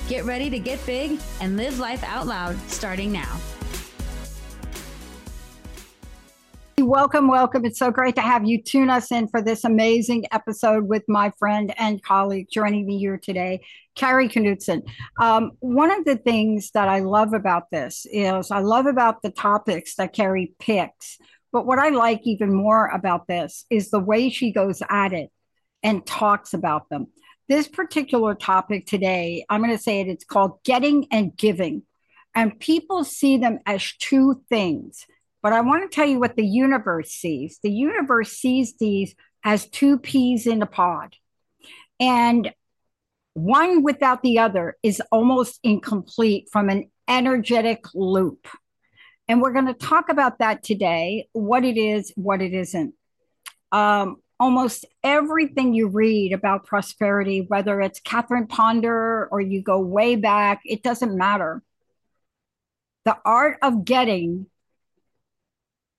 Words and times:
Get 0.08 0.24
ready 0.24 0.50
to 0.50 0.60
get 0.60 0.84
big 0.86 1.20
and 1.42 1.58
live 1.58 1.78
life 1.78 2.02
out 2.06 2.26
loud 2.26 2.58
starting 2.70 3.12
now. 3.12 3.38
Welcome, 6.78 7.28
welcome. 7.28 7.66
It's 7.66 7.80
so 7.80 7.92
great 7.92 8.16
to 8.16 8.22
have 8.22 8.46
you 8.46 8.62
tune 8.62 8.90
us 8.90 9.12
in 9.12 9.28
for 9.28 9.42
this 9.42 9.66
amazing 9.66 10.26
episode 10.32 10.88
with 10.88 11.04
my 11.10 11.32
friend 11.38 11.74
and 11.78 12.02
colleague 12.02 12.48
joining 12.50 12.86
me 12.86 12.98
here 12.98 13.18
today, 13.18 13.62
Kari 13.96 14.30
Knutson. 14.30 14.84
Um, 15.20 15.52
one 15.60 15.92
of 15.92 16.06
the 16.06 16.16
things 16.16 16.72
that 16.72 16.88
I 16.88 17.00
love 17.00 17.34
about 17.34 17.72
this 17.72 18.06
is 18.10 18.52
I 18.52 18.60
love 18.60 18.86
about 18.86 19.22
the 19.22 19.32
topics 19.32 19.96
that 19.96 20.14
Kari 20.14 20.54
picks. 20.60 21.18
But 21.52 21.66
what 21.66 21.80
I 21.80 21.90
like 21.90 22.22
even 22.24 22.54
more 22.54 22.88
about 22.88 23.28
this 23.28 23.66
is 23.70 23.90
the 23.90 24.00
way 24.00 24.30
she 24.30 24.52
goes 24.52 24.82
at 24.90 25.12
it 25.12 25.30
and 25.86 26.04
talks 26.04 26.56
about 26.56 26.90
them. 26.90 27.06
This 27.48 27.68
particular 27.68 28.34
topic 28.34 28.88
today, 28.88 29.46
I'm 29.48 29.62
going 29.62 29.72
to 29.72 29.82
say 29.82 30.02
it, 30.02 30.08
it's 30.08 30.26
called 30.26 30.64
getting 30.64 31.08
and 31.12 31.38
giving. 31.38 31.84
And 32.34 32.60
people 32.60 33.04
see 33.04 33.38
them 33.38 33.60
as 33.68 33.94
two 34.00 34.42
things. 34.50 35.06
But 35.44 35.54
I 35.54 35.62
want 35.62 35.90
to 35.90 35.96
tell 35.96 36.08
you 36.08 36.20
what 36.20 36.36
the 36.36 36.46
universe 36.46 37.12
sees. 37.12 37.60
The 37.62 37.72
universe 37.72 38.32
sees 38.32 38.76
these 38.78 39.14
as 39.44 39.70
two 39.70 40.00
peas 40.00 40.48
in 40.48 40.64
a 40.64 40.66
pod. 40.66 41.16
And 42.00 42.52
one 43.36 43.84
without 43.84 44.24
the 44.24 44.40
other 44.40 44.78
is 44.82 45.04
almost 45.12 45.60
incomplete 45.62 46.50
from 46.52 46.70
an 46.70 46.90
energetic 47.08 47.86
loop. 47.94 48.48
And 49.28 49.40
we're 49.40 49.54
going 49.54 49.68
to 49.68 49.76
talk 49.76 50.10
about 50.10 50.40
that 50.40 50.64
today 50.64 51.30
what 51.34 51.64
it 51.64 51.78
is, 51.78 52.12
what 52.16 52.42
it 52.42 52.54
isn't. 52.56 52.96
Um, 53.72 54.18
almost 54.40 54.86
everything 55.04 55.74
you 55.74 55.88
read 55.88 56.34
about 56.34 56.66
prosperity, 56.66 57.42
whether 57.48 57.80
it's 57.82 58.00
Catherine 58.00 58.48
Ponder 58.48 59.28
or 59.32 59.40
you 59.40 59.62
go 59.62 59.80
way 59.80 60.16
back, 60.16 60.62
it 60.66 60.84
doesn't 60.84 61.18
matter. 61.18 61.62
The 63.06 63.18
art 63.24 63.58
of 63.62 63.86
getting 63.86 64.48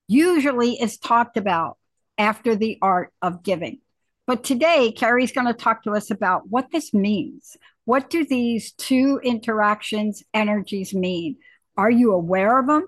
usually 0.07 0.73
is 0.73 0.97
talked 0.97 1.37
about 1.37 1.77
after 2.17 2.55
the 2.55 2.77
art 2.81 3.13
of 3.21 3.43
giving. 3.43 3.79
But 4.25 4.43
today, 4.43 4.91
Kari's 4.91 5.31
going 5.31 5.47
to 5.47 5.53
talk 5.53 5.83
to 5.83 5.91
us 5.91 6.11
about 6.11 6.49
what 6.49 6.69
this 6.71 6.93
means. 6.93 7.55
What 7.85 8.09
do 8.09 8.25
these 8.25 8.73
two 8.73 9.21
interactions, 9.23 10.23
energies 10.33 10.93
mean? 10.93 11.37
Are 11.77 11.89
you 11.89 12.11
aware 12.11 12.59
of 12.59 12.67
them? 12.67 12.87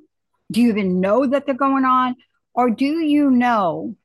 Do 0.51 0.61
you 0.61 0.69
even 0.69 0.99
know 0.99 1.25
that 1.25 1.45
they're 1.45 1.55
going 1.55 1.85
on? 1.85 2.17
Or 2.53 2.69
do 2.69 2.85
you 2.85 3.31
know 3.31 3.95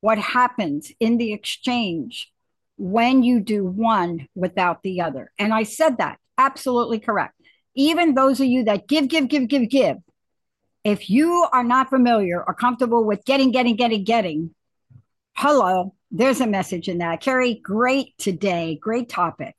what 0.00 0.18
happens 0.18 0.92
in 1.00 1.18
the 1.18 1.32
exchange 1.32 2.30
when 2.76 3.22
you 3.22 3.40
do 3.40 3.64
one 3.64 4.26
without 4.34 4.82
the 4.82 5.02
other. 5.02 5.30
And 5.38 5.52
I 5.52 5.64
said 5.64 5.98
that 5.98 6.18
absolutely 6.38 6.98
correct. 6.98 7.34
Even 7.74 8.14
those 8.14 8.40
of 8.40 8.46
you 8.46 8.64
that 8.64 8.88
give, 8.88 9.08
give, 9.08 9.28
give, 9.28 9.48
give, 9.48 9.68
give, 9.68 9.98
if 10.82 11.10
you 11.10 11.46
are 11.52 11.62
not 11.62 11.90
familiar 11.90 12.42
or 12.42 12.54
comfortable 12.54 13.04
with 13.04 13.24
getting, 13.24 13.50
getting, 13.50 13.76
getting, 13.76 14.04
getting, 14.04 14.54
hello, 15.34 15.94
there's 16.10 16.40
a 16.40 16.46
message 16.46 16.88
in 16.88 16.98
that. 16.98 17.20
Kari, 17.20 17.60
great 17.62 18.16
today. 18.18 18.78
Great 18.80 19.08
topic. 19.08 19.54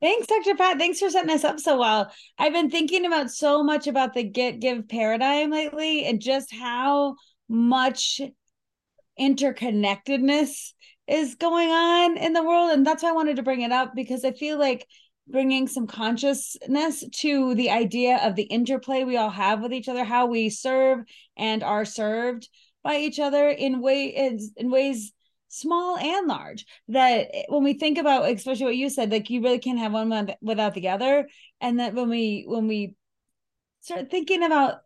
Thanks, 0.00 0.26
Dr. 0.26 0.54
Pat. 0.54 0.78
Thanks 0.78 1.00
for 1.00 1.10
setting 1.10 1.30
us 1.30 1.44
up 1.44 1.58
so 1.58 1.78
well. 1.78 2.12
I've 2.38 2.52
been 2.52 2.70
thinking 2.70 3.04
about 3.04 3.30
so 3.30 3.64
much 3.64 3.86
about 3.86 4.14
the 4.14 4.22
get 4.22 4.60
give 4.60 4.88
paradigm 4.88 5.50
lately 5.50 6.04
and 6.04 6.20
just 6.20 6.52
how 6.52 7.16
much 7.48 8.20
interconnectedness 9.18 10.72
is 11.06 11.34
going 11.36 11.70
on 11.70 12.16
in 12.16 12.32
the 12.32 12.42
world. 12.42 12.70
And 12.72 12.86
that's 12.86 13.02
why 13.02 13.10
I 13.10 13.12
wanted 13.12 13.36
to 13.36 13.42
bring 13.42 13.62
it 13.62 13.72
up 13.72 13.94
because 13.94 14.24
I 14.24 14.32
feel 14.32 14.58
like 14.58 14.86
bringing 15.26 15.68
some 15.68 15.86
consciousness 15.86 17.04
to 17.12 17.54
the 17.54 17.70
idea 17.70 18.18
of 18.18 18.34
the 18.34 18.44
interplay 18.44 19.04
we 19.04 19.16
all 19.16 19.30
have 19.30 19.60
with 19.60 19.72
each 19.72 19.88
other 19.88 20.04
how 20.04 20.26
we 20.26 20.48
serve 20.48 21.00
and 21.36 21.62
are 21.62 21.84
served 21.84 22.48
by 22.82 22.96
each 22.96 23.18
other 23.18 23.48
in 23.48 23.82
ways 23.82 24.52
in 24.56 24.70
ways 24.70 25.12
small 25.48 25.96
and 25.98 26.26
large 26.28 26.64
that 26.88 27.28
when 27.48 27.64
we 27.64 27.72
think 27.74 27.98
about 27.98 28.30
especially 28.30 28.64
what 28.64 28.76
you 28.76 28.88
said 28.88 29.10
like 29.10 29.30
you 29.30 29.42
really 29.42 29.58
can't 29.58 29.78
have 29.78 29.92
one 29.92 30.34
without 30.40 30.74
the 30.74 30.88
other. 30.88 31.28
And 31.60 31.80
that 31.80 31.94
when 31.94 32.08
we 32.08 32.44
when 32.46 32.68
we 32.68 32.94
start 33.80 34.10
thinking 34.10 34.42
about 34.42 34.80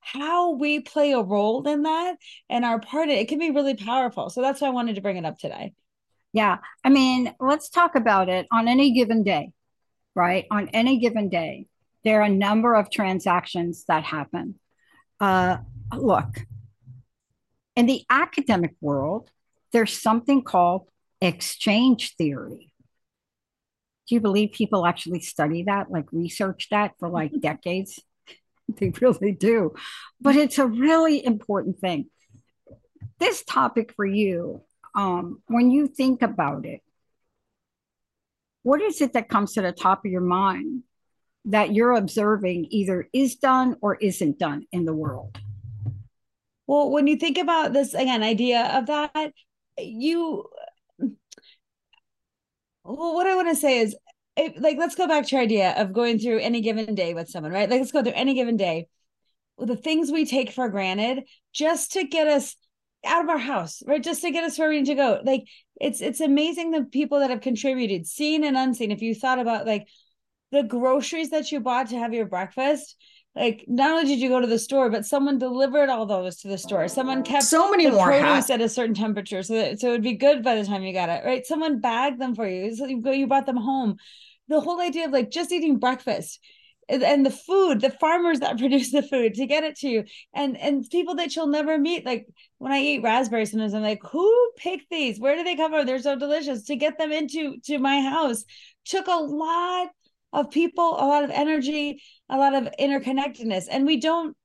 how 0.00 0.52
we 0.52 0.80
play 0.80 1.12
a 1.12 1.22
role 1.22 1.66
in 1.68 1.82
that 1.82 2.16
and 2.48 2.64
our 2.64 2.80
part 2.80 3.08
in 3.08 3.16
it, 3.16 3.20
it 3.20 3.28
can 3.28 3.38
be 3.38 3.50
really 3.50 3.74
powerful. 3.74 4.30
So 4.30 4.40
that's 4.40 4.60
why 4.60 4.68
I 4.68 4.72
wanted 4.72 4.96
to 4.96 5.00
bring 5.00 5.16
it 5.16 5.24
up 5.24 5.38
today. 5.38 5.74
Yeah. 6.32 6.58
I 6.84 6.90
mean, 6.90 7.34
let's 7.40 7.68
talk 7.68 7.94
about 7.94 8.28
it 8.28 8.46
on 8.52 8.68
any 8.68 8.92
given 8.92 9.22
day, 9.22 9.52
right? 10.14 10.46
On 10.50 10.68
any 10.68 10.98
given 10.98 11.28
day, 11.28 11.66
there 12.04 12.20
are 12.20 12.24
a 12.24 12.30
number 12.30 12.74
of 12.74 12.90
transactions 12.90 13.84
that 13.88 14.04
happen. 14.04 14.54
Uh, 15.18 15.58
look, 15.94 16.46
in 17.76 17.86
the 17.86 18.04
academic 18.08 18.74
world, 18.80 19.30
there's 19.72 20.00
something 20.00 20.42
called 20.42 20.88
exchange 21.20 22.16
theory. 22.16 22.72
Do 24.08 24.14
you 24.14 24.20
believe 24.20 24.52
people 24.52 24.86
actually 24.86 25.20
study 25.20 25.64
that, 25.64 25.90
like 25.90 26.06
research 26.12 26.68
that 26.70 26.92
for 26.98 27.08
like 27.08 27.32
decades? 27.40 28.00
they 28.78 28.92
really 29.00 29.32
do. 29.32 29.74
But 30.20 30.36
it's 30.36 30.58
a 30.58 30.66
really 30.66 31.24
important 31.24 31.78
thing. 31.80 32.06
This 33.18 33.42
topic 33.44 33.92
for 33.94 34.06
you, 34.06 34.62
um, 34.94 35.42
when 35.46 35.70
you 35.70 35.86
think 35.86 36.22
about 36.22 36.64
it, 36.64 36.80
what 38.62 38.80
is 38.80 39.00
it 39.00 39.14
that 39.14 39.28
comes 39.28 39.54
to 39.54 39.62
the 39.62 39.72
top 39.72 40.04
of 40.04 40.10
your 40.10 40.20
mind 40.20 40.82
that 41.46 41.72
you're 41.72 41.92
observing 41.92 42.66
either 42.70 43.08
is 43.12 43.36
done 43.36 43.76
or 43.80 43.96
isn't 43.96 44.38
done 44.38 44.66
in 44.72 44.84
the 44.84 44.92
world? 44.92 45.38
Well, 46.66 46.90
when 46.90 47.06
you 47.06 47.16
think 47.16 47.38
about 47.38 47.72
this 47.72 47.94
again, 47.94 48.22
idea 48.22 48.62
of 48.78 48.86
that, 48.86 49.32
you 49.78 50.48
well, 52.84 53.14
what 53.14 53.26
I 53.26 53.34
want 53.34 53.48
to 53.48 53.56
say 53.56 53.78
is 53.78 53.96
it, 54.40 54.60
like 54.60 54.78
let's 54.78 54.94
go 54.94 55.06
back 55.06 55.26
to 55.26 55.36
your 55.36 55.42
idea 55.42 55.74
of 55.76 55.92
going 55.92 56.18
through 56.18 56.38
any 56.38 56.60
given 56.60 56.94
day 56.94 57.14
with 57.14 57.28
someone, 57.28 57.52
right? 57.52 57.68
Like 57.68 57.80
let's 57.80 57.92
go 57.92 58.02
through 58.02 58.12
any 58.12 58.34
given 58.34 58.56
day. 58.56 58.88
The 59.58 59.76
things 59.76 60.10
we 60.10 60.24
take 60.24 60.52
for 60.52 60.68
granted 60.68 61.24
just 61.52 61.92
to 61.92 62.04
get 62.04 62.26
us 62.26 62.56
out 63.04 63.24
of 63.24 63.30
our 63.30 63.38
house, 63.38 63.82
right? 63.86 64.02
Just 64.02 64.22
to 64.22 64.30
get 64.30 64.44
us 64.44 64.58
where 64.58 64.68
we 64.68 64.78
need 64.78 64.86
to 64.86 64.94
go. 64.94 65.20
Like 65.22 65.44
it's 65.80 66.00
it's 66.00 66.20
amazing 66.20 66.70
the 66.70 66.84
people 66.84 67.20
that 67.20 67.30
have 67.30 67.40
contributed, 67.40 68.06
seen 68.06 68.44
and 68.44 68.56
unseen. 68.56 68.90
If 68.90 69.02
you 69.02 69.14
thought 69.14 69.38
about 69.38 69.66
like 69.66 69.86
the 70.52 70.62
groceries 70.62 71.30
that 71.30 71.52
you 71.52 71.60
bought 71.60 71.88
to 71.90 71.98
have 71.98 72.12
your 72.12 72.26
breakfast, 72.26 72.96
like 73.34 73.64
not 73.68 73.92
only 73.92 74.06
did 74.06 74.18
you 74.18 74.28
go 74.28 74.40
to 74.40 74.46
the 74.46 74.58
store, 74.58 74.90
but 74.90 75.06
someone 75.06 75.38
delivered 75.38 75.88
all 75.88 76.04
those 76.04 76.38
to 76.38 76.48
the 76.48 76.58
store. 76.58 76.88
Someone 76.88 77.22
kept 77.22 77.44
so 77.44 77.70
many 77.70 77.88
more 77.88 78.08
produce 78.08 78.50
at 78.50 78.60
a 78.60 78.68
certain 78.68 78.94
temperature, 78.94 79.42
so 79.42 79.54
that 79.54 79.80
so 79.80 79.88
it 79.88 79.92
would 79.92 80.02
be 80.02 80.14
good 80.14 80.42
by 80.42 80.56
the 80.56 80.64
time 80.64 80.82
you 80.82 80.92
got 80.92 81.08
it. 81.08 81.24
Right? 81.24 81.46
Someone 81.46 81.80
bagged 81.80 82.20
them 82.20 82.34
for 82.34 82.48
you. 82.48 82.74
So 82.74 82.86
you 82.86 83.00
go, 83.00 83.12
you 83.12 83.26
brought 83.26 83.46
them 83.46 83.56
home. 83.56 83.98
The 84.50 84.60
whole 84.60 84.80
idea 84.80 85.06
of 85.06 85.12
like 85.12 85.30
just 85.30 85.52
eating 85.52 85.78
breakfast 85.78 86.38
and 86.90 87.24
the 87.24 87.30
food 87.30 87.80
the 87.80 87.90
farmers 87.90 88.40
that 88.40 88.58
produce 88.58 88.90
the 88.90 89.02
food 89.02 89.34
to 89.34 89.46
get 89.46 89.64
it 89.64 89.76
to 89.76 89.88
you. 89.88 90.04
And 90.34 90.58
and 90.58 90.88
people 90.90 91.14
that 91.16 91.34
you'll 91.34 91.46
never 91.46 91.78
meet 91.78 92.04
like 92.04 92.26
when 92.58 92.72
i 92.72 92.80
eat 92.80 93.02
raspberries 93.02 93.52
sometimes 93.52 93.74
i'm 93.74 93.82
like 93.82 94.02
who 94.10 94.50
picked 94.58 94.90
these? 94.90 95.18
Where 95.18 95.36
do 95.36 95.44
they 95.44 95.56
come 95.56 95.72
from? 95.72 95.86
They're 95.86 96.00
so 96.00 96.16
delicious. 96.16 96.64
To 96.64 96.76
get 96.76 96.98
them 96.98 97.12
into 97.12 97.58
to 97.66 97.78
my 97.78 98.00
house 98.00 98.44
took 98.84 99.06
a 99.06 99.22
lot 99.22 99.88
of 100.32 100.50
people, 100.50 100.94
a 100.98 101.06
lot 101.06 101.24
of 101.24 101.30
energy, 101.30 102.02
a 102.28 102.36
lot 102.36 102.54
of 102.54 102.68
interconnectedness. 102.78 103.64
And 103.70 103.86
we 103.86 103.98
don't 103.98 104.36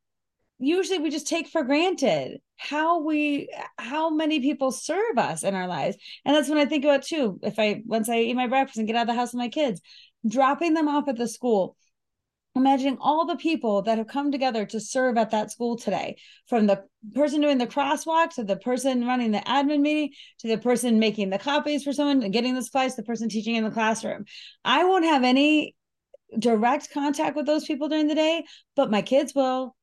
usually 0.58 1.00
we 1.00 1.10
just 1.10 1.28
take 1.28 1.48
for 1.48 1.64
granted 1.64 2.40
how 2.58 3.00
we 3.02 3.50
how 3.78 4.10
many 4.10 4.40
people 4.40 4.72
serve 4.72 5.18
us 5.18 5.44
in 5.44 5.56
our 5.56 5.68
lives. 5.68 5.98
And 6.24 6.36
that's 6.36 6.50
when 6.50 6.58
I 6.58 6.66
think 6.66 6.86
about 6.86 7.04
too. 7.04 7.40
If 7.44 7.60
I 7.60 7.82
once 7.86 8.10
I 8.10 8.20
eat 8.20 8.36
my 8.36 8.48
breakfast 8.48 8.78
and 8.78 8.88
get 8.88 8.96
out 8.96 9.04
of 9.04 9.08
the 9.08 9.14
house 9.14 9.34
with 9.34 9.40
my 9.40 9.50
kids, 9.50 9.82
dropping 10.28 10.74
them 10.74 10.88
off 10.88 11.08
at 11.08 11.18
the 11.18 11.28
school 11.28 11.76
imagining 12.56 12.98
all 13.02 13.26
the 13.26 13.36
people 13.36 13.82
that 13.82 13.98
have 13.98 14.08
come 14.08 14.32
together 14.32 14.66
to 14.66 14.80
serve 14.80 15.18
at 15.18 15.32
that 15.32 15.52
school 15.52 15.76
today 15.76 16.16
from 16.48 16.68
the 16.68 16.84
person 17.14 17.42
doing 17.42 17.58
the 17.58 17.68
crosswalk 17.68 18.34
to 18.34 18.44
the 18.44 18.56
person 18.56 19.06
running 19.06 19.32
the 19.32 19.40
admin 19.40 19.82
meeting 19.82 20.12
to 20.40 20.48
the 20.48 20.58
person 20.58 20.98
making 20.98 21.30
the 21.30 21.38
copies 21.38 21.84
for 21.84 21.92
someone 21.92 22.24
and 22.24 22.34
getting 22.34 22.56
the 22.56 22.64
supplies 22.64 22.96
the 22.96 23.04
person 23.04 23.28
teaching 23.28 23.56
in 23.56 23.64
the 23.64 23.72
classroom 23.72 24.24
i 24.64 24.84
won't 24.86 25.06
have 25.06 25.24
any 25.24 25.76
direct 26.40 26.92
contact 26.92 27.36
with 27.36 27.46
those 27.46 27.66
people 27.66 27.90
during 27.90 28.08
the 28.08 28.16
day 28.16 28.44
but 28.76 28.90
my 28.90 29.02
kids 29.02 29.36
will 29.36 29.76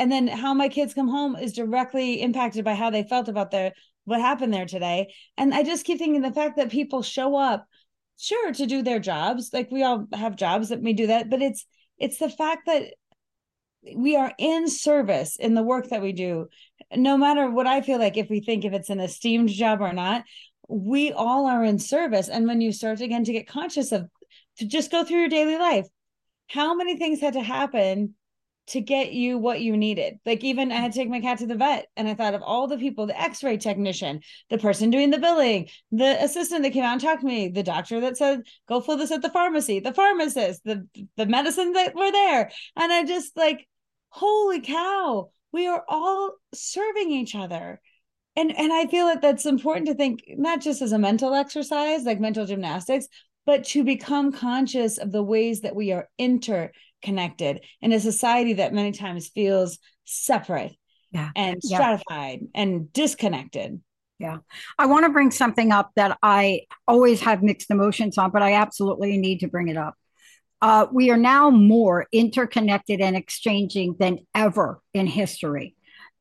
and 0.00 0.10
then 0.10 0.26
how 0.26 0.54
my 0.54 0.70
kids 0.70 0.94
come 0.94 1.08
home 1.08 1.36
is 1.36 1.52
directly 1.52 2.22
impacted 2.22 2.64
by 2.64 2.74
how 2.74 2.88
they 2.88 3.02
felt 3.02 3.28
about 3.28 3.50
their 3.50 3.72
what 4.06 4.18
happened 4.18 4.52
there 4.52 4.64
today. 4.64 5.12
And 5.36 5.52
i 5.52 5.62
just 5.62 5.84
keep 5.84 5.98
thinking 5.98 6.22
the 6.22 6.32
fact 6.32 6.56
that 6.56 6.70
people 6.70 7.02
show 7.02 7.36
up 7.36 7.66
sure 8.18 8.52
to 8.52 8.66
do 8.66 8.82
their 8.82 8.98
jobs 8.98 9.50
like 9.52 9.70
we 9.70 9.82
all 9.82 10.06
have 10.12 10.36
jobs 10.36 10.70
that 10.70 10.82
may 10.82 10.92
do 10.92 11.06
that 11.06 11.30
but 11.30 11.40
it's 11.40 11.64
it's 11.98 12.18
the 12.18 12.28
fact 12.28 12.66
that 12.66 12.92
we 13.96 14.14
are 14.16 14.32
in 14.38 14.68
service 14.68 15.36
in 15.36 15.54
the 15.54 15.62
work 15.62 15.88
that 15.88 16.02
we 16.02 16.12
do. 16.12 16.48
No 16.94 17.18
matter 17.18 17.50
what 17.50 17.66
i 17.66 17.82
feel 17.82 17.98
like 17.98 18.16
if 18.16 18.30
we 18.30 18.40
think 18.40 18.64
if 18.64 18.72
it's 18.72 18.90
an 18.90 19.00
esteemed 19.00 19.50
job 19.50 19.82
or 19.82 19.92
not 19.92 20.24
we 20.68 21.12
all 21.12 21.46
are 21.46 21.64
in 21.64 21.78
service. 21.78 22.28
And 22.28 22.46
when 22.46 22.60
you 22.62 22.72
start 22.72 23.00
again 23.00 23.24
to 23.24 23.32
get 23.32 23.48
conscious 23.48 23.92
of 23.92 24.08
to 24.58 24.66
just 24.66 24.90
go 24.90 25.04
through 25.04 25.20
your 25.20 25.28
daily 25.28 25.58
life 25.58 25.86
how 26.48 26.74
many 26.74 26.96
things 26.96 27.20
had 27.20 27.34
to 27.34 27.42
happen 27.42 28.14
to 28.68 28.80
get 28.80 29.12
you 29.12 29.36
what 29.36 29.60
you 29.60 29.76
needed. 29.76 30.18
Like 30.24 30.44
even 30.44 30.70
I 30.70 30.76
had 30.76 30.92
to 30.92 30.98
take 30.98 31.08
my 31.08 31.20
cat 31.20 31.38
to 31.38 31.46
the 31.46 31.56
vet 31.56 31.86
and 31.96 32.06
I 32.06 32.14
thought 32.14 32.34
of 32.34 32.42
all 32.42 32.68
the 32.68 32.78
people, 32.78 33.06
the 33.06 33.20
x-ray 33.20 33.56
technician, 33.56 34.20
the 34.48 34.58
person 34.58 34.90
doing 34.90 35.10
the 35.10 35.18
billing, 35.18 35.68
the 35.90 36.22
assistant 36.22 36.62
that 36.62 36.72
came 36.72 36.84
out 36.84 36.92
and 36.92 37.00
talked 37.00 37.22
to 37.22 37.26
me, 37.26 37.48
the 37.48 37.62
doctor 37.62 38.00
that 38.00 38.16
said, 38.16 38.42
go 38.68 38.80
fill 38.80 38.96
this 38.96 39.10
at 39.10 39.22
the 39.22 39.30
pharmacy, 39.30 39.80
the 39.80 39.92
pharmacist, 39.92 40.62
the 40.64 40.86
the 41.16 41.26
medicine 41.26 41.72
that 41.72 41.94
were 41.94 42.12
there. 42.12 42.50
And 42.76 42.92
I 42.92 43.04
just 43.04 43.36
like, 43.36 43.66
holy 44.08 44.60
cow, 44.60 45.30
we 45.52 45.66
are 45.66 45.84
all 45.88 46.34
serving 46.54 47.10
each 47.10 47.34
other. 47.34 47.80
And 48.36 48.56
and 48.56 48.72
I 48.72 48.86
feel 48.86 49.06
that 49.06 49.20
that's 49.20 49.46
important 49.46 49.88
to 49.88 49.94
think 49.94 50.22
not 50.28 50.60
just 50.60 50.80
as 50.80 50.92
a 50.92 50.98
mental 50.98 51.34
exercise, 51.34 52.04
like 52.04 52.20
mental 52.20 52.46
gymnastics, 52.46 53.08
but 53.46 53.64
to 53.64 53.82
become 53.82 54.30
conscious 54.30 54.98
of 54.98 55.10
the 55.10 55.22
ways 55.22 55.62
that 55.62 55.74
we 55.74 55.90
are 55.90 56.08
inter 56.18 56.70
connected 57.02 57.64
in 57.80 57.92
a 57.92 58.00
society 58.00 58.54
that 58.54 58.74
many 58.74 58.92
times 58.92 59.28
feels 59.28 59.78
separate 60.04 60.74
yeah. 61.12 61.30
and 61.36 61.62
stratified 61.62 62.40
yeah. 62.42 62.62
and 62.62 62.92
disconnected. 62.92 63.80
Yeah. 64.18 64.38
I 64.78 64.86
want 64.86 65.06
to 65.06 65.12
bring 65.12 65.30
something 65.30 65.72
up 65.72 65.92
that 65.96 66.18
I 66.22 66.62
always 66.86 67.20
have 67.22 67.42
mixed 67.42 67.70
emotions 67.70 68.18
on, 68.18 68.30
but 68.30 68.42
I 68.42 68.54
absolutely 68.54 69.16
need 69.16 69.40
to 69.40 69.48
bring 69.48 69.68
it 69.68 69.78
up. 69.78 69.94
Uh, 70.60 70.86
we 70.92 71.10
are 71.10 71.16
now 71.16 71.48
more 71.48 72.06
interconnected 72.12 73.00
and 73.00 73.16
exchanging 73.16 73.96
than 73.98 74.18
ever 74.34 74.82
in 74.92 75.06
history. 75.06 75.74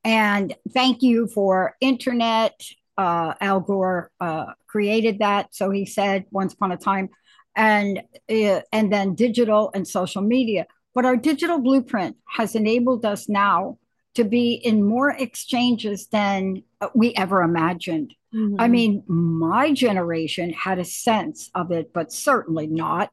And 0.05 0.55
thank 0.73 1.01
you 1.01 1.27
for 1.27 1.75
internet. 1.81 2.61
Uh, 2.97 3.33
Al 3.41 3.59
Gore 3.59 4.11
uh, 4.21 4.53
created 4.67 5.19
that. 5.19 5.53
So 5.53 5.69
he 5.69 5.85
said 5.85 6.25
once 6.31 6.53
upon 6.53 6.71
a 6.71 6.77
time 6.77 7.09
and 7.56 8.01
uh, 8.30 8.62
and 8.72 8.92
then 8.92 9.16
digital 9.16 9.72
and 9.74 9.88
social 9.88 10.22
media. 10.22 10.68
But 10.94 11.06
our 11.06 11.16
digital 11.16 11.60
blueprint 11.60 12.18
has 12.25 12.56
enabled 12.56 13.06
us 13.06 13.30
now 13.30 13.78
to 14.16 14.24
be 14.24 14.54
in 14.54 14.84
more 14.84 15.12
exchanges 15.12 16.07
than 16.07 16.63
we 16.96 17.13
ever 17.16 17.42
imagined. 17.42 18.13
Mm-hmm. 18.34 18.60
I 18.60 18.68
mean, 18.68 19.04
my 19.07 19.72
generation 19.72 20.51
had 20.51 20.80
a 20.80 20.86
sense 20.86 21.50
of 21.56 21.72
it, 21.72 21.94
but 21.94 22.12
certainly 22.12 22.68
not. 22.68 23.12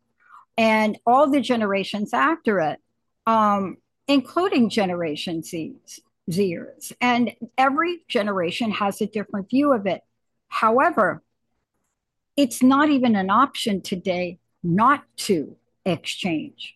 And 0.57 0.99
all 1.07 1.31
the 1.31 1.41
generations 1.41 2.13
after 2.15 2.61
it, 2.61 2.81
um, 3.27 3.77
including 4.09 4.71
Generation 4.71 5.43
Z's, 5.43 6.01
Zers, 6.31 6.93
and 7.01 7.35
every 7.59 8.03
generation 8.09 8.71
has 8.71 9.01
a 9.01 9.07
different 9.07 9.51
view 9.51 9.73
of 9.73 9.87
it. 9.87 10.01
However, 10.49 11.23
it's 12.37 12.63
not 12.63 12.91
even 12.91 13.17
an 13.17 13.31
option 13.31 13.81
today 13.81 14.39
not 14.63 15.05
to 15.17 15.57
exchange. 15.85 16.75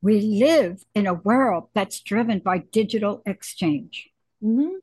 We 0.00 0.20
live 0.20 0.84
in 0.94 1.06
a 1.06 1.14
world 1.14 1.68
that's 1.74 2.00
driven 2.00 2.40
by 2.40 2.58
digital 2.58 3.22
exchange. 3.24 4.10
Mm-hmm. 4.42 4.76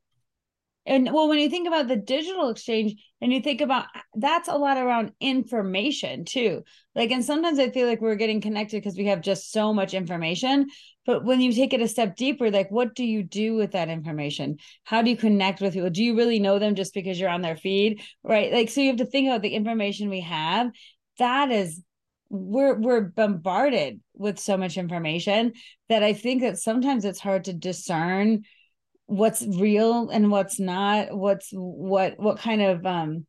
And 0.90 1.14
well, 1.14 1.30
when 1.30 1.38
you 1.38 1.52
think 1.52 1.68
about 1.68 1.88
the 1.88 1.96
digital 1.96 2.50
exchange 2.50 2.96
and 3.22 3.32
you 3.32 3.42
think 3.42 3.62
about 3.62 3.86
that's 4.16 4.48
a 4.48 4.58
lot 4.58 4.78
around 4.78 5.12
information 5.22 6.26
too. 6.26 6.64
Like, 6.96 7.12
and 7.12 7.24
sometimes 7.24 7.60
I 7.60 7.70
feel 7.70 7.88
like 7.88 8.02
we're 8.02 8.16
getting 8.16 8.42
connected 8.42 8.82
because 8.82 8.98
we 8.98 9.06
have 9.06 9.22
just 9.22 9.52
so 9.52 9.72
much 9.72 9.94
information. 9.94 10.66
But 11.06 11.24
when 11.24 11.42
you 11.42 11.54
take 11.54 11.74
it 11.74 11.82
a 11.82 11.88
step 11.88 12.16
deeper, 12.16 12.50
like, 12.50 12.72
what 12.72 12.96
do 12.96 13.06
you 13.06 13.22
do 13.22 13.54
with 13.54 13.74
that 13.74 13.90
information? 13.90 14.58
How 14.84 15.04
do 15.04 15.12
you 15.12 15.16
connect 15.16 15.62
with 15.62 15.76
people? 15.76 15.92
Do 15.92 16.04
you 16.04 16.18
really 16.18 16.40
know 16.40 16.58
them 16.58 16.74
just 16.74 16.96
because 16.96 17.20
you're 17.20 17.30
on 17.30 17.44
their 17.44 17.56
feed? 17.56 18.02
Right. 18.24 18.52
Like, 18.52 18.70
so 18.70 18.82
you 18.82 18.88
have 18.88 18.98
to 18.98 19.06
think 19.06 19.28
about 19.28 19.44
the 19.44 19.54
information 19.54 20.10
we 20.10 20.22
have. 20.22 20.72
That 21.20 21.52
is 21.52 21.84
we're 22.32 22.80
we're 22.80 23.02
bombarded 23.02 24.02
with 24.16 24.40
so 24.40 24.58
much 24.58 24.78
information 24.78 25.54
that 25.88 26.02
I 26.02 26.14
think 26.14 26.42
that 26.42 26.58
sometimes 26.58 27.06
it's 27.06 27.20
hard 27.20 27.44
to 27.44 27.54
discern 27.54 28.44
what's 29.10 29.44
real 29.46 30.10
and 30.10 30.30
what's 30.30 30.60
not 30.60 31.18
what's 31.18 31.50
what 31.52 32.20
what 32.20 32.38
kind 32.38 32.62
of 32.62 32.86
um 32.86 33.26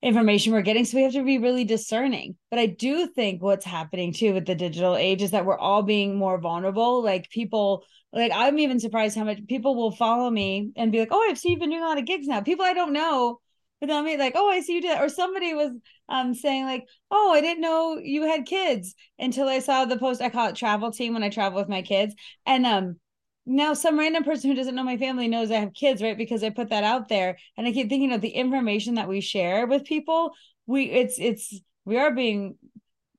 information 0.00 0.52
we're 0.52 0.62
getting. 0.62 0.84
So 0.84 0.98
we 0.98 1.02
have 1.02 1.14
to 1.14 1.24
be 1.24 1.38
really 1.38 1.64
discerning. 1.64 2.36
But 2.50 2.60
i 2.60 2.66
do 2.66 3.08
think 3.08 3.42
what's 3.42 3.64
happening 3.64 4.12
too 4.12 4.34
with 4.34 4.46
the 4.46 4.54
digital 4.54 4.96
age 4.96 5.22
is 5.22 5.32
that 5.32 5.44
we're 5.44 5.58
all 5.58 5.82
being 5.82 6.16
more 6.16 6.38
vulnerable. 6.38 7.02
Like 7.02 7.30
people 7.30 7.84
like 8.12 8.30
i'm 8.32 8.60
even 8.60 8.78
surprised 8.78 9.16
how 9.16 9.24
much 9.24 9.44
people 9.48 9.74
will 9.74 9.90
follow 9.90 10.30
me 10.30 10.70
and 10.76 10.92
be 10.92 11.00
like 11.00 11.08
oh 11.10 11.26
i've 11.28 11.38
seen 11.38 11.52
you've 11.52 11.60
been 11.60 11.70
doing 11.70 11.82
a 11.82 11.86
lot 11.86 11.98
of 11.98 12.06
gigs 12.06 12.28
now. 12.28 12.40
People 12.40 12.64
i 12.64 12.74
don't 12.74 12.92
know 12.92 13.40
but 13.80 13.88
tell 13.88 14.02
me 14.02 14.16
like 14.16 14.34
oh 14.36 14.48
i 14.48 14.60
see 14.60 14.74
you 14.74 14.82
did 14.82 15.00
or 15.00 15.08
somebody 15.08 15.52
was 15.52 15.72
um 16.08 16.32
saying 16.32 16.64
like 16.64 16.86
oh 17.10 17.32
i 17.32 17.40
didn't 17.40 17.60
know 17.60 17.98
you 18.00 18.22
had 18.22 18.46
kids 18.46 18.94
until 19.18 19.48
i 19.48 19.58
saw 19.58 19.84
the 19.84 19.98
post 19.98 20.22
i 20.22 20.28
call 20.28 20.48
it 20.48 20.54
travel 20.54 20.92
team 20.92 21.12
when 21.12 21.24
i 21.24 21.28
travel 21.28 21.58
with 21.58 21.68
my 21.68 21.82
kids. 21.82 22.14
And 22.46 22.64
um 22.64 22.96
now 23.46 23.74
some 23.74 23.98
random 23.98 24.24
person 24.24 24.50
who 24.50 24.56
doesn't 24.56 24.74
know 24.74 24.82
my 24.82 24.96
family 24.96 25.28
knows 25.28 25.50
I 25.50 25.56
have 25.56 25.74
kids, 25.74 26.02
right? 26.02 26.16
Because 26.16 26.42
I 26.42 26.50
put 26.50 26.70
that 26.70 26.84
out 26.84 27.08
there. 27.08 27.36
And 27.56 27.66
I 27.66 27.72
keep 27.72 27.88
thinking 27.88 28.12
of 28.12 28.20
the 28.20 28.30
information 28.30 28.94
that 28.94 29.08
we 29.08 29.20
share 29.20 29.66
with 29.66 29.84
people. 29.84 30.32
We 30.66 30.84
it's 30.84 31.18
it's 31.18 31.60
we 31.84 31.98
are 31.98 32.12
being 32.12 32.56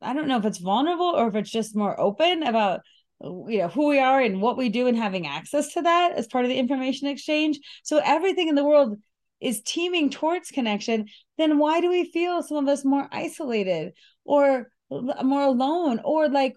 I 0.01 0.13
don't 0.13 0.27
know 0.27 0.38
if 0.38 0.45
it's 0.45 0.57
vulnerable 0.57 1.13
or 1.16 1.27
if 1.27 1.36
it's 1.36 1.51
just 1.51 1.75
more 1.75 2.00
open 2.00 2.44
about 2.44 2.81
you 3.22 3.60
know 3.60 3.68
who 3.68 3.88
we 3.88 4.00
are 4.00 4.22
and 4.22 4.42
what 4.42 4.57
we 4.57 4.69
do 4.69 4.88
and 4.88 4.98
having 4.98 5.27
access 5.27 5.74
to 5.74 5.81
that 5.83 6.13
as 6.13 6.27
part 6.27 6.45
of 6.45 6.50
the 6.50 6.57
information 6.57 7.07
exchange. 7.07 7.60
So 7.83 8.01
everything 8.04 8.48
in 8.48 8.56
the 8.56 8.66
world 8.66 8.98
is 9.42 9.62
teeming 9.62 10.10
towards 10.10 10.50
connection, 10.50 11.07
then 11.38 11.60
why 11.60 11.81
do 11.81 11.89
we 11.89 12.12
feel 12.12 12.42
some 12.42 12.57
of 12.57 12.68
us 12.68 12.83
more 12.83 13.07
isolated 13.12 13.94
or 14.24 14.72
more 14.89 15.44
alone 15.44 16.00
or 16.03 16.29
like 16.29 16.55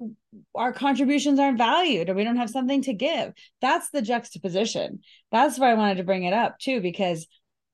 our 0.55 0.73
contributions 0.73 1.39
aren't 1.39 1.59
valued 1.59 2.09
or 2.09 2.15
we 2.15 2.25
don't 2.25 2.37
have 2.37 2.51
something 2.51 2.83
to 2.83 2.93
give. 2.93 3.33
That's 3.61 3.91
the 3.91 4.03
juxtaposition. 4.03 5.01
That's 5.33 5.59
why 5.59 5.71
i 5.71 5.75
wanted 5.75 5.97
to 5.99 6.05
bring 6.05 6.25
it 6.25 6.35
up 6.35 6.59
too 6.59 6.81
because 6.81 7.27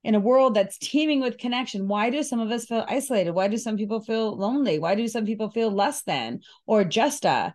in 0.02 0.14
a 0.14 0.20
world 0.20 0.54
that's 0.54 0.78
teeming 0.78 1.20
with 1.20 1.38
connection 1.38 1.88
why 1.88 2.10
do 2.10 2.22
some 2.22 2.40
of 2.40 2.50
us 2.50 2.66
feel 2.66 2.84
isolated? 2.88 3.32
Why 3.32 3.48
do 3.48 3.56
some 3.56 3.76
people 3.76 4.00
feel 4.00 4.36
lonely? 4.36 4.78
Why 4.78 4.94
do 4.94 5.08
some 5.08 5.24
people 5.24 5.50
feel 5.50 5.70
less 5.70 6.02
than 6.02 6.40
or 6.66 6.84
just 6.84 7.24
a 7.24 7.54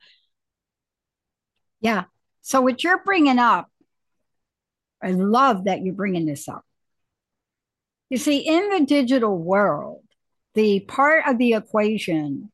yeah. 1.81 2.05
So 2.41 2.61
what 2.61 2.83
you're 2.83 3.03
bringing 3.03 3.39
up 3.39 3.69
i 5.01 5.11
love 5.11 5.65
that 5.65 5.81
you're 5.81 5.93
bringing 5.93 6.25
this 6.25 6.49
up. 6.49 6.65
You 8.09 8.17
see 8.17 8.39
in 8.39 8.69
the 8.69 8.85
digital 8.85 9.37
world 9.37 10.03
the 10.55 10.81
part 10.81 11.23
of 11.27 11.37
the 11.37 11.53
equation 11.53 12.51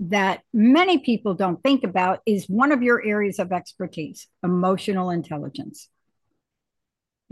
that 0.00 0.42
many 0.52 0.98
people 0.98 1.34
don't 1.34 1.62
think 1.62 1.84
about 1.84 2.20
is 2.26 2.48
one 2.48 2.72
of 2.72 2.82
your 2.82 3.04
areas 3.04 3.38
of 3.38 3.52
expertise 3.52 4.26
emotional 4.42 5.10
intelligence. 5.10 5.88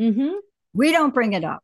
Mm-hmm. 0.00 0.34
We 0.72 0.92
don't 0.92 1.12
bring 1.12 1.32
it 1.32 1.44
up. 1.44 1.62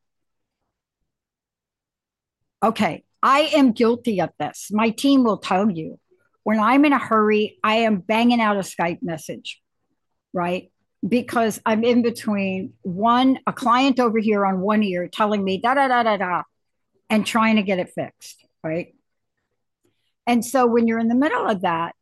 Okay, 2.62 3.04
I 3.22 3.52
am 3.54 3.72
guilty 3.72 4.20
of 4.20 4.30
this. 4.38 4.68
My 4.72 4.90
team 4.90 5.22
will 5.22 5.38
tell 5.38 5.70
you 5.70 5.98
when 6.42 6.58
I'm 6.58 6.84
in 6.84 6.92
a 6.92 6.98
hurry, 6.98 7.58
I 7.62 7.76
am 7.76 7.98
banging 7.98 8.40
out 8.40 8.56
a 8.56 8.60
Skype 8.60 9.02
message, 9.02 9.60
right? 10.32 10.70
Because 11.06 11.60
I'm 11.64 11.84
in 11.84 12.02
between 12.02 12.72
one, 12.82 13.38
a 13.46 13.52
client 13.52 14.00
over 14.00 14.18
here 14.18 14.44
on 14.44 14.60
one 14.60 14.82
ear 14.82 15.08
telling 15.08 15.44
me 15.44 15.60
da 15.60 15.74
da 15.74 15.86
da 15.88 16.02
da 16.02 16.16
da, 16.16 16.42
and 17.08 17.24
trying 17.24 17.56
to 17.56 17.62
get 17.62 17.78
it 17.78 17.90
fixed, 17.94 18.44
right? 18.64 18.94
And 20.28 20.44
so 20.44 20.66
when 20.66 20.86
you're 20.86 20.98
in 20.98 21.08
the 21.08 21.14
middle 21.14 21.48
of 21.48 21.62
that, 21.62 21.96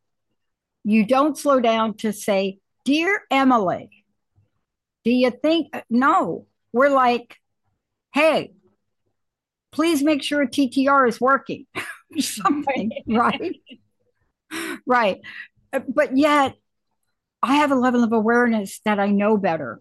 you 0.83 1.06
don't 1.06 1.38
slow 1.38 1.61
down 1.61 1.95
to 1.99 2.12
say, 2.12 2.59
Dear 2.85 3.23
Emily, 3.30 4.04
do 5.04 5.12
you 5.12 5.30
think? 5.30 5.68
Uh, 5.73 5.83
no, 5.88 6.47
we're 6.73 6.90
like, 6.90 7.37
Hey, 8.12 8.52
please 9.71 10.02
make 10.02 10.25
sure 10.25 10.42
a 10.42 10.49
TTR 10.49 11.09
is 11.09 11.21
working, 11.21 11.66
something, 12.18 12.90
right? 13.06 13.61
right. 14.85 15.21
Uh, 15.73 15.80
but 15.88 16.16
yet, 16.16 16.54
I 17.42 17.56
have 17.56 17.71
a 17.71 17.76
level 17.76 18.02
of 18.02 18.12
awareness 18.12 18.80
that 18.85 18.99
I 18.99 19.06
know 19.09 19.37
better. 19.37 19.80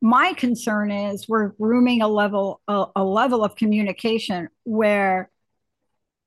My 0.00 0.32
concern 0.34 0.92
is 0.92 1.28
we're 1.28 1.48
grooming 1.48 2.02
a 2.02 2.08
level 2.08 2.60
a, 2.68 2.86
a 2.94 3.04
level 3.04 3.42
of 3.42 3.56
communication 3.56 4.48
where 4.62 5.30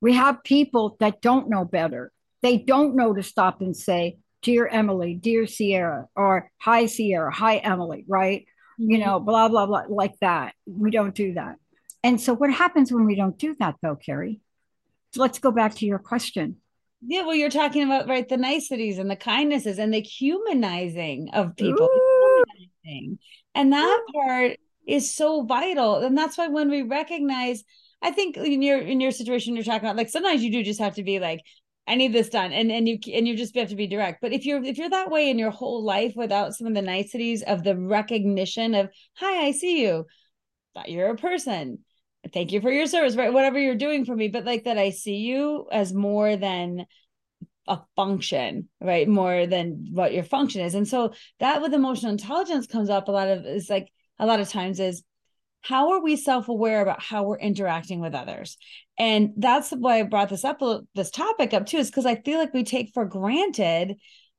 we 0.01 0.13
have 0.13 0.43
people 0.43 0.97
that 0.99 1.21
don't 1.21 1.49
know 1.49 1.65
better. 1.65 2.11
They 2.41 2.57
don't 2.57 2.95
know 2.95 3.13
to 3.13 3.23
stop 3.23 3.61
and 3.61 3.75
say, 3.75 4.17
"Dear 4.41 4.67
Emily, 4.67 5.15
dear 5.15 5.47
Sierra," 5.47 6.07
or 6.15 6.51
"Hi 6.59 6.85
Sierra, 6.85 7.33
hi 7.33 7.57
Emily," 7.57 8.05
right? 8.07 8.45
Mm-hmm. 8.79 8.91
You 8.91 8.97
know, 8.99 9.19
blah 9.19 9.47
blah 9.49 9.65
blah, 9.65 9.83
like 9.89 10.17
that. 10.21 10.53
We 10.65 10.91
don't 10.91 11.15
do 11.15 11.33
that. 11.33 11.55
And 12.03 12.21
so, 12.21 12.33
what 12.33 12.51
happens 12.51 12.91
when 12.91 13.05
we 13.05 13.15
don't 13.15 13.37
do 13.37 13.55
that, 13.59 13.75
though, 13.81 13.95
Kari? 13.95 14.39
So 15.13 15.21
let's 15.21 15.39
go 15.39 15.51
back 15.51 15.75
to 15.75 15.85
your 15.85 15.99
question 15.99 16.57
yeah, 17.01 17.23
well, 17.23 17.35
you're 17.35 17.49
talking 17.49 17.83
about 17.83 18.07
right 18.07 18.27
the 18.27 18.37
niceties 18.37 18.97
and 18.97 19.09
the 19.09 19.15
kindnesses 19.15 19.77
and 19.77 19.93
the 19.93 20.01
humanizing 20.01 21.29
of 21.33 21.55
people. 21.55 21.89
Humanizing. 22.85 23.19
And 23.53 23.73
that 23.73 24.01
part 24.13 24.57
is 24.87 25.13
so 25.13 25.43
vital. 25.43 25.97
And 25.97 26.17
that's 26.17 26.37
why 26.37 26.47
when 26.47 26.69
we 26.69 26.81
recognize, 26.81 27.63
I 28.01 28.11
think 28.11 28.37
in 28.37 28.61
your 28.61 28.79
in 28.79 29.01
your 29.01 29.11
situation 29.11 29.55
you're 29.55 29.63
talking 29.63 29.87
about, 29.87 29.97
like 29.97 30.09
sometimes 30.09 30.43
you 30.43 30.51
do 30.51 30.63
just 30.63 30.79
have 30.79 30.95
to 30.95 31.03
be 31.03 31.19
like, 31.19 31.41
I 31.87 31.95
need 31.95 32.13
this 32.13 32.29
done. 32.29 32.51
And 32.53 32.71
and 32.71 32.87
you 32.87 32.99
and 33.13 33.27
you 33.27 33.35
just 33.35 33.55
have 33.55 33.69
to 33.69 33.75
be 33.75 33.87
direct. 33.87 34.21
But 34.21 34.33
if 34.33 34.45
you're 34.45 34.63
if 34.63 34.77
you're 34.77 34.89
that 34.89 35.11
way 35.11 35.29
in 35.29 35.39
your 35.39 35.51
whole 35.51 35.83
life 35.83 36.13
without 36.15 36.53
some 36.53 36.67
of 36.67 36.73
the 36.75 36.81
niceties 36.81 37.43
of 37.43 37.63
the 37.63 37.77
recognition 37.77 38.75
of, 38.75 38.89
hi, 39.15 39.47
I 39.47 39.51
see 39.51 39.81
you. 39.81 40.05
Thought 40.73 40.91
you're 40.91 41.09
a 41.09 41.15
person 41.15 41.79
thank 42.33 42.51
you 42.51 42.61
for 42.61 42.71
your 42.71 42.87
service, 42.87 43.15
right? 43.15 43.33
Whatever 43.33 43.59
you're 43.59 43.75
doing 43.75 44.05
for 44.05 44.15
me, 44.15 44.27
but 44.27 44.45
like 44.45 44.65
that 44.65 44.77
I 44.77 44.89
see 44.89 45.17
you 45.17 45.67
as 45.71 45.93
more 45.93 46.35
than 46.35 46.85
a 47.67 47.79
function, 47.95 48.69
right? 48.79 49.07
More 49.07 49.45
than 49.45 49.87
what 49.91 50.13
your 50.13 50.23
function 50.23 50.61
is. 50.61 50.75
And 50.75 50.87
so 50.87 51.13
that 51.39 51.61
with 51.61 51.73
emotional 51.73 52.11
intelligence 52.11 52.67
comes 52.67 52.89
up 52.89 53.07
a 53.07 53.11
lot 53.11 53.27
of 53.27 53.45
is 53.45 53.69
like 53.69 53.91
a 54.19 54.25
lot 54.25 54.39
of 54.39 54.49
times 54.49 54.79
is 54.79 55.03
how 55.67 55.91
are 55.91 56.01
we 56.01 56.15
self-aware 56.15 56.81
about 56.81 57.01
how 57.01 57.23
we're 57.23 57.37
interacting 57.37 57.99
with 57.99 58.13
others 58.13 58.57
and 58.97 59.31
that's 59.37 59.71
why 59.71 59.99
i 59.99 60.03
brought 60.03 60.29
this 60.29 60.45
up 60.45 60.61
this 60.95 61.11
topic 61.11 61.53
up 61.53 61.65
too 61.65 61.77
is 61.77 61.89
because 61.89 62.05
i 62.05 62.15
feel 62.15 62.39
like 62.39 62.53
we 62.53 62.63
take 62.63 62.91
for 62.93 63.05
granted 63.05 63.95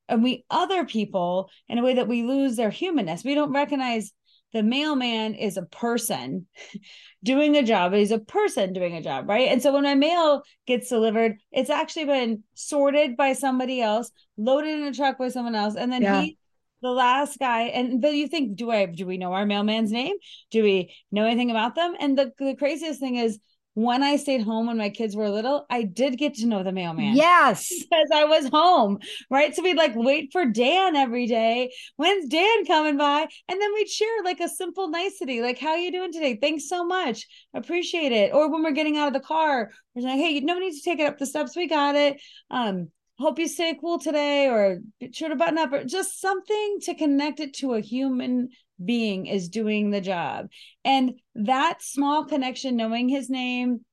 and 0.08 0.23
we 0.23 0.44
other 0.50 0.85
people 0.85 1.50
in 1.68 1.78
a 1.78 1.82
way 1.82 1.94
that 1.94 2.08
we 2.08 2.23
lose 2.23 2.56
their 2.56 2.70
humanness 2.70 3.25
we 3.25 3.35
don't 3.35 3.52
recognize 3.52 4.12
the 4.52 4.62
mailman 4.62 5.35
is 5.35 5.56
a 5.56 5.62
person 5.62 6.47
doing 7.23 7.56
a 7.56 7.62
job. 7.62 7.92
He's 7.92 8.11
a 8.11 8.18
person 8.18 8.73
doing 8.73 8.94
a 8.97 9.02
job, 9.02 9.28
right? 9.28 9.49
And 9.49 9.62
so 9.62 9.73
when 9.73 9.82
my 9.82 9.94
mail 9.94 10.42
gets 10.66 10.88
delivered, 10.88 11.37
it's 11.52 11.70
actually 11.70 12.06
been 12.06 12.42
sorted 12.54 13.16
by 13.16 13.35
somebody 13.35 13.82
else, 13.82 14.11
loaded 14.37 14.80
in 14.80 14.87
a 14.87 14.94
truck 14.94 15.18
by 15.18 15.28
someone 15.28 15.54
else, 15.54 15.76
and 15.76 15.92
then 15.92 16.02
yeah. 16.02 16.23
he 16.23 16.38
the 16.82 16.90
last 16.90 17.38
guy 17.38 17.62
and 17.62 18.00
but 18.00 18.14
you 18.14 18.28
think 18.28 18.56
do 18.56 18.70
i 18.70 18.87
do 18.87 19.06
we 19.06 19.18
know 19.18 19.32
our 19.32 19.47
mailman's 19.47 19.92
name 19.92 20.16
do 20.50 20.62
we 20.62 20.94
know 21.11 21.25
anything 21.25 21.50
about 21.50 21.75
them 21.75 21.94
and 22.00 22.18
the, 22.18 22.32
the 22.38 22.54
craziest 22.56 23.00
thing 23.00 23.16
is 23.16 23.38
when 23.78 24.02
I 24.02 24.16
stayed 24.16 24.42
home 24.42 24.66
when 24.66 24.76
my 24.76 24.90
kids 24.90 25.14
were 25.14 25.30
little, 25.30 25.64
I 25.70 25.85
did 25.85 26.18
get 26.18 26.35
to 26.35 26.49
know 26.49 26.64
the 26.64 26.73
mailman. 26.73 27.14
Yes. 27.14 27.73
Because 27.78 28.08
I 28.12 28.25
was 28.25 28.49
home, 28.49 28.99
right? 29.30 29.54
So 29.54 29.62
we'd 29.62 29.76
like 29.76 29.94
wait 29.94 30.30
for 30.32 30.44
Dan 30.47 30.97
every 30.97 31.26
day. 31.26 31.73
When's 31.94 32.28
Dan 32.28 32.64
coming 32.66 32.97
by? 32.97 33.28
And 33.49 33.61
then 33.61 33.73
we'd 33.75 33.88
share 33.88 34.25
like 34.25 34.40
a 34.40 34.49
simple 34.49 34.88
nicety, 34.88 35.42
like, 35.42 35.61
how 35.61 35.68
are 35.68 35.78
you 35.78 35.92
doing 35.92 36.12
today? 36.12 36.37
Thanks 36.40 36.68
so 36.68 36.85
much. 36.85 37.25
Appreciate 37.54 38.11
it. 38.11 38.35
Or 38.35 38.50
when 38.50 38.64
we're 38.64 38.73
getting 38.73 38.97
out 38.97 39.06
of 39.06 39.14
the 39.14 39.20
car, 39.20 39.70
we're 39.94 40.02
like, 40.02 40.18
hey, 40.18 40.40
no 40.40 40.58
need 40.58 40.75
to 40.75 40.82
take 40.82 40.99
it 40.99 41.06
up 41.06 41.18
the 41.18 41.26
steps. 41.26 41.54
We 41.54 41.68
got 41.68 41.94
it. 41.94 42.20
Um, 42.50 42.90
hope 43.18 43.38
you 43.38 43.48
stay 43.48 43.76
cool 43.80 43.98
today, 43.98 44.48
or 44.48 44.78
sure 45.12 45.28
to 45.28 45.37
button 45.37 45.58
up, 45.58 45.72
or 45.72 45.84
just 45.84 46.20
something 46.20 46.78
to 46.82 46.94
connect 46.94 47.40
it 47.40 47.54
to 47.54 47.75
a 47.75 47.80
human 47.80 48.50
being 48.82 49.26
is 49.26 49.48
doing 49.48 49.90
the 49.90 50.00
job. 50.00 50.48
And 50.84 51.14
that 51.34 51.82
small 51.82 52.25
connection, 52.25 52.76
knowing 52.76 53.08
his 53.08 53.28
name, 53.28 53.84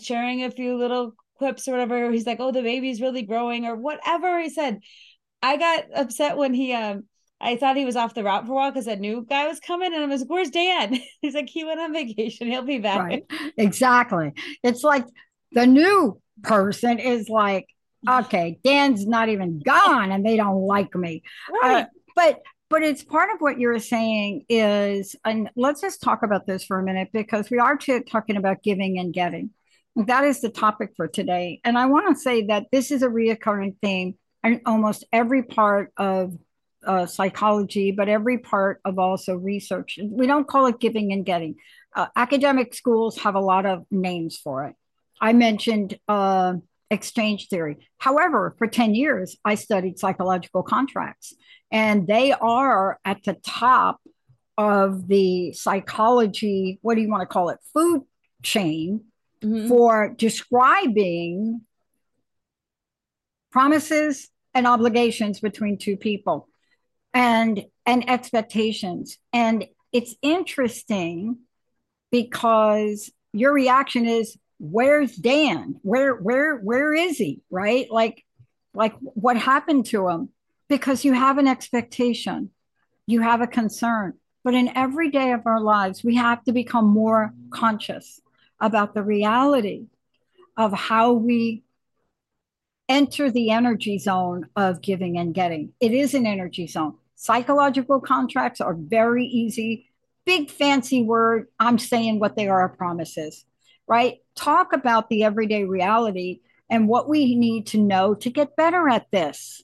sharing 0.00 0.44
a 0.44 0.50
few 0.50 0.76
little 0.76 1.14
quips 1.36 1.66
or 1.66 1.72
whatever, 1.72 2.10
he's 2.10 2.26
like, 2.26 2.38
oh, 2.40 2.52
the 2.52 2.62
baby's 2.62 3.00
really 3.00 3.22
growing 3.22 3.66
or 3.66 3.74
whatever 3.74 4.40
he 4.40 4.48
said. 4.48 4.78
I 5.42 5.56
got 5.56 5.84
upset 5.94 6.36
when 6.36 6.54
he, 6.54 6.72
um, 6.72 7.04
I 7.40 7.56
thought 7.56 7.76
he 7.76 7.84
was 7.84 7.96
off 7.96 8.14
the 8.14 8.22
route 8.22 8.46
for 8.46 8.52
a 8.52 8.54
while 8.54 8.70
because 8.70 8.86
a 8.86 8.94
new 8.94 9.26
guy 9.28 9.48
was 9.48 9.58
coming, 9.58 9.92
and 9.92 10.04
I 10.04 10.06
was 10.06 10.20
like, 10.20 10.30
"Where's 10.30 10.50
Dan?" 10.50 11.00
He's 11.20 11.34
like, 11.34 11.48
"He 11.48 11.64
went 11.64 11.80
on 11.80 11.92
vacation. 11.92 12.46
He'll 12.46 12.62
be 12.62 12.78
back." 12.78 13.00
Right. 13.00 13.24
Exactly. 13.56 14.32
It's 14.62 14.84
like 14.84 15.04
the 15.50 15.66
new 15.66 16.20
person 16.44 17.00
is 17.00 17.28
like, 17.28 17.66
"Okay, 18.08 18.58
Dan's 18.64 19.06
not 19.06 19.28
even 19.28 19.60
gone, 19.60 20.12
and 20.12 20.24
they 20.24 20.36
don't 20.36 20.62
like 20.62 20.94
me." 20.94 21.22
Right. 21.62 21.82
Uh, 21.82 21.86
but 22.14 22.42
but 22.72 22.82
it's 22.82 23.04
part 23.04 23.28
of 23.30 23.40
what 23.40 23.60
you're 23.60 23.78
saying 23.78 24.46
is 24.48 25.14
and 25.26 25.50
let's 25.56 25.82
just 25.82 26.00
talk 26.00 26.22
about 26.22 26.46
this 26.46 26.64
for 26.64 26.78
a 26.78 26.82
minute 26.82 27.10
because 27.12 27.50
we 27.50 27.58
are 27.58 27.76
t- 27.76 28.00
talking 28.00 28.36
about 28.38 28.62
giving 28.62 28.98
and 28.98 29.12
getting. 29.12 29.50
That 29.94 30.24
is 30.24 30.40
the 30.40 30.48
topic 30.48 30.92
for 30.96 31.06
today. 31.06 31.60
And 31.64 31.76
i 31.76 31.84
want 31.84 32.16
to 32.16 32.20
say 32.20 32.46
that 32.46 32.68
this 32.72 32.90
is 32.90 33.02
a 33.02 33.08
reoccurring 33.08 33.76
theme 33.82 34.14
in 34.42 34.62
almost 34.64 35.04
every 35.12 35.42
part 35.42 35.92
of 35.98 36.34
uh, 36.86 37.06
psychology 37.06 37.92
but 37.92 38.08
every 38.08 38.38
part 38.38 38.80
of 38.86 38.98
also 38.98 39.36
research. 39.36 39.98
We 40.02 40.26
don't 40.26 40.48
call 40.48 40.66
it 40.66 40.80
giving 40.80 41.12
and 41.12 41.26
getting. 41.26 41.56
Uh, 41.94 42.06
academic 42.16 42.74
schools 42.74 43.18
have 43.18 43.34
a 43.34 43.40
lot 43.40 43.66
of 43.66 43.84
names 43.90 44.38
for 44.38 44.64
it. 44.64 44.74
I 45.20 45.34
mentioned 45.34 45.98
uh, 46.08 46.54
exchange 46.92 47.48
theory 47.48 47.88
however 47.98 48.54
for 48.58 48.66
10 48.66 48.94
years 48.94 49.36
i 49.44 49.54
studied 49.54 49.98
psychological 49.98 50.62
contracts 50.62 51.34
and 51.70 52.06
they 52.06 52.32
are 52.32 53.00
at 53.04 53.24
the 53.24 53.34
top 53.44 54.00
of 54.58 55.08
the 55.08 55.52
psychology 55.54 56.78
what 56.82 56.94
do 56.94 57.00
you 57.00 57.10
want 57.10 57.22
to 57.22 57.26
call 57.26 57.48
it 57.48 57.58
food 57.72 58.02
chain 58.42 59.04
mm-hmm. 59.42 59.68
for 59.68 60.14
describing 60.16 61.62
promises 63.50 64.28
and 64.54 64.66
obligations 64.66 65.40
between 65.40 65.78
two 65.78 65.96
people 65.96 66.48
and 67.14 67.64
and 67.86 68.08
expectations 68.08 69.16
and 69.32 69.64
it's 69.92 70.14
interesting 70.22 71.38
because 72.10 73.10
your 73.32 73.52
reaction 73.52 74.06
is 74.06 74.36
where's 74.64 75.16
dan 75.16 75.74
where 75.82 76.14
where 76.14 76.56
where 76.56 76.94
is 76.94 77.18
he 77.18 77.42
right 77.50 77.90
like 77.90 78.24
like 78.74 78.94
what 79.00 79.36
happened 79.36 79.84
to 79.84 80.08
him 80.08 80.28
because 80.72 81.04
you 81.04 81.12
have 81.12 81.36
an 81.36 81.46
expectation, 81.46 82.48
you 83.06 83.20
have 83.20 83.42
a 83.42 83.46
concern. 83.46 84.14
But 84.42 84.54
in 84.54 84.74
every 84.74 85.10
day 85.10 85.32
of 85.32 85.46
our 85.46 85.60
lives, 85.60 86.02
we 86.02 86.16
have 86.16 86.42
to 86.44 86.52
become 86.52 86.86
more 86.86 87.34
conscious 87.50 88.22
about 88.58 88.94
the 88.94 89.02
reality 89.02 89.88
of 90.56 90.72
how 90.72 91.12
we 91.12 91.62
enter 92.88 93.30
the 93.30 93.50
energy 93.50 93.98
zone 93.98 94.48
of 94.56 94.80
giving 94.80 95.18
and 95.18 95.34
getting. 95.34 95.74
It 95.78 95.92
is 95.92 96.14
an 96.14 96.24
energy 96.24 96.66
zone. 96.66 96.94
Psychological 97.16 98.00
contracts 98.00 98.62
are 98.62 98.74
very 98.74 99.26
easy. 99.26 99.90
Big 100.24 100.50
fancy 100.50 101.02
word. 101.02 101.48
I'm 101.60 101.78
saying 101.78 102.18
what 102.18 102.34
they 102.34 102.48
are 102.48 102.66
promises, 102.70 103.44
right? 103.86 104.21
Talk 104.34 104.72
about 104.72 105.08
the 105.08 105.24
everyday 105.24 105.64
reality 105.64 106.40
and 106.70 106.88
what 106.88 107.08
we 107.08 107.34
need 107.34 107.66
to 107.68 107.78
know 107.78 108.14
to 108.14 108.30
get 108.30 108.56
better 108.56 108.88
at 108.88 109.10
this. 109.10 109.62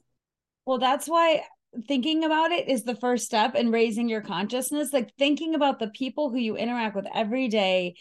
Well, 0.66 0.78
that's 0.78 1.08
why 1.08 1.42
thinking 1.86 2.24
about 2.24 2.50
it 2.50 2.68
is 2.68 2.84
the 2.84 2.94
first 2.94 3.24
step 3.24 3.54
in 3.54 3.70
raising 3.70 4.08
your 4.08 4.20
consciousness. 4.20 4.92
Like 4.92 5.14
thinking 5.18 5.54
about 5.54 5.78
the 5.78 5.88
people 5.88 6.30
who 6.30 6.38
you 6.38 6.56
interact 6.56 6.94
with 6.96 7.06
every 7.14 7.48
day 7.48 7.94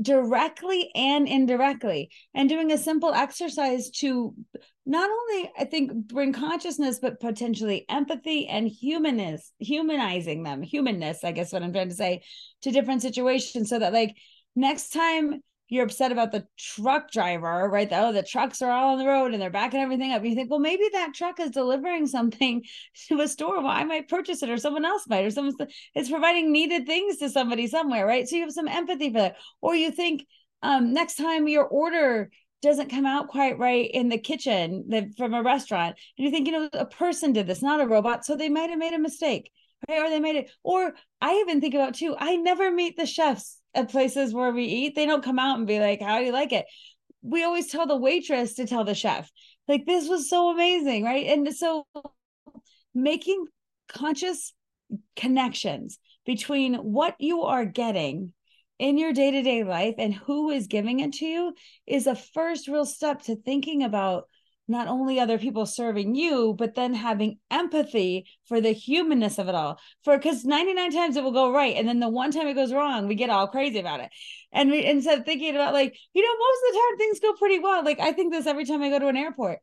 directly 0.00 0.90
and 0.94 1.26
indirectly 1.26 2.10
and 2.34 2.50
doing 2.50 2.70
a 2.70 2.76
simple 2.76 3.14
exercise 3.14 3.88
to 3.88 4.34
not 4.84 5.08
only 5.08 5.50
i 5.58 5.64
think 5.64 5.90
bring 5.90 6.34
consciousness 6.34 6.98
but 7.00 7.18
potentially 7.18 7.86
empathy 7.88 8.46
and 8.46 8.68
humanness 8.68 9.52
humanizing 9.58 10.42
them 10.42 10.60
humanness 10.60 11.24
i 11.24 11.32
guess 11.32 11.50
what 11.50 11.62
i'm 11.62 11.72
trying 11.72 11.88
to 11.88 11.94
say 11.94 12.22
to 12.60 12.70
different 12.70 13.00
situations 13.00 13.70
so 13.70 13.78
that 13.78 13.94
like 13.94 14.14
next 14.54 14.90
time 14.90 15.40
you're 15.68 15.84
upset 15.84 16.12
about 16.12 16.30
the 16.30 16.46
truck 16.56 17.10
driver, 17.10 17.68
right? 17.68 17.88
Oh, 17.90 18.12
the 18.12 18.22
trucks 18.22 18.62
are 18.62 18.70
all 18.70 18.92
on 18.92 18.98
the 18.98 19.06
road 19.06 19.32
and 19.32 19.42
they're 19.42 19.50
backing 19.50 19.80
everything 19.80 20.12
up. 20.12 20.24
You 20.24 20.34
think, 20.34 20.50
well, 20.50 20.60
maybe 20.60 20.84
that 20.92 21.14
truck 21.14 21.40
is 21.40 21.50
delivering 21.50 22.06
something 22.06 22.62
to 23.08 23.20
a 23.20 23.28
store. 23.28 23.58
Well, 23.58 23.66
I 23.66 23.84
might 23.84 24.08
purchase 24.08 24.42
it, 24.42 24.50
or 24.50 24.58
someone 24.58 24.84
else 24.84 25.04
might, 25.08 25.24
or 25.24 25.30
someone's 25.30 25.56
it's 25.94 26.10
providing 26.10 26.52
needed 26.52 26.86
things 26.86 27.16
to 27.18 27.28
somebody 27.28 27.66
somewhere, 27.66 28.06
right? 28.06 28.28
So 28.28 28.36
you 28.36 28.42
have 28.42 28.52
some 28.52 28.68
empathy 28.68 29.08
for 29.10 29.18
that. 29.18 29.36
Or 29.60 29.74
you 29.74 29.90
think, 29.90 30.24
um, 30.62 30.92
next 30.92 31.16
time 31.16 31.48
your 31.48 31.64
order 31.64 32.30
doesn't 32.62 32.90
come 32.90 33.06
out 33.06 33.28
quite 33.28 33.58
right 33.58 33.90
in 33.92 34.08
the 34.08 34.18
kitchen 34.18 34.84
the, 34.88 35.12
from 35.16 35.34
a 35.34 35.42
restaurant, 35.42 35.96
and 36.16 36.24
you 36.24 36.30
think, 36.30 36.46
you 36.46 36.52
know, 36.52 36.68
a 36.72 36.86
person 36.86 37.32
did 37.32 37.46
this, 37.46 37.62
not 37.62 37.80
a 37.80 37.86
robot, 37.86 38.24
so 38.24 38.36
they 38.36 38.48
might 38.48 38.70
have 38.70 38.78
made 38.78 38.94
a 38.94 38.98
mistake. 38.98 39.50
Right? 39.88 40.00
Or 40.00 40.08
they 40.08 40.20
made 40.20 40.36
it, 40.36 40.50
or 40.64 40.94
I 41.20 41.34
even 41.34 41.60
think 41.60 41.74
about 41.74 41.94
too, 41.94 42.16
I 42.18 42.36
never 42.36 42.70
meet 42.70 42.96
the 42.96 43.04
chefs 43.04 43.58
at 43.76 43.90
places 43.90 44.32
where 44.34 44.52
we 44.52 44.64
eat, 44.64 44.94
they 44.94 45.06
don't 45.06 45.24
come 45.24 45.38
out 45.38 45.58
and 45.58 45.66
be 45.66 45.78
like, 45.78 46.00
How 46.00 46.18
do 46.18 46.24
you 46.24 46.32
like 46.32 46.52
it? 46.52 46.66
We 47.22 47.44
always 47.44 47.68
tell 47.68 47.86
the 47.86 47.96
waitress 47.96 48.54
to 48.54 48.66
tell 48.66 48.84
the 48.84 48.94
chef. 48.94 49.30
Like, 49.68 49.84
this 49.84 50.08
was 50.08 50.30
so 50.30 50.50
amazing, 50.50 51.04
right? 51.04 51.26
And 51.26 51.54
so 51.54 51.86
making 52.94 53.46
conscious 53.88 54.52
connections 55.16 55.98
between 56.24 56.74
what 56.74 57.14
you 57.18 57.42
are 57.42 57.64
getting 57.64 58.32
in 58.78 58.98
your 58.98 59.12
day 59.12 59.30
to 59.30 59.42
day 59.42 59.64
life 59.64 59.94
and 59.98 60.14
who 60.14 60.50
is 60.50 60.66
giving 60.66 61.00
it 61.00 61.14
to 61.14 61.26
you 61.26 61.54
is 61.86 62.06
a 62.06 62.14
first 62.14 62.68
real 62.68 62.84
step 62.84 63.22
to 63.22 63.36
thinking 63.36 63.82
about 63.82 64.24
not 64.68 64.88
only 64.88 65.20
other 65.20 65.38
people 65.38 65.66
serving 65.66 66.14
you, 66.14 66.54
but 66.58 66.74
then 66.74 66.94
having 66.94 67.38
empathy 67.50 68.26
for 68.46 68.60
the 68.60 68.72
humanness 68.72 69.38
of 69.38 69.48
it 69.48 69.54
all. 69.54 69.78
For 70.02 70.16
because 70.16 70.44
99 70.44 70.92
times 70.92 71.16
it 71.16 71.24
will 71.24 71.32
go 71.32 71.52
right. 71.52 71.76
And 71.76 71.86
then 71.86 72.00
the 72.00 72.08
one 72.08 72.32
time 72.32 72.48
it 72.48 72.54
goes 72.54 72.72
wrong, 72.72 73.06
we 73.06 73.14
get 73.14 73.30
all 73.30 73.48
crazy 73.48 73.78
about 73.78 74.00
it. 74.00 74.10
And 74.52 74.70
we 74.70 74.84
instead 74.84 75.18
of 75.18 75.24
thinking 75.24 75.54
about 75.54 75.72
like, 75.72 75.96
you 76.14 76.22
know, 76.22 76.36
most 76.38 76.62
of 76.68 76.72
the 76.72 76.78
time 76.78 76.98
things 76.98 77.20
go 77.20 77.32
pretty 77.34 77.58
well. 77.58 77.84
Like 77.84 78.00
I 78.00 78.12
think 78.12 78.32
this 78.32 78.46
every 78.46 78.64
time 78.64 78.82
I 78.82 78.90
go 78.90 78.98
to 78.98 79.08
an 79.08 79.16
airport. 79.16 79.60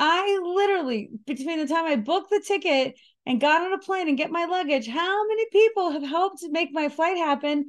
I 0.00 0.38
literally, 0.42 1.10
between 1.26 1.58
the 1.58 1.66
time 1.66 1.84
I 1.84 1.96
booked 1.96 2.30
the 2.30 2.42
ticket 2.46 2.94
and 3.26 3.40
got 3.40 3.62
on 3.62 3.72
a 3.72 3.78
plane 3.78 4.08
and 4.08 4.16
get 4.16 4.30
my 4.30 4.44
luggage, 4.44 4.86
how 4.86 5.26
many 5.26 5.46
people 5.50 5.90
have 5.90 6.04
helped 6.04 6.44
make 6.50 6.70
my 6.72 6.88
flight 6.88 7.16
happen 7.16 7.66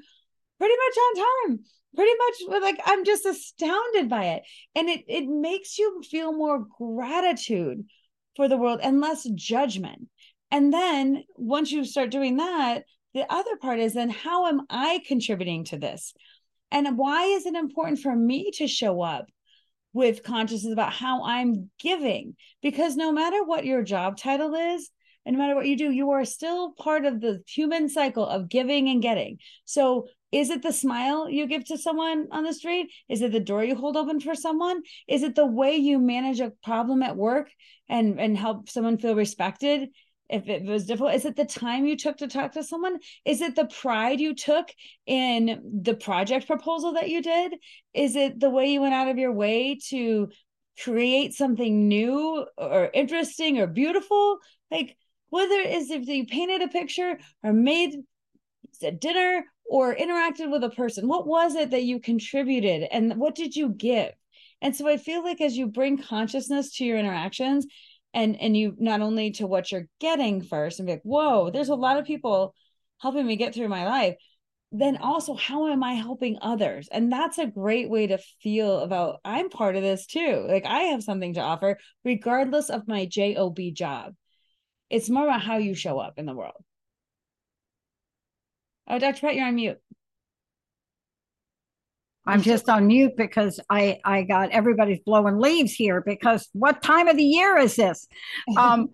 pretty 0.60 0.76
much 0.76 0.98
on 0.98 1.16
time? 1.16 1.60
Pretty 1.96 2.12
much 2.18 2.62
like 2.62 2.80
I'm 2.86 3.04
just 3.04 3.26
astounded 3.26 4.10
by 4.10 4.26
it. 4.26 4.44
And 4.76 4.90
it 4.90 5.06
it 5.08 5.28
makes 5.28 5.78
you 5.78 6.02
feel 6.10 6.32
more 6.32 6.66
gratitude 6.78 7.86
for 8.36 8.48
the 8.48 8.58
world 8.58 8.80
and 8.82 9.02
less 9.02 9.28
judgment. 9.36 10.08
And 10.52 10.74
then 10.74 11.24
once 11.36 11.72
you 11.72 11.84
start 11.84 12.12
doing 12.12 12.38
that, 12.38 12.84
the 13.14 13.32
other 13.32 13.58
part 13.58 13.80
is 13.80 13.94
then 13.94 14.10
how 14.10 14.48
am 14.48 14.62
I 14.70 15.02
contributing 15.08 15.66
to 15.66 15.78
this? 15.78 16.14
And 16.72 16.98
why 16.98 17.26
is 17.26 17.46
it 17.46 17.56
important 17.56 18.00
for 18.00 18.16
me 18.16 18.52
to 18.56 18.68
show 18.68 19.02
up 19.02 19.26
with 19.94 20.24
consciousness 20.24 20.72
about 20.72 20.94
how 20.94 21.24
I'm 21.24 21.72
giving? 21.80 22.36
Because 22.62 22.96
no 22.96 23.12
matter 23.12 23.44
what 23.44 23.66
your 23.66 23.82
job 23.82 24.18
title 24.18 24.54
is, 24.54 24.90
and 25.26 25.38
no 25.38 25.44
matter 25.44 25.56
what 25.56 25.68
you 25.68 25.78
do, 25.78 25.92
you 25.92 26.12
are 26.12 26.26
still 26.26 26.72
part 26.74 27.06
of 27.06 27.20
the 27.22 27.44
human 27.48 27.90
cycle 27.90 28.26
of 28.26 28.50
giving 28.50 28.88
and 28.90 29.02
getting. 29.02 29.38
So, 29.66 30.08
is 30.32 30.50
it 30.50 30.62
the 30.62 30.72
smile 30.72 31.30
you 31.30 31.48
give 31.48 31.66
to 31.66 31.78
someone 31.78 32.28
on 32.32 32.44
the 32.44 32.54
street? 32.54 32.92
Is 33.08 33.22
it 33.22 33.32
the 33.32 33.40
door 33.40 33.64
you 33.64 33.76
hold 33.76 33.98
open 33.98 34.20
for 34.20 34.36
someone? 34.36 34.82
Is 35.08 35.24
it 35.24 35.36
the 35.36 35.46
way 35.46 35.76
you 35.76 36.00
manage 36.00 36.40
a 36.40 36.54
problem 36.64 37.02
at 37.02 37.18
work 37.18 37.50
and 37.88 38.20
and 38.20 38.38
help 38.38 38.70
someone 38.70 38.98
feel 38.98 39.16
respected? 39.16 39.90
if 40.30 40.48
it 40.48 40.64
was 40.64 40.86
difficult 40.86 41.14
is 41.14 41.26
it 41.26 41.36
the 41.36 41.46
time 41.46 41.86
you 41.86 41.98
took 41.98 42.18
to 42.18 42.28
talk 42.28 42.52
to 42.52 42.64
someone 42.64 42.98
is 43.26 43.42
it 43.42 43.56
the 43.56 43.66
pride 43.66 44.20
you 44.20 44.36
took 44.36 44.70
in 45.08 45.82
the 45.82 45.96
project 45.96 46.46
proposal 46.46 46.94
that 46.94 47.10
you 47.10 47.22
did 47.22 47.56
is 47.94 48.16
it 48.16 48.40
the 48.40 48.50
way 48.50 48.68
you 48.68 48.82
went 48.82 48.94
out 48.94 49.08
of 49.08 49.18
your 49.18 49.32
way 49.32 49.78
to 49.90 50.30
create 50.84 51.34
something 51.34 51.88
new 51.88 52.46
or 52.58 52.90
interesting 52.94 53.60
or 53.60 53.68
beautiful 53.68 54.38
like 54.72 54.96
whether 55.30 55.56
it 55.56 55.72
is 55.72 55.90
if 55.90 56.08
you 56.08 56.26
painted 56.26 56.62
a 56.62 56.68
picture 56.68 57.18
or 57.44 57.52
made 57.52 57.96
a 58.84 58.92
dinner 58.92 59.44
or 59.70 59.96
interacted 59.96 60.52
with 60.52 60.64
a 60.64 60.70
person? 60.70 61.08
What 61.08 61.28
was 61.28 61.56
it 61.56 61.72
that 61.72 61.84
you 61.84 62.00
contributed 62.00 62.88
and 62.92 63.16
what 63.18 63.36
did 63.36 63.56
you 63.56 63.70
give? 63.70 64.12
And 64.62 64.76
so 64.76 64.88
i 64.88 64.98
feel 64.98 65.24
like 65.24 65.40
as 65.40 65.56
you 65.56 65.68
bring 65.68 65.98
consciousness 65.98 66.76
to 66.76 66.86
your 66.86 66.98
interactions 66.98 67.66
and 68.14 68.40
and 68.42 68.58
you 68.58 68.76
not 68.78 69.02
only 69.02 69.32
to 69.32 69.48
what 69.48 69.72
you're 69.72 69.88
getting 70.00 70.42
first 70.42 70.80
and 70.80 70.88
be 70.88 70.94
like 70.94 71.02
whoa 71.04 71.50
there's 71.50 71.70
a 71.70 71.76
lot 71.76 71.98
of 71.98 72.06
people 72.06 72.54
helping 73.02 73.26
me 73.26 73.36
get 73.36 73.54
through 73.54 73.70
my 73.70 73.86
life 73.86 74.16
then 74.72 74.98
also 74.98 75.34
how 75.34 75.68
am 75.68 75.84
i 75.84 75.94
helping 75.94 76.38
others? 76.42 76.88
And 76.92 77.12
that's 77.12 77.40
a 77.40 77.48
great 77.48 77.90
way 77.90 78.08
to 78.08 78.20
feel 78.42 78.80
about 78.80 79.20
i'm 79.26 79.50
part 79.50 79.76
of 79.76 79.82
this 79.82 80.06
too. 80.06 80.46
Like 80.48 80.66
i 80.66 80.82
have 80.92 81.04
something 81.04 81.34
to 81.36 81.42
offer 81.42 81.78
regardless 82.04 82.70
of 82.70 82.88
my 82.88 83.06
job 83.06 83.58
job. 83.74 84.14
It's 84.90 85.10
more 85.10 85.26
about 85.26 85.42
how 85.42 85.58
you 85.58 85.74
show 85.76 86.00
up 86.00 86.16
in 86.18 86.26
the 86.26 86.36
world 86.36 86.64
oh 88.90 89.00
dr 89.00 89.20
pat 89.20 89.36
you're 89.36 89.46
on 89.46 89.56
mute 89.56 89.80
I'm 92.26 92.44
just 92.44 92.70
on 92.70 92.86
mute 92.86 93.18
because 93.18 93.60
I 93.72 94.00
I 94.06 94.22
got 94.22 94.52
everybody's 94.52 95.00
blowing 95.00 95.40
leaves 95.40 95.74
here 95.74 96.00
because 96.00 96.48
what 96.54 96.84
time 96.84 97.08
of 97.08 97.18
the 97.18 97.24
year 97.24 97.58
is 97.58 97.76
this? 97.76 98.08
Um, 98.58 98.90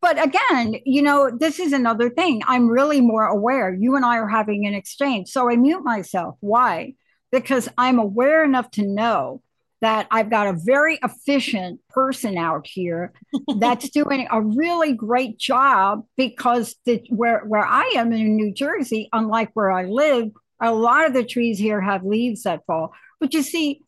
but 0.00 0.22
again, 0.22 0.76
you 0.84 1.02
know, 1.02 1.30
this 1.30 1.60
is 1.60 1.72
another 1.72 2.08
thing. 2.08 2.42
I'm 2.46 2.68
really 2.68 3.00
more 3.00 3.26
aware. 3.26 3.72
You 3.72 3.96
and 3.96 4.04
I 4.04 4.16
are 4.18 4.28
having 4.28 4.66
an 4.66 4.74
exchange, 4.74 5.28
so 5.28 5.50
I 5.50 5.56
mute 5.56 5.84
myself. 5.84 6.36
Why? 6.40 6.94
Because 7.30 7.68
I'm 7.76 7.98
aware 7.98 8.44
enough 8.44 8.70
to 8.72 8.82
know 8.82 9.42
that 9.84 10.06
I've 10.10 10.30
got 10.30 10.46
a 10.46 10.54
very 10.54 10.98
efficient 11.02 11.78
person 11.90 12.38
out 12.38 12.66
here 12.66 13.12
that's 13.58 13.90
doing 13.90 14.26
a 14.30 14.40
really 14.40 14.94
great 14.94 15.38
job 15.38 16.04
because 16.16 16.74
the, 16.86 17.02
where 17.10 17.40
where 17.40 17.66
I 17.66 17.92
am 17.96 18.10
in 18.14 18.34
New 18.34 18.54
Jersey, 18.54 19.10
unlike 19.12 19.50
where 19.52 19.70
I 19.70 19.84
live, 19.84 20.30
a 20.58 20.72
lot 20.72 21.06
of 21.06 21.12
the 21.12 21.22
trees 21.22 21.58
here 21.58 21.82
have 21.82 22.02
leaves 22.02 22.44
that 22.44 22.64
fall. 22.66 22.94
But 23.20 23.34
you 23.34 23.42
see, 23.42 23.82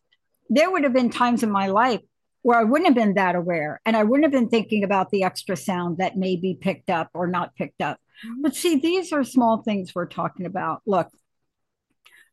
there 0.51 0.71
would 0.71 0.85
have 0.85 0.93
been 0.93 1.09
times 1.09 1.43
in 1.43 1.51
my 1.51 1.69
life 1.69 2.03
where 2.43 2.59
I 2.59 2.65
wouldn't 2.65 2.89
have 2.89 2.95
been 2.95 3.15
that 3.15 3.35
aware 3.35 3.81
and 3.87 3.97
I 3.97 4.05
wouldn't 4.05 4.25
have 4.25 4.39
been 4.39 4.51
thinking 4.51 4.85
about 4.85 5.11
the 5.11 5.23
extra 5.23 5.57
sound 5.57 5.97
that 5.97 6.19
may 6.19 6.37
be 6.37 6.59
picked 6.61 6.91
up 6.91 7.09
or 7.15 7.27
not 7.27 7.57
picked 7.57 7.81
up. 7.81 7.97
Mm-hmm. 8.23 8.43
But 8.43 8.55
see, 8.55 8.77
these 8.77 9.15
are 9.15 9.25
small 9.25 9.63
things 9.63 9.95
we're 9.95 10.07
talking 10.07 10.45
about. 10.45 10.83
Look, 10.87 11.09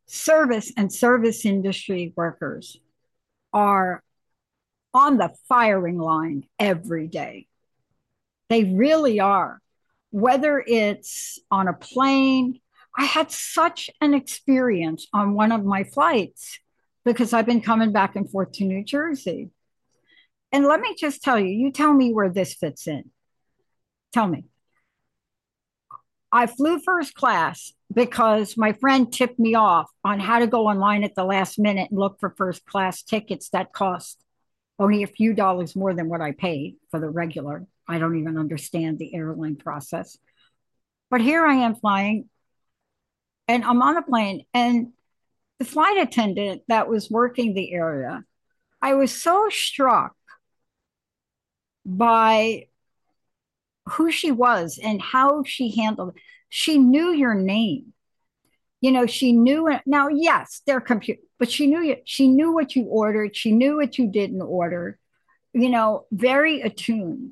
service 0.06 0.74
and 0.76 0.92
service 0.92 1.46
industry 1.46 2.12
workers 2.18 2.78
are 3.54 4.04
on 4.94 5.18
the 5.18 5.34
firing 5.48 5.98
line 5.98 6.46
every 6.60 7.08
day. 7.08 7.48
They 8.50 8.64
really 8.64 9.20
are. 9.20 9.60
Whether 10.12 10.64
it's 10.66 11.40
on 11.50 11.68
a 11.68 11.74
plane, 11.74 12.60
I 12.98 13.06
had 13.06 13.32
such 13.32 13.90
an 14.02 14.14
experience 14.14 15.08
on 15.14 15.34
one 15.34 15.52
of 15.52 15.66
my 15.66 15.84
flights 15.84 16.60
because 17.06 17.34
I've 17.34 17.46
been 17.46 17.62
coming 17.62 17.92
back 17.92 18.16
and 18.16 18.30
forth 18.30 18.52
to 18.54 18.66
New 18.66 18.84
Jersey. 18.84 19.50
And 20.52 20.66
let 20.66 20.80
me 20.80 20.96
just 20.98 21.24
tell 21.24 21.40
you, 21.40 21.48
you 21.48 21.72
tell 21.72 21.94
me 21.94 22.14
where 22.14 22.30
this 22.30 22.54
fits 22.54 22.88
in. 22.88 23.10
Tell 24.12 24.28
me. 24.28 24.46
I 26.32 26.46
flew 26.46 26.80
first 26.80 27.16
class 27.16 27.74
because 27.94 28.58
my 28.58 28.74
friend 28.74 29.12
tipped 29.12 29.40
me 29.40 29.56
off 29.56 29.90
on 30.04 30.20
how 30.20 30.40
to 30.40 30.48
go 30.48 30.68
online 30.68 31.04
at 31.04 31.16
the 31.16 31.24
last 31.24 31.60
minute 31.60 31.90
and 31.92 32.00
look 32.00 32.20
for 32.20 32.30
first 32.32 32.66
class 32.66 33.04
tickets 33.04 33.50
that 33.50 33.74
cost 33.74 34.24
only 34.80 35.04
a 35.04 35.08
few 35.08 35.34
dollars 35.34 35.76
more 35.76 35.94
than 35.94 36.10
what 36.10 36.22
I 36.22 36.32
paid 36.32 36.76
for 36.90 37.00
the 37.00 37.10
regular. 37.10 37.66
I 37.88 38.00
don't 38.00 38.20
even 38.20 38.38
understand 38.38 38.98
the 38.98 39.14
airline 39.14 39.56
process. 39.56 40.18
But 41.10 41.22
here 41.22 41.46
I 41.46 41.56
am 41.56 41.76
flying 41.76 42.30
and 43.48 43.64
I'm 43.64 43.82
on 43.82 43.98
a 43.98 44.02
plane, 44.02 44.46
and 44.54 44.94
the 45.60 45.66
flight 45.66 45.98
attendant 45.98 46.62
that 46.68 46.88
was 46.88 47.10
working 47.10 47.54
the 47.54 47.74
area, 47.74 48.24
I 48.82 48.96
was 48.96 49.12
so 49.12 49.50
struck 49.50 50.16
by 51.86 52.68
who 53.90 54.12
she 54.12 54.32
was 54.32 54.80
and 54.82 55.02
how 55.02 55.44
she 55.44 55.76
handled 55.76 56.16
it. 56.16 56.22
She 56.56 56.78
knew 56.78 57.12
your 57.12 57.34
name. 57.34 57.94
You 58.80 58.92
know, 58.92 59.08
she 59.08 59.32
knew 59.32 59.70
it. 59.70 59.82
Now, 59.88 60.10
yes, 60.10 60.62
they're 60.68 60.80
computer, 60.80 61.20
but 61.40 61.50
she 61.50 61.66
knew 61.66 61.82
you. 61.82 61.96
She 62.06 62.28
knew 62.28 62.54
what 62.54 62.76
you 62.76 62.84
ordered. 62.84 63.36
She 63.36 63.52
knew 63.52 63.78
what 63.78 63.98
you 63.98 64.06
didn't 64.06 64.44
order. 64.44 65.00
You 65.54 65.70
know, 65.70 66.06
very 66.12 66.62
attuned. 66.62 67.32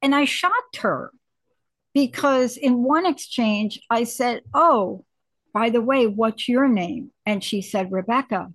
And 0.00 0.14
I 0.14 0.24
shocked 0.24 0.76
her 0.78 1.12
because 1.92 2.56
in 2.56 2.82
one 2.82 3.04
exchange 3.04 3.82
I 3.90 4.04
said, 4.04 4.40
Oh, 4.54 5.04
by 5.52 5.68
the 5.68 5.82
way, 5.82 6.06
what's 6.06 6.48
your 6.48 6.68
name? 6.68 7.10
And 7.26 7.44
she 7.44 7.60
said, 7.60 7.92
Rebecca. 7.92 8.50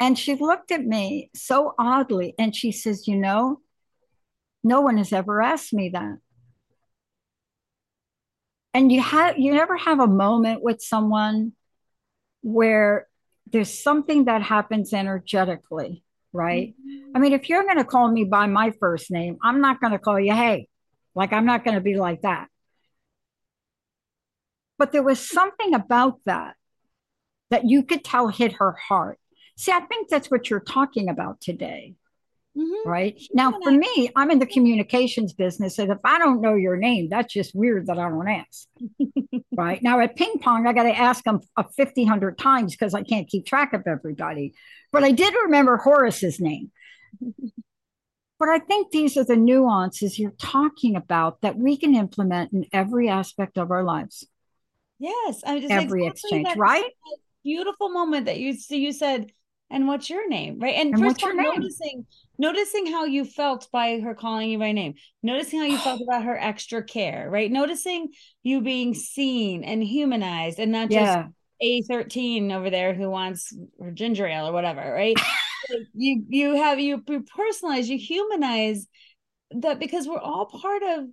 And 0.00 0.18
she 0.18 0.34
looked 0.34 0.72
at 0.72 0.86
me 0.86 1.28
so 1.34 1.74
oddly 1.78 2.34
and 2.38 2.56
she 2.56 2.72
says, 2.72 3.06
You 3.06 3.18
know, 3.18 3.60
no 4.64 4.80
one 4.80 4.96
has 4.96 5.12
ever 5.12 5.42
asked 5.42 5.74
me 5.74 5.90
that. 5.90 6.16
And 8.72 8.92
you 8.92 9.00
have 9.00 9.38
you 9.38 9.52
never 9.52 9.76
have 9.76 10.00
a 10.00 10.06
moment 10.06 10.62
with 10.62 10.80
someone 10.80 11.52
where 12.42 13.08
there's 13.46 13.82
something 13.82 14.26
that 14.26 14.42
happens 14.42 14.92
energetically, 14.92 16.04
right? 16.32 16.74
Mm-hmm. 16.74 17.16
I 17.16 17.18
mean, 17.18 17.32
if 17.32 17.48
you're 17.48 17.64
going 17.64 17.78
to 17.78 17.84
call 17.84 18.08
me 18.10 18.24
by 18.24 18.46
my 18.46 18.70
first 18.78 19.10
name, 19.10 19.38
I'm 19.42 19.60
not 19.60 19.80
going 19.80 19.92
to 19.92 19.98
call 19.98 20.20
you, 20.20 20.32
hey, 20.32 20.68
like, 21.14 21.32
I'm 21.32 21.46
not 21.46 21.64
going 21.64 21.74
to 21.74 21.80
be 21.80 21.96
like 21.96 22.22
that. 22.22 22.48
But 24.78 24.92
there 24.92 25.02
was 25.02 25.18
something 25.18 25.74
about 25.74 26.20
that 26.24 26.54
that 27.50 27.68
you 27.68 27.82
could 27.82 28.04
tell 28.04 28.28
hit 28.28 28.52
her 28.54 28.72
heart. 28.72 29.18
See, 29.56 29.72
I 29.72 29.80
think 29.80 30.08
that's 30.08 30.30
what 30.30 30.48
you're 30.48 30.60
talking 30.60 31.08
about 31.08 31.40
today. 31.40 31.96
Mm-hmm. 32.60 32.88
Right 32.88 33.22
now, 33.32 33.58
for 33.62 33.70
me, 33.70 34.10
I'm 34.14 34.30
in 34.30 34.38
the 34.38 34.46
communications 34.46 35.32
business. 35.32 35.78
And 35.78 35.90
if 35.90 35.98
I 36.04 36.18
don't 36.18 36.42
know 36.42 36.54
your 36.54 36.76
name, 36.76 37.08
that's 37.08 37.32
just 37.32 37.54
weird 37.54 37.86
that 37.86 37.98
I 37.98 38.08
don't 38.08 38.28
ask. 38.28 38.68
right 39.56 39.82
now, 39.82 40.00
at 40.00 40.16
ping 40.16 40.38
pong, 40.40 40.66
I 40.66 40.74
got 40.74 40.82
to 40.82 40.96
ask 40.96 41.24
them 41.24 41.40
a 41.56 41.64
50, 41.64 42.02
100 42.02 42.36
times 42.36 42.72
because 42.72 42.92
I 42.92 43.02
can't 43.02 43.28
keep 43.28 43.46
track 43.46 43.72
of 43.72 43.86
everybody. 43.86 44.52
But 44.92 45.04
I 45.04 45.12
did 45.12 45.32
remember 45.44 45.78
Horace's 45.78 46.40
name. 46.40 46.70
But 48.40 48.48
I 48.48 48.58
think 48.58 48.90
these 48.90 49.18
are 49.18 49.24
the 49.24 49.36
nuances 49.36 50.18
you're 50.18 50.30
talking 50.30 50.96
about 50.96 51.42
that 51.42 51.58
we 51.58 51.76
can 51.76 51.94
implement 51.94 52.54
in 52.54 52.64
every 52.72 53.06
aspect 53.06 53.58
of 53.58 53.70
our 53.70 53.84
lives. 53.84 54.26
Yes, 54.98 55.42
I 55.44 55.56
mean, 55.56 55.70
every 55.70 56.06
exactly 56.06 56.40
exchange, 56.40 56.56
right? 56.56 56.90
Beautiful 57.44 57.90
moment 57.90 58.24
that 58.26 58.38
you 58.38 58.56
so 58.56 58.74
you 58.76 58.92
said, 58.92 59.30
and 59.70 59.86
what's 59.86 60.08
your 60.08 60.26
name, 60.26 60.58
right? 60.58 60.74
And, 60.74 60.94
and 60.94 61.02
first 61.02 61.22
of 61.22 61.28
all, 61.28 61.34
noticing 61.34 62.06
noticing 62.40 62.86
how 62.86 63.04
you 63.04 63.26
felt 63.26 63.68
by 63.70 64.00
her 64.00 64.14
calling 64.14 64.48
you 64.48 64.58
by 64.58 64.72
name, 64.72 64.94
noticing 65.22 65.60
how 65.60 65.66
you 65.66 65.76
felt 65.76 66.00
about 66.08 66.24
her 66.24 66.38
extra 66.38 66.82
care, 66.82 67.28
right? 67.30 67.52
Noticing 67.52 68.08
you 68.42 68.62
being 68.62 68.94
seen 68.94 69.62
and 69.62 69.84
humanized, 69.84 70.58
and 70.58 70.72
not 70.72 70.90
just 70.90 71.18
yeah. 71.18 71.26
a 71.60 71.82
thirteen 71.82 72.50
over 72.50 72.70
there 72.70 72.94
who 72.94 73.10
wants 73.10 73.54
her 73.80 73.90
ginger 73.90 74.26
ale 74.26 74.48
or 74.48 74.52
whatever, 74.52 74.80
right? 74.80 75.16
you 75.94 76.24
you 76.28 76.56
have 76.56 76.80
you, 76.80 77.02
you 77.06 77.24
personalize, 77.24 77.86
you 77.86 77.98
humanize 77.98 78.88
that 79.50 79.78
because 79.78 80.08
we're 80.08 80.18
all 80.18 80.46
part 80.46 80.82
of 80.82 81.04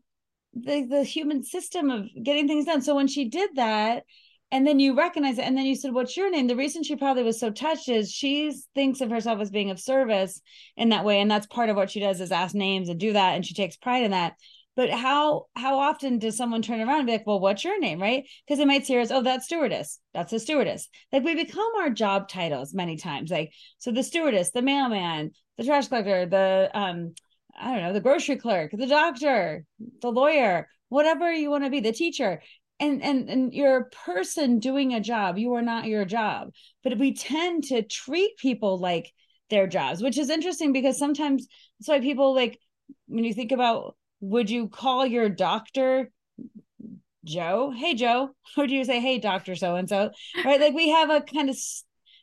the 0.54 0.88
the 0.90 1.04
human 1.04 1.44
system 1.44 1.92
of 1.92 2.08
getting 2.24 2.48
things 2.48 2.66
done. 2.66 2.82
So 2.82 2.96
when 2.96 3.08
she 3.08 3.28
did 3.30 3.50
that, 3.56 4.04
and 4.52 4.66
then 4.66 4.80
you 4.80 4.96
recognize 4.96 5.38
it, 5.38 5.44
and 5.46 5.58
then 5.58 5.66
you 5.66 5.76
said, 5.76 5.94
"What's 5.94 6.16
your 6.16 6.30
name?" 6.30 6.48
The 6.48 6.56
reason 6.56 6.84
she 6.84 6.96
probably 6.96 7.24
was 7.24 7.40
so 7.40 7.52
touched 7.52 7.90
is 7.90 8.12
she 8.12 8.54
thinks 8.76 9.02
of 9.02 9.10
herself 9.10 9.40
as 9.42 9.50
being 9.52 9.72
of 9.72 9.80
service 9.80 10.42
in 10.78 10.90
that 10.90 11.06
way, 11.06 11.20
and 11.20 11.30
that's 11.30 11.48
part 11.48 11.70
of 11.70 11.76
what 11.76 11.92
she 11.92 12.00
does 12.00 12.22
is 12.22 12.32
ask 12.32 12.56
names 12.56 12.90
and 12.90 13.00
do 13.00 13.14
that, 13.14 13.36
and 13.36 13.46
she 13.46 13.54
takes 13.54 13.76
pride 13.76 14.04
in 14.04 14.12
that. 14.12 14.36
But 14.76 14.92
how 14.92 15.48
how 15.56 15.80
often 15.80 16.20
does 16.20 16.38
someone 16.38 16.62
turn 16.62 16.80
around 16.80 17.00
and 17.00 17.08
be 17.08 17.14
like, 17.14 17.28
"Well, 17.28 17.40
what's 17.40 17.64
your 17.64 17.80
name?" 17.80 18.02
Right? 18.02 18.26
Because 18.46 18.60
it 18.60 18.68
might 18.68 18.88
her 18.88 19.00
as, 19.00 19.12
"Oh, 19.12 19.22
that's 19.24 19.46
stewardess. 19.46 20.00
That's 20.14 20.32
a 20.34 20.40
stewardess." 20.40 20.88
Like 21.12 21.24
we 21.24 21.36
become 21.36 21.72
our 21.80 21.90
job 21.90 22.30
titles 22.30 22.74
many 22.74 22.96
times. 22.98 23.32
Like 23.32 23.52
so, 23.80 23.92
the 23.92 24.04
stewardess, 24.04 24.52
the 24.52 24.62
mailman, 24.62 25.32
the 25.58 25.66
trash 25.66 25.88
collector, 25.88 26.26
the 26.28 26.70
um 26.74 27.16
I 27.60 27.74
don't 27.74 27.82
know, 27.82 27.94
the 27.94 28.02
grocery 28.02 28.36
clerk, 28.38 28.72
the 28.72 28.86
doctor, 28.88 29.66
the 30.02 30.12
lawyer, 30.12 30.70
whatever 30.90 31.32
you 31.34 31.50
want 31.50 31.64
to 31.64 31.70
be, 31.72 31.80
the 31.80 31.92
teacher. 31.92 32.42
And 32.80 33.02
and 33.02 33.30
and 33.30 33.54
you're 33.54 33.78
a 33.78 33.90
person 33.90 34.60
doing 34.60 34.94
a 34.94 35.02
job. 35.02 35.38
You 35.38 35.54
are 35.54 35.62
not 35.62 35.86
your 35.86 36.06
job. 36.06 36.50
But 36.84 36.98
we 36.98 37.14
tend 37.14 37.64
to 37.66 37.82
treat 37.82 38.38
people 38.38 38.78
like 38.78 39.12
their 39.50 39.68
jobs, 39.68 40.02
which 40.02 40.18
is 40.18 40.30
interesting 40.30 40.74
because 40.74 40.98
sometimes 40.98 41.48
that's 41.80 41.88
why 41.88 42.00
people 42.00 42.36
like 42.36 42.60
when 43.08 43.24
you 43.24 43.34
think 43.34 43.52
about 43.52 43.96
would 44.20 44.50
you 44.50 44.68
call 44.68 45.06
your 45.06 45.30
doctor 45.30 46.12
Joe? 47.24 47.72
Hey 47.76 47.94
Joe. 47.94 48.32
Or 48.58 48.66
do 48.66 48.74
you 48.74 48.86
say, 48.86 49.00
hey, 49.00 49.20
Doctor 49.20 49.56
So 49.56 49.76
and 49.76 49.90
so? 49.90 50.12
Right. 50.44 50.60
Like 50.60 50.74
we 50.74 50.90
have 50.90 51.10
a 51.10 51.22
kind 51.22 51.50
of 51.50 51.58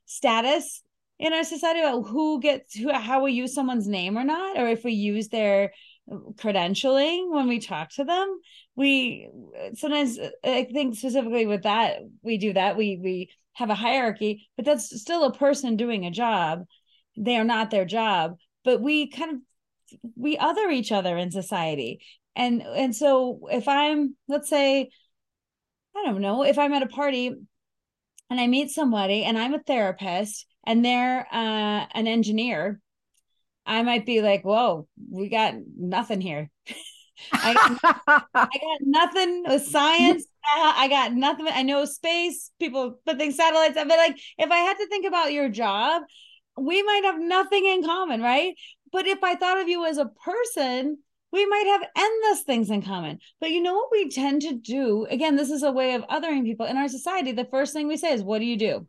status 0.07 0.83
in 1.19 1.33
our 1.33 1.45
society 1.45 1.81
about 1.81 2.09
who 2.09 2.41
gets 2.41 2.75
who 2.75 2.93
how 2.93 3.23
we 3.23 3.33
use 3.33 3.55
someone's 3.55 3.87
name 3.87 4.19
or 4.19 4.25
not 4.25 4.59
or 4.59 4.69
if 4.69 4.85
we 4.85 4.93
use 4.93 5.29
their 5.29 5.73
credentialing 6.11 7.31
when 7.31 7.49
we 7.49 7.59
talk 7.61 7.91
to 7.91 8.05
them 8.05 8.41
we 8.77 9.29
sometimes 9.75 10.19
i 10.45 10.65
think 10.65 10.97
specifically 10.97 11.47
with 11.47 11.63
that 11.63 11.99
we 12.23 12.39
do 12.39 12.53
that 12.53 12.77
we 12.77 12.99
we 13.03 13.31
have 13.53 13.71
a 13.71 13.75
hierarchy 13.75 14.49
but 14.57 14.65
that's 14.65 15.01
still 15.01 15.25
a 15.25 15.35
person 15.35 15.77
doing 15.77 16.05
a 16.05 16.11
job 16.11 16.65
they 17.17 17.37
are 17.37 17.45
not 17.45 17.71
their 17.71 17.85
job 17.85 18.37
but 18.65 18.81
we 18.81 19.09
kind 19.09 19.33
of 19.33 19.39
we 20.17 20.37
other 20.39 20.71
each 20.71 20.91
other 20.91 21.17
in 21.17 21.31
society 21.31 22.01
and 22.35 22.63
and 22.63 22.95
so 22.97 23.41
if 23.51 23.69
i'm 23.69 24.17
let's 24.29 24.51
say 24.51 24.89
i 25.97 26.05
don't 26.05 26.21
know 26.21 26.43
if 26.45 26.59
i'm 26.59 26.73
at 26.73 26.83
a 26.83 26.87
party 26.87 27.33
and 28.31 28.41
i 28.41 28.47
meet 28.47 28.71
somebody 28.71 29.23
and 29.23 29.39
i'm 29.39 29.55
a 29.55 29.63
therapist 29.63 30.47
and 30.67 30.85
they're 30.85 31.27
uh, 31.31 31.87
an 31.95 32.07
engineer, 32.07 32.81
I 33.67 33.83
might 33.83 34.07
be 34.07 34.21
like, 34.21 34.45
whoa, 34.45 34.89
we 35.11 35.29
got 35.29 35.55
nothing 35.77 36.21
here. 36.21 36.51
I, 37.33 37.55
got, 37.55 38.27
I 38.35 38.47
got 38.47 38.79
nothing 38.83 39.45
with 39.47 39.67
science. 39.67 40.25
Uh, 40.25 40.73
I 40.77 40.89
got 40.89 41.13
nothing. 41.13 41.47
I 41.51 41.63
know 41.63 41.85
space. 41.85 42.51
People 42.59 42.99
put 43.07 43.19
things 43.19 43.37
satellites. 43.37 43.75
But 43.75 43.89
like, 43.89 44.19
if 44.39 44.51
I 44.51 44.59
had 44.59 44.77
to 44.79 44.87
think 44.87 45.07
about 45.07 45.33
your 45.33 45.49
job, 45.49 46.03
we 46.59 46.83
might 46.83 47.05
have 47.05 47.19
nothing 47.19 47.65
in 47.65 47.85
common, 47.85 48.21
right? 48.21 48.55
But 48.93 49.07
if 49.07 49.23
I 49.25 49.35
thought 49.35 49.61
of 49.61 49.69
you 49.69 49.87
as 49.87 49.99
a 49.99 50.11
person, 50.25 50.99
we 51.33 51.47
might 51.47 51.67
have 51.67 51.91
endless 51.97 52.45
things 52.45 52.71
in 52.71 52.83
common. 52.83 53.19
But 53.41 53.51
you 53.51 53.61
know 53.61 53.75
what 53.75 53.89
we 53.91 54.09
tend 54.09 54.43
to 54.43 54.55
do? 54.55 55.07
Again, 55.11 55.35
this 55.35 55.51
is 55.51 55.65
a 55.65 55.73
way 55.73 55.95
of 55.95 56.03
othering 56.03 56.45
people 56.45 56.67
in 56.67 56.77
our 56.77 56.89
society. 56.89 57.33
The 57.33 57.45
first 57.45 57.73
thing 57.73 57.89
we 57.89 57.97
say 57.97 58.13
is, 58.13 58.23
"What 58.23 58.39
do 58.39 58.45
you 58.45 58.57
do?" 58.57 58.87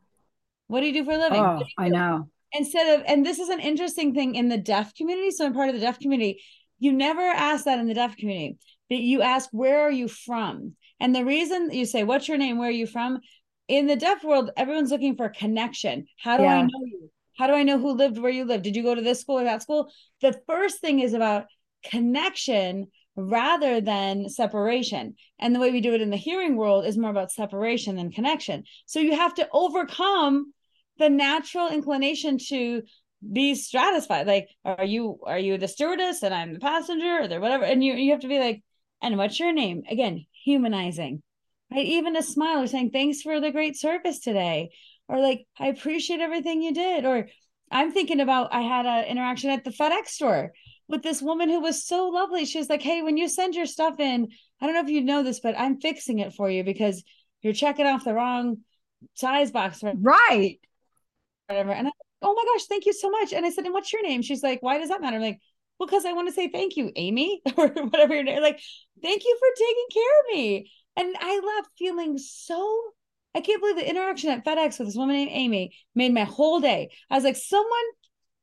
What 0.67 0.81
do 0.81 0.87
you 0.87 0.93
do 0.93 1.05
for 1.05 1.11
a 1.11 1.17
living? 1.17 1.41
Oh, 1.43 1.63
I 1.77 1.89
know. 1.89 2.29
Instead 2.53 2.99
of, 2.99 3.05
and 3.07 3.25
this 3.25 3.39
is 3.39 3.49
an 3.49 3.59
interesting 3.59 4.13
thing 4.13 4.35
in 4.35 4.49
the 4.49 4.57
deaf 4.57 4.95
community. 4.95 5.31
So 5.31 5.45
I'm 5.45 5.53
part 5.53 5.69
of 5.69 5.75
the 5.75 5.81
deaf 5.81 5.99
community. 5.99 6.41
You 6.79 6.91
never 6.91 7.21
ask 7.21 7.65
that 7.65 7.79
in 7.79 7.87
the 7.87 7.93
deaf 7.93 8.15
community, 8.17 8.57
but 8.89 8.99
you 8.99 9.21
ask, 9.21 9.49
where 9.51 9.81
are 9.81 9.91
you 9.91 10.07
from? 10.07 10.75
And 10.99 11.15
the 11.15 11.25
reason 11.25 11.71
you 11.71 11.85
say, 11.85 12.03
what's 12.03 12.27
your 12.27 12.37
name? 12.37 12.57
Where 12.57 12.69
are 12.69 12.71
you 12.71 12.87
from? 12.87 13.19
In 13.67 13.87
the 13.87 13.95
deaf 13.95 14.23
world, 14.23 14.51
everyone's 14.55 14.91
looking 14.91 15.15
for 15.15 15.25
a 15.25 15.33
connection. 15.33 16.05
How 16.21 16.37
do 16.37 16.43
yeah. 16.43 16.55
I 16.55 16.61
know 16.61 16.85
you? 16.85 17.09
How 17.37 17.47
do 17.47 17.53
I 17.53 17.63
know 17.63 17.77
who 17.77 17.91
lived 17.91 18.17
where 18.17 18.31
you 18.31 18.45
lived? 18.45 18.63
Did 18.63 18.75
you 18.75 18.83
go 18.83 18.95
to 18.95 19.01
this 19.01 19.21
school 19.21 19.39
or 19.39 19.43
that 19.43 19.61
school? 19.61 19.91
The 20.21 20.39
first 20.47 20.79
thing 20.79 20.99
is 21.01 21.13
about 21.13 21.45
connection 21.83 22.87
rather 23.17 23.81
than 23.81 24.29
separation. 24.29 25.15
And 25.39 25.53
the 25.53 25.59
way 25.59 25.71
we 25.71 25.81
do 25.81 25.93
it 25.93 26.01
in 26.01 26.09
the 26.09 26.17
hearing 26.17 26.55
world 26.55 26.85
is 26.85 26.97
more 26.97 27.11
about 27.11 27.31
separation 27.31 27.95
than 27.95 28.11
connection. 28.11 28.63
So 28.85 28.99
you 28.99 29.15
have 29.15 29.33
to 29.35 29.47
overcome 29.51 30.53
the 30.97 31.09
natural 31.09 31.69
inclination 31.69 32.37
to 32.49 32.83
be 33.31 33.55
stratified 33.55 34.27
like 34.27 34.47
are 34.63 34.85
you 34.85 35.19
are 35.25 35.39
you 35.39 35.57
the 35.57 35.67
stewardess 35.67 36.23
and 36.23 36.33
i'm 36.33 36.53
the 36.53 36.59
passenger 36.59 37.21
or 37.21 37.39
whatever? 37.39 37.63
And 37.63 37.83
you 37.83 37.93
you 37.93 38.11
have 38.11 38.21
to 38.21 38.27
be 38.27 38.39
like 38.39 38.63
and 39.01 39.17
what's 39.17 39.39
your 39.39 39.53
name? 39.53 39.83
Again 39.89 40.25
humanizing 40.43 41.21
right? 41.71 41.85
Even 41.85 42.15
a 42.15 42.23
smile 42.23 42.63
or 42.63 42.67
saying 42.67 42.91
thanks 42.91 43.21
for 43.21 43.39
the 43.39 43.51
great 43.51 43.77
service 43.77 44.19
today 44.19 44.69
or 45.07 45.19
like 45.19 45.45
i 45.59 45.67
appreciate 45.67 46.19
everything 46.19 46.61
you 46.61 46.73
did 46.73 47.05
or 47.05 47.27
i'm 47.71 47.91
thinking 47.91 48.19
about 48.19 48.53
i 48.53 48.61
had 48.61 48.85
an 48.85 49.05
interaction 49.05 49.49
at 49.49 49.63
the 49.63 49.71
fedex 49.71 50.07
store 50.07 50.51
with 50.87 51.01
this 51.01 51.21
woman 51.21 51.49
who 51.49 51.61
was 51.61 51.83
so 51.83 52.09
lovely. 52.09 52.45
She 52.45 52.59
was 52.59 52.69
like 52.69 52.81
hey 52.81 53.01
when 53.01 53.17
you 53.17 53.27
send 53.27 53.55
your 53.55 53.65
stuff 53.65 53.99
in 53.99 54.29
i 54.61 54.65
don't 54.65 54.75
know 54.75 54.81
if 54.81 54.89
you 54.89 55.01
know 55.01 55.23
this 55.23 55.39
but 55.39 55.57
i'm 55.57 55.79
fixing 55.79 56.19
it 56.19 56.33
for 56.33 56.49
you 56.49 56.63
because 56.63 57.03
you're 57.41 57.53
checking 57.53 57.85
off 57.85 58.03
the 58.03 58.13
wrong 58.13 58.57
size 59.13 59.51
box 59.51 59.81
right. 59.83 60.59
whatever. 61.47 61.71
And 61.71 61.87
I, 61.87 61.91
oh 62.21 62.33
my 62.33 62.43
gosh, 62.53 62.65
thank 62.65 62.85
you 62.85 62.93
so 62.93 63.09
much. 63.09 63.33
And 63.33 63.45
I 63.45 63.49
said, 63.49 63.65
and 63.65 63.73
what's 63.73 63.91
your 63.91 64.03
name? 64.03 64.21
She's 64.21 64.43
like, 64.43 64.61
why 64.61 64.77
does 64.77 64.89
that 64.89 65.01
matter? 65.01 65.17
I'm 65.17 65.21
like, 65.21 65.39
well, 65.79 65.87
because 65.87 66.05
I 66.05 66.13
want 66.13 66.27
to 66.27 66.33
say 66.33 66.49
thank 66.49 66.77
you, 66.77 66.91
Amy, 66.95 67.41
or 67.57 67.67
whatever 67.67 68.15
your 68.15 68.23
name. 68.23 68.41
Like, 68.41 68.59
thank 69.01 69.23
you 69.23 69.37
for 69.39 69.47
taking 69.57 69.85
care 69.93 70.19
of 70.19 70.37
me. 70.37 70.71
And 70.97 71.15
I 71.19 71.39
left 71.57 71.69
feeling 71.77 72.17
so. 72.17 72.81
I 73.35 73.41
can't 73.41 73.61
believe 73.61 73.75
the 73.75 73.89
interaction 73.89 74.29
at 74.29 74.45
FedEx 74.45 74.79
with 74.79 74.87
this 74.87 74.95
woman 74.95 75.17
named 75.17 75.31
Amy 75.33 75.75
made 75.93 76.13
my 76.13 76.23
whole 76.23 76.61
day. 76.61 76.89
I 77.11 77.15
was 77.15 77.25
like, 77.25 77.35
someone 77.35 77.67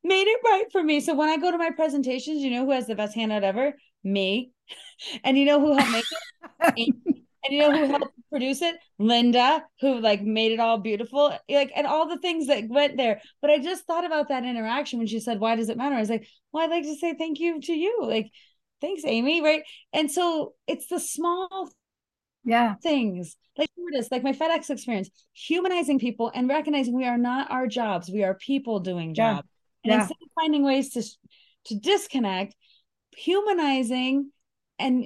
made 0.03 0.27
it 0.27 0.39
right 0.45 0.65
for 0.71 0.83
me. 0.83 0.99
So 0.99 1.15
when 1.15 1.29
I 1.29 1.37
go 1.37 1.49
to 1.49 1.57
my 1.57 1.71
presentations, 1.71 2.43
you 2.43 2.51
know 2.51 2.65
who 2.65 2.71
has 2.71 2.85
the 2.85 2.93
best 2.95 3.15
handout 3.15 3.43
ever? 3.43 3.73
Me. 4.03 4.51
And 5.23 5.37
you 5.37 5.43
know 5.43 5.59
who 5.59 5.75
helped 5.75 5.91
make 5.91 6.05
it? 6.77 6.95
And 7.43 7.53
you 7.53 7.59
know 7.59 7.77
who 7.77 7.85
helped 7.87 8.13
produce 8.29 8.61
it? 8.61 8.75
Linda, 8.99 9.63
who 9.81 9.99
like 9.99 10.21
made 10.21 10.51
it 10.51 10.59
all 10.59 10.77
beautiful. 10.77 11.37
Like, 11.49 11.71
and 11.75 11.87
all 11.87 12.07
the 12.07 12.19
things 12.19 12.47
that 12.47 12.67
went 12.69 12.97
there. 12.97 13.21
But 13.41 13.51
I 13.51 13.59
just 13.59 13.85
thought 13.85 14.05
about 14.05 14.29
that 14.29 14.45
interaction 14.45 14.99
when 14.99 15.07
she 15.07 15.19
said, 15.19 15.39
Why 15.39 15.55
does 15.55 15.69
it 15.69 15.77
matter? 15.77 15.95
I 15.95 15.99
was 15.99 16.09
like, 16.09 16.27
Well, 16.51 16.63
I'd 16.63 16.69
like 16.69 16.83
to 16.83 16.95
say 16.95 17.13
thank 17.13 17.39
you 17.39 17.59
to 17.61 17.73
you. 17.73 17.99
Like, 18.03 18.31
thanks, 18.81 19.03
Amy. 19.05 19.41
Right. 19.41 19.63
And 19.91 20.11
so 20.11 20.53
it's 20.67 20.87
the 20.87 20.99
small 20.99 21.69
yeah 22.45 22.75
things 22.75 23.37
like 23.57 23.69
this 23.93 24.11
like 24.11 24.23
my 24.23 24.33
fedex 24.33 24.69
experience 24.69 25.09
humanizing 25.33 25.99
people 25.99 26.31
and 26.33 26.49
recognizing 26.49 26.93
we 26.93 27.05
are 27.05 27.17
not 27.17 27.49
our 27.51 27.67
jobs 27.67 28.09
we 28.09 28.23
are 28.23 28.33
people 28.33 28.79
doing 28.79 29.13
jobs 29.13 29.47
yeah. 29.83 29.91
and 29.91 29.97
yeah. 29.97 30.01
instead 30.01 30.17
of 30.21 30.29
finding 30.35 30.63
ways 30.63 30.89
to 30.89 31.01
to 31.65 31.79
disconnect 31.79 32.55
humanizing 33.15 34.31
and 34.79 35.05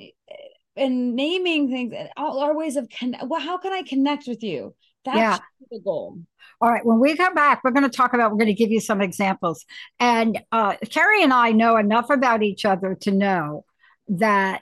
and 0.77 1.15
naming 1.15 1.69
things 1.69 1.93
and 1.95 2.09
all 2.17 2.39
our 2.39 2.55
ways 2.55 2.75
of 2.75 2.87
connect. 2.89 3.25
Well, 3.27 3.41
how 3.41 3.57
can 3.57 3.73
I 3.73 3.81
connect 3.81 4.27
with 4.27 4.43
you? 4.43 4.75
That's 5.05 5.17
yeah. 5.17 5.37
the 5.71 5.79
goal. 5.79 6.19
All 6.59 6.69
right. 6.69 6.85
When 6.85 6.99
we 6.99 7.15
come 7.15 7.33
back, 7.33 7.63
we're 7.63 7.71
going 7.71 7.89
to 7.89 7.95
talk 7.95 8.13
about, 8.13 8.31
we're 8.31 8.37
going 8.37 8.47
to 8.47 8.53
give 8.53 8.71
you 8.71 8.81
some 8.81 9.01
examples. 9.01 9.65
And 9.99 10.39
uh, 10.51 10.75
Kari 10.89 11.23
and 11.23 11.33
I 11.33 11.51
know 11.51 11.77
enough 11.77 12.09
about 12.09 12.43
each 12.43 12.65
other 12.65 12.95
to 13.01 13.11
know 13.11 13.65
that 14.09 14.61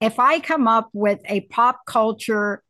if 0.00 0.18
I 0.18 0.40
come 0.40 0.66
up 0.68 0.88
with 0.92 1.20
a 1.26 1.42
pop 1.42 1.80
culture 1.86 2.62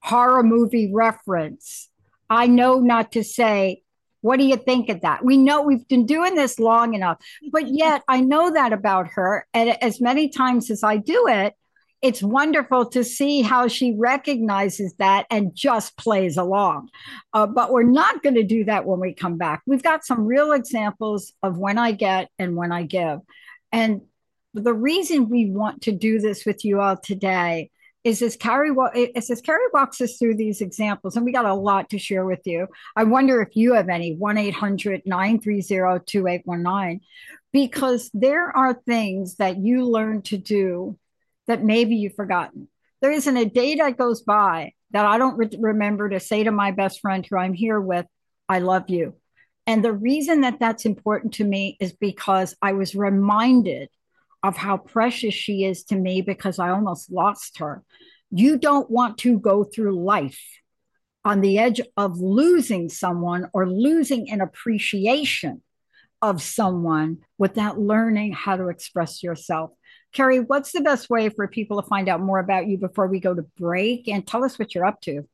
horror 0.00 0.42
movie 0.42 0.90
reference, 0.92 1.88
I 2.30 2.46
know 2.46 2.80
not 2.80 3.12
to 3.12 3.24
say, 3.24 3.82
what 4.20 4.38
do 4.38 4.44
you 4.44 4.56
think 4.56 4.88
of 4.88 5.02
that? 5.02 5.24
We 5.24 5.36
know 5.36 5.62
we've 5.62 5.86
been 5.88 6.06
doing 6.06 6.34
this 6.34 6.58
long 6.58 6.94
enough, 6.94 7.18
but 7.52 7.68
yet 7.68 8.02
I 8.08 8.20
know 8.20 8.50
that 8.50 8.72
about 8.72 9.08
her. 9.08 9.46
And 9.54 9.80
as 9.82 10.00
many 10.00 10.28
times 10.28 10.70
as 10.70 10.82
I 10.82 10.96
do 10.96 11.26
it, 11.28 11.54
it's 12.00 12.22
wonderful 12.22 12.86
to 12.90 13.02
see 13.02 13.42
how 13.42 13.66
she 13.66 13.94
recognizes 13.96 14.94
that 14.98 15.26
and 15.30 15.54
just 15.54 15.96
plays 15.96 16.36
along. 16.36 16.90
Uh, 17.32 17.46
but 17.46 17.72
we're 17.72 17.82
not 17.82 18.22
going 18.22 18.36
to 18.36 18.44
do 18.44 18.64
that 18.64 18.84
when 18.84 19.00
we 19.00 19.12
come 19.12 19.36
back. 19.36 19.62
We've 19.66 19.82
got 19.82 20.04
some 20.04 20.24
real 20.24 20.52
examples 20.52 21.32
of 21.42 21.58
when 21.58 21.76
I 21.76 21.90
get 21.92 22.30
and 22.38 22.54
when 22.54 22.70
I 22.70 22.84
give. 22.84 23.18
And 23.72 24.02
the 24.54 24.74
reason 24.74 25.28
we 25.28 25.50
want 25.50 25.82
to 25.82 25.92
do 25.92 26.20
this 26.20 26.46
with 26.46 26.64
you 26.64 26.80
all 26.80 26.96
today 26.96 27.70
is 28.04 28.22
as 28.22 28.36
Kari 28.36 28.70
as 29.16 29.42
Kari 29.44 29.66
walks 29.74 30.00
us 30.00 30.18
through 30.18 30.36
these 30.36 30.60
examples, 30.60 31.16
and 31.16 31.26
we 31.26 31.32
got 31.32 31.44
a 31.44 31.54
lot 31.54 31.90
to 31.90 31.98
share 31.98 32.24
with 32.24 32.46
you. 32.46 32.68
I 32.94 33.02
wonder 33.04 33.42
if 33.42 33.56
you 33.56 33.74
have 33.74 33.88
any 33.88 34.16
1-800-930-2819, 34.16 37.00
because 37.52 38.08
there 38.14 38.56
are 38.56 38.72
things 38.72 39.34
that 39.36 39.58
you 39.58 39.84
learn 39.84 40.22
to 40.22 40.38
do 40.38 40.96
that 41.48 41.64
maybe 41.64 41.96
you've 41.96 42.14
forgotten. 42.14 42.68
There 43.02 43.10
isn't 43.10 43.36
a 43.36 43.44
day 43.44 43.74
that 43.76 43.98
goes 43.98 44.22
by 44.22 44.72
that 44.92 45.04
I 45.04 45.18
don't 45.18 45.36
re- 45.36 45.50
remember 45.58 46.08
to 46.08 46.20
say 46.20 46.44
to 46.44 46.52
my 46.52 46.70
best 46.70 47.00
friend 47.00 47.26
who 47.26 47.36
I'm 47.36 47.54
here 47.54 47.80
with, 47.80 48.06
I 48.48 48.60
love 48.60 48.88
you. 48.88 49.14
And 49.66 49.84
the 49.84 49.92
reason 49.92 50.42
that 50.42 50.60
that's 50.60 50.86
important 50.86 51.34
to 51.34 51.44
me 51.44 51.76
is 51.80 51.92
because 51.92 52.54
I 52.62 52.72
was 52.72 52.94
reminded 52.94 53.88
of 54.42 54.56
how 54.56 54.76
precious 54.78 55.34
she 55.34 55.64
is 55.64 55.84
to 55.84 55.96
me 55.96 56.22
because 56.22 56.58
I 56.58 56.70
almost 56.70 57.10
lost 57.10 57.58
her. 57.58 57.82
You 58.30 58.56
don't 58.56 58.90
want 58.90 59.18
to 59.18 59.38
go 59.38 59.64
through 59.64 60.02
life 60.02 60.40
on 61.24 61.40
the 61.40 61.58
edge 61.58 61.80
of 61.96 62.18
losing 62.18 62.88
someone 62.88 63.48
or 63.52 63.68
losing 63.68 64.30
an 64.30 64.40
appreciation 64.40 65.62
of 66.22 66.42
someone 66.42 67.18
without 67.36 67.78
learning 67.78 68.32
how 68.32 68.56
to 68.56 68.68
express 68.68 69.22
yourself. 69.22 69.70
Kari, 70.12 70.40
what's 70.40 70.72
the 70.72 70.80
best 70.80 71.10
way 71.10 71.28
for 71.28 71.46
people 71.48 71.80
to 71.80 71.88
find 71.88 72.08
out 72.08 72.20
more 72.20 72.38
about 72.38 72.66
you 72.66 72.78
before 72.78 73.06
we 73.06 73.20
go 73.20 73.34
to 73.34 73.42
break? 73.58 74.08
And 74.08 74.26
tell 74.26 74.44
us 74.44 74.58
what 74.58 74.74
you're 74.74 74.86
up 74.86 75.00
to. 75.02 75.26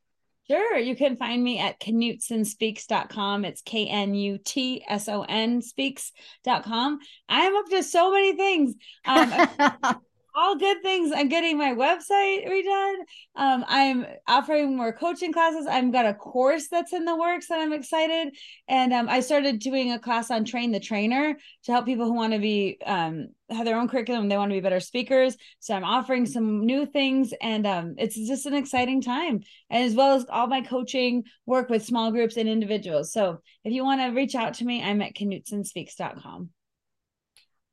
Sure. 0.47 0.77
You 0.77 0.95
can 0.95 1.17
find 1.17 1.43
me 1.43 1.59
at 1.59 1.81
knutsonspeaks.com. 1.81 3.47
It's 3.47 3.63
K 3.63 3.87
N 3.87 4.15
U 4.15 4.39
T 4.39 4.85
S 4.87 5.09
O 5.09 5.23
N 5.23 5.63
speaks.com. 5.63 6.99
I 7.29 7.41
am 7.41 7.57
up 7.57 7.67
to 7.71 7.83
so 7.83 8.13
many 8.13 8.37
things. 8.37 8.75
Um, 9.07 9.33
all 10.35 10.57
good 10.57 10.83
things. 10.83 11.13
I'm 11.15 11.29
getting 11.29 11.57
my 11.57 11.75
website 11.75 12.49
redone. 12.49 12.97
Um, 13.37 13.65
I'm 13.69 14.07
offering 14.27 14.77
more 14.77 14.93
coaching 14.93 15.33
classes. 15.33 15.67
I've 15.67 15.93
got 15.93 16.07
a 16.07 16.15
course 16.15 16.69
that's 16.69 16.93
in 16.93 17.05
the 17.05 17.17
works 17.17 17.49
that 17.49 17.61
I'm 17.61 17.73
excited. 17.73 18.37
And 18.67 18.93
um, 18.93 19.09
I 19.09 19.21
started 19.21 19.61
doing 19.61 19.93
a 19.93 19.99
class 19.99 20.31
on 20.31 20.45
Train 20.45 20.73
the 20.73 20.81
Trainer 20.81 21.37
to 21.65 21.73
help 21.73 21.87
people 21.87 22.07
who 22.07 22.15
want 22.15 22.33
to 22.33 22.41
be 22.41 22.79
um, 22.85 23.29
have 23.51 23.65
their 23.65 23.79
own 23.79 23.89
curriculum. 23.89 24.29
They 24.29 24.37
want 24.37 24.51
to 24.51 24.57
be 24.57 24.61
better 24.61 24.81
speakers. 24.81 25.37
So 25.61 25.75
I'm 25.75 25.85
offering 25.85 26.27
some 26.27 26.67
new 26.67 26.87
things, 26.87 27.33
and 27.41 27.67
um, 27.67 27.95
it's 27.99 28.17
just 28.17 28.47
an 28.47 28.55
exciting 28.55 29.03
time. 29.03 29.43
And 29.71 29.85
as 29.85 29.95
well 29.95 30.17
as 30.17 30.27
all 30.29 30.47
my 30.47 30.63
coaching 30.63 31.25
work 31.47 31.69
with 31.69 31.85
small 31.85 32.11
groups 32.11 32.37
and 32.37 32.49
individuals. 32.49 33.13
So 33.13 33.41
if 33.63 33.73
you 33.73 33.85
want 33.85 34.01
to 34.01 34.09
reach 34.09 34.35
out 34.35 34.55
to 34.55 34.65
me, 34.65 34.83
I'm 34.83 35.03
at 35.03 35.15
knutsonspeaks.com. 35.15 36.51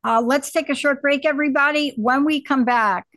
Uh, 0.03 0.21
let's 0.21 0.51
take 0.51 0.69
a 0.69 0.75
short 0.75 1.01
break, 1.01 1.25
everybody. 1.25 1.93
When 1.95 2.25
we 2.25 2.41
come 2.41 2.65
back, 2.65 3.07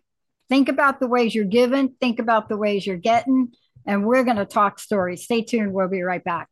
think 0.49 0.68
about 0.68 1.01
the 1.01 1.07
ways 1.07 1.35
you're 1.35 1.44
given, 1.44 1.94
think 2.01 2.18
about 2.18 2.49
the 2.49 2.57
ways 2.57 2.87
you're 2.87 2.97
getting, 2.97 3.53
and 3.87 4.07
we're 4.07 4.25
going 4.25 4.37
to 4.37 4.44
talk 4.44 4.79
stories. 4.79 5.25
Stay 5.25 5.42
tuned. 5.42 5.73
We'll 5.73 5.88
be 5.88 6.03
right 6.03 6.23
back. 6.23 6.49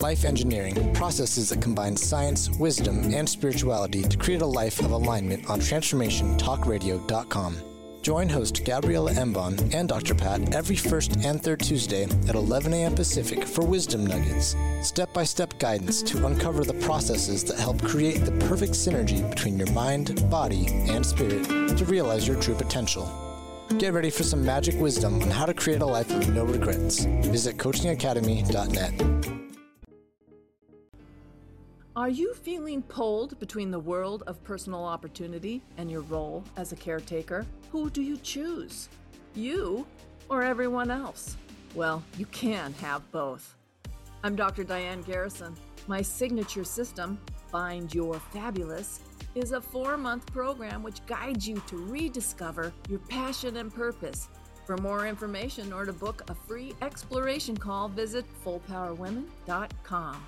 Life 0.00 0.24
Engineering, 0.24 0.94
processes 0.94 1.48
that 1.48 1.62
combine 1.62 1.96
science, 1.96 2.48
wisdom, 2.60 3.12
and 3.12 3.28
spirituality 3.28 4.02
to 4.02 4.16
create 4.16 4.40
a 4.40 4.46
life 4.46 4.78
of 4.78 4.92
alignment 4.92 5.50
on 5.50 5.58
TransformationTalkRadio.com. 5.58 7.75
Join 8.06 8.28
host 8.28 8.64
Gabriella 8.64 9.12
Embon 9.14 9.58
and 9.74 9.88
Dr. 9.88 10.14
Pat 10.14 10.54
every 10.54 10.76
first 10.76 11.16
and 11.24 11.42
third 11.42 11.58
Tuesday 11.58 12.04
at 12.04 12.36
11 12.36 12.72
a.m. 12.72 12.94
Pacific 12.94 13.42
for 13.42 13.64
Wisdom 13.64 14.06
Nuggets, 14.06 14.54
step 14.80 15.12
by 15.12 15.24
step 15.24 15.58
guidance 15.58 16.02
to 16.04 16.24
uncover 16.24 16.62
the 16.62 16.74
processes 16.74 17.42
that 17.42 17.58
help 17.58 17.82
create 17.82 18.24
the 18.24 18.30
perfect 18.46 18.74
synergy 18.74 19.28
between 19.28 19.58
your 19.58 19.72
mind, 19.72 20.30
body, 20.30 20.68
and 20.86 21.04
spirit 21.04 21.48
to 21.76 21.84
realize 21.86 22.28
your 22.28 22.40
true 22.40 22.54
potential. 22.54 23.10
Get 23.76 23.92
ready 23.92 24.10
for 24.10 24.22
some 24.22 24.44
magic 24.44 24.80
wisdom 24.80 25.20
on 25.20 25.28
how 25.28 25.46
to 25.46 25.52
create 25.52 25.82
a 25.82 25.86
life 25.86 26.08
of 26.12 26.32
no 26.32 26.44
regrets. 26.44 27.06
Visit 27.06 27.56
coachingacademy.net. 27.56 29.35
Are 31.96 32.10
you 32.10 32.34
feeling 32.34 32.82
pulled 32.82 33.40
between 33.40 33.70
the 33.70 33.78
world 33.78 34.22
of 34.26 34.44
personal 34.44 34.84
opportunity 34.84 35.62
and 35.78 35.90
your 35.90 36.02
role 36.02 36.44
as 36.58 36.70
a 36.70 36.76
caretaker? 36.76 37.46
Who 37.72 37.88
do 37.88 38.02
you 38.02 38.18
choose? 38.18 38.90
You 39.34 39.86
or 40.28 40.42
everyone 40.42 40.90
else? 40.90 41.38
Well, 41.74 42.02
you 42.18 42.26
can 42.26 42.74
have 42.74 43.10
both. 43.12 43.56
I'm 44.22 44.36
Dr. 44.36 44.62
Diane 44.62 45.00
Garrison. 45.00 45.56
My 45.86 46.02
signature 46.02 46.64
system, 46.64 47.18
Find 47.50 47.94
Your 47.94 48.20
Fabulous, 48.30 49.00
is 49.34 49.52
a 49.52 49.60
four 49.62 49.96
month 49.96 50.30
program 50.30 50.82
which 50.82 51.04
guides 51.06 51.48
you 51.48 51.62
to 51.66 51.78
rediscover 51.78 52.74
your 52.90 52.98
passion 52.98 53.56
and 53.56 53.74
purpose. 53.74 54.28
For 54.66 54.76
more 54.76 55.06
information 55.06 55.72
or 55.72 55.86
to 55.86 55.94
book 55.94 56.28
a 56.28 56.34
free 56.34 56.74
exploration 56.82 57.56
call, 57.56 57.88
visit 57.88 58.26
fullpowerwomen.com. 58.44 60.26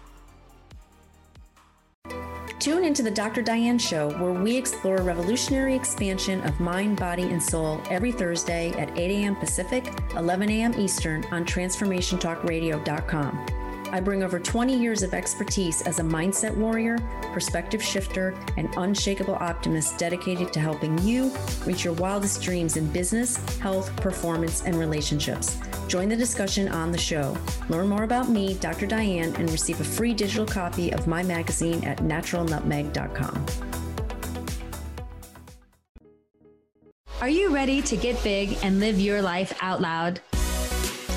Tune 2.59 2.83
into 2.83 3.05
the 3.05 3.11
Dr. 3.11 3.41
Diane 3.41 3.79
Show, 3.79 4.11
where 4.19 4.33
we 4.33 4.57
explore 4.57 4.97
revolutionary 4.97 5.77
expansion 5.77 6.43
of 6.43 6.59
mind, 6.59 6.99
body, 6.99 7.23
and 7.23 7.41
soul 7.41 7.81
every 7.89 8.11
Thursday 8.11 8.73
at 8.73 8.91
8 8.99 9.23
a.m. 9.23 9.37
Pacific, 9.37 9.93
11 10.17 10.51
a.m. 10.51 10.75
Eastern 10.77 11.25
on 11.27 11.45
TransformationTalkRadio.com. 11.45 13.47
I 13.91 14.01
bring 14.01 14.25
over 14.25 14.41
20 14.41 14.77
years 14.77 15.05
of 15.05 15.15
expertise 15.15 15.83
as 15.83 16.01
a 16.01 16.03
mindset 16.03 16.53
warrior, 16.55 16.99
perspective 17.33 17.81
shifter, 17.83 18.35
and 18.57 18.69
unshakable 18.77 19.37
optimist 19.37 19.97
dedicated 19.97 20.53
to 20.53 20.59
helping 20.59 20.99
you 20.99 21.33
reach 21.65 21.85
your 21.85 21.95
wildest 21.95 22.43
dreams 22.43 22.77
in 22.77 22.89
business, 22.89 23.37
health, 23.59 23.95
performance, 23.97 24.65
and 24.65 24.77
relationships. 24.77 25.59
Join 25.89 26.11
the 26.11 26.17
discussion 26.17 26.69
on 26.69 26.93
the 26.93 26.99
show. 26.99 27.37
Learn 27.71 27.89
more 27.89 28.05
about 28.05 28.29
me, 28.29 28.55
Dr. 28.55 28.87
Diane, 28.87 29.35
and 29.37 29.51
receive 29.51 29.81
a 29.81 29.85
free 29.85 30.13
digital 30.13 30.47
copy 30.47 30.93
of 30.93 31.07
my 31.07 31.23
magazine 31.23 31.83
at 31.85 31.99
naturalnutmeg.com. 31.99 33.47
Are 37.21 37.29
you 37.29 37.53
ready 37.53 37.83
to 37.83 37.97
get 37.97 38.23
big 38.23 38.57
and 38.63 38.79
live 38.79 39.01
your 39.01 39.21
life 39.23 39.53
out 39.61 39.81
loud? 39.81 40.21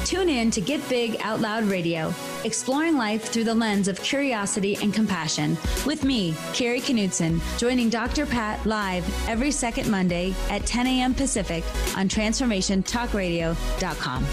Tune 0.03 0.29
in 0.29 0.49
to 0.51 0.61
Get 0.61 0.87
Big 0.89 1.17
Out 1.21 1.41
Loud 1.41 1.65
Radio, 1.65 2.11
exploring 2.43 2.97
life 2.97 3.25
through 3.25 3.43
the 3.43 3.53
lens 3.53 3.87
of 3.87 4.01
curiosity 4.01 4.75
and 4.81 4.91
compassion, 4.93 5.55
with 5.85 6.03
me, 6.03 6.33
Kari 6.53 6.81
Knutson, 6.81 7.39
joining 7.57 7.89
Dr. 7.89 8.25
Pat 8.25 8.65
live 8.65 9.05
every 9.29 9.51
second 9.51 9.91
Monday 9.91 10.33
at 10.49 10.65
10 10.65 10.87
a.m. 10.87 11.13
Pacific 11.13 11.63
on 11.95 12.09
TransformationTalkRadio.com. 12.09 14.25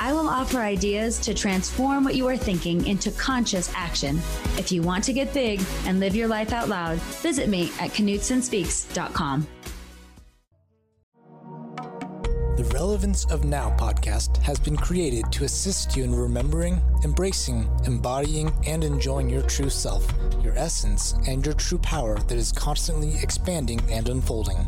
I 0.00 0.12
will 0.12 0.28
offer 0.28 0.58
ideas 0.58 1.18
to 1.20 1.34
transform 1.34 2.04
what 2.04 2.14
you 2.14 2.26
are 2.28 2.36
thinking 2.36 2.86
into 2.86 3.10
conscious 3.12 3.72
action. 3.74 4.18
If 4.56 4.70
you 4.70 4.82
want 4.82 5.04
to 5.04 5.12
get 5.12 5.34
big 5.34 5.60
and 5.86 5.98
live 5.98 6.14
your 6.14 6.28
life 6.28 6.52
out 6.52 6.68
loud, 6.68 6.98
visit 6.98 7.48
me 7.48 7.72
at 7.80 7.90
KnutsonSpeaks.com. 7.90 9.46
The 12.58 12.64
Relevance 12.74 13.24
of 13.26 13.44
Now 13.44 13.70
podcast 13.76 14.36
has 14.38 14.58
been 14.58 14.76
created 14.76 15.30
to 15.30 15.44
assist 15.44 15.96
you 15.96 16.02
in 16.02 16.12
remembering, 16.12 16.80
embracing, 17.04 17.70
embodying, 17.84 18.52
and 18.66 18.82
enjoying 18.82 19.30
your 19.30 19.42
true 19.42 19.70
self, 19.70 20.12
your 20.42 20.58
essence, 20.58 21.14
and 21.28 21.46
your 21.46 21.54
true 21.54 21.78
power 21.78 22.18
that 22.18 22.36
is 22.36 22.50
constantly 22.50 23.16
expanding 23.22 23.80
and 23.90 24.08
unfolding. 24.08 24.66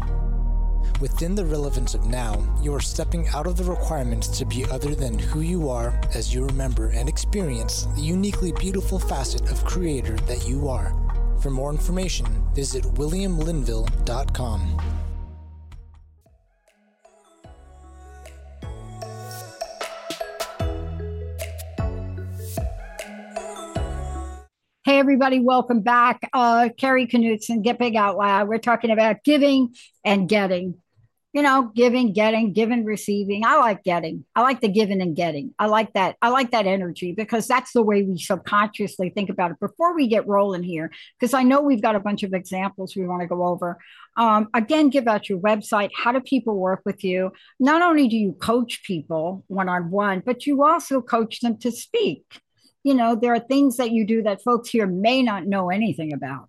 Within 1.00 1.34
the 1.34 1.46
relevance 1.46 1.94
of 1.94 2.04
now, 2.04 2.44
you 2.60 2.74
are 2.74 2.80
stepping 2.80 3.26
out 3.28 3.46
of 3.46 3.56
the 3.56 3.64
requirements 3.64 4.28
to 4.38 4.44
be 4.44 4.66
other 4.66 4.94
than 4.94 5.18
who 5.18 5.40
you 5.40 5.70
are 5.70 5.98
as 6.14 6.34
you 6.34 6.44
remember 6.44 6.88
and 6.90 7.08
experience 7.08 7.86
the 7.96 8.02
uniquely 8.02 8.52
beautiful 8.52 8.98
facet 8.98 9.50
of 9.50 9.64
creator 9.64 10.16
that 10.26 10.46
you 10.46 10.68
are. 10.68 10.94
For 11.40 11.48
more 11.48 11.70
information, 11.70 12.26
visit 12.54 12.84
williamlinville.com. 12.84 14.80
Hey, 24.84 24.98
everybody, 24.98 25.40
welcome 25.40 25.80
back. 25.80 26.28
Uh, 26.34 26.68
Kari 26.76 27.06
Knutson, 27.06 27.62
Get 27.62 27.78
Big 27.78 27.96
Out 27.96 28.18
Loud. 28.18 28.48
We're 28.48 28.58
talking 28.58 28.90
about 28.90 29.24
giving 29.24 29.74
and 30.04 30.28
getting. 30.28 30.74
You 31.32 31.42
know, 31.42 31.70
giving, 31.76 32.12
getting, 32.12 32.52
giving, 32.52 32.84
receiving. 32.84 33.44
I 33.44 33.56
like 33.56 33.84
getting. 33.84 34.24
I 34.34 34.42
like 34.42 34.60
the 34.60 34.68
giving 34.68 35.00
and 35.00 35.14
getting. 35.14 35.54
I 35.60 35.66
like 35.66 35.92
that. 35.92 36.16
I 36.20 36.30
like 36.30 36.50
that 36.50 36.66
energy 36.66 37.12
because 37.12 37.46
that's 37.46 37.72
the 37.72 37.82
way 37.82 38.02
we 38.02 38.18
subconsciously 38.18 39.10
think 39.10 39.30
about 39.30 39.52
it 39.52 39.60
before 39.60 39.94
we 39.94 40.08
get 40.08 40.26
rolling 40.26 40.64
here. 40.64 40.90
Because 41.18 41.32
I 41.32 41.44
know 41.44 41.60
we've 41.60 41.82
got 41.82 41.94
a 41.94 42.00
bunch 42.00 42.24
of 42.24 42.34
examples 42.34 42.96
we 42.96 43.06
want 43.06 43.22
to 43.22 43.28
go 43.28 43.44
over. 43.44 43.78
Um, 44.16 44.48
again, 44.54 44.90
give 44.90 45.06
out 45.06 45.28
your 45.28 45.38
website. 45.38 45.90
How 45.94 46.10
do 46.10 46.20
people 46.20 46.56
work 46.56 46.82
with 46.84 47.04
you? 47.04 47.30
Not 47.60 47.80
only 47.80 48.08
do 48.08 48.16
you 48.16 48.32
coach 48.32 48.82
people 48.84 49.44
one 49.46 49.68
on 49.68 49.92
one, 49.92 50.22
but 50.26 50.46
you 50.46 50.64
also 50.64 51.00
coach 51.00 51.40
them 51.40 51.58
to 51.58 51.70
speak. 51.70 52.24
You 52.82 52.94
know, 52.94 53.14
there 53.14 53.34
are 53.34 53.40
things 53.40 53.76
that 53.76 53.92
you 53.92 54.04
do 54.04 54.22
that 54.24 54.42
folks 54.42 54.70
here 54.70 54.86
may 54.86 55.22
not 55.22 55.46
know 55.46 55.70
anything 55.70 56.12
about. 56.12 56.48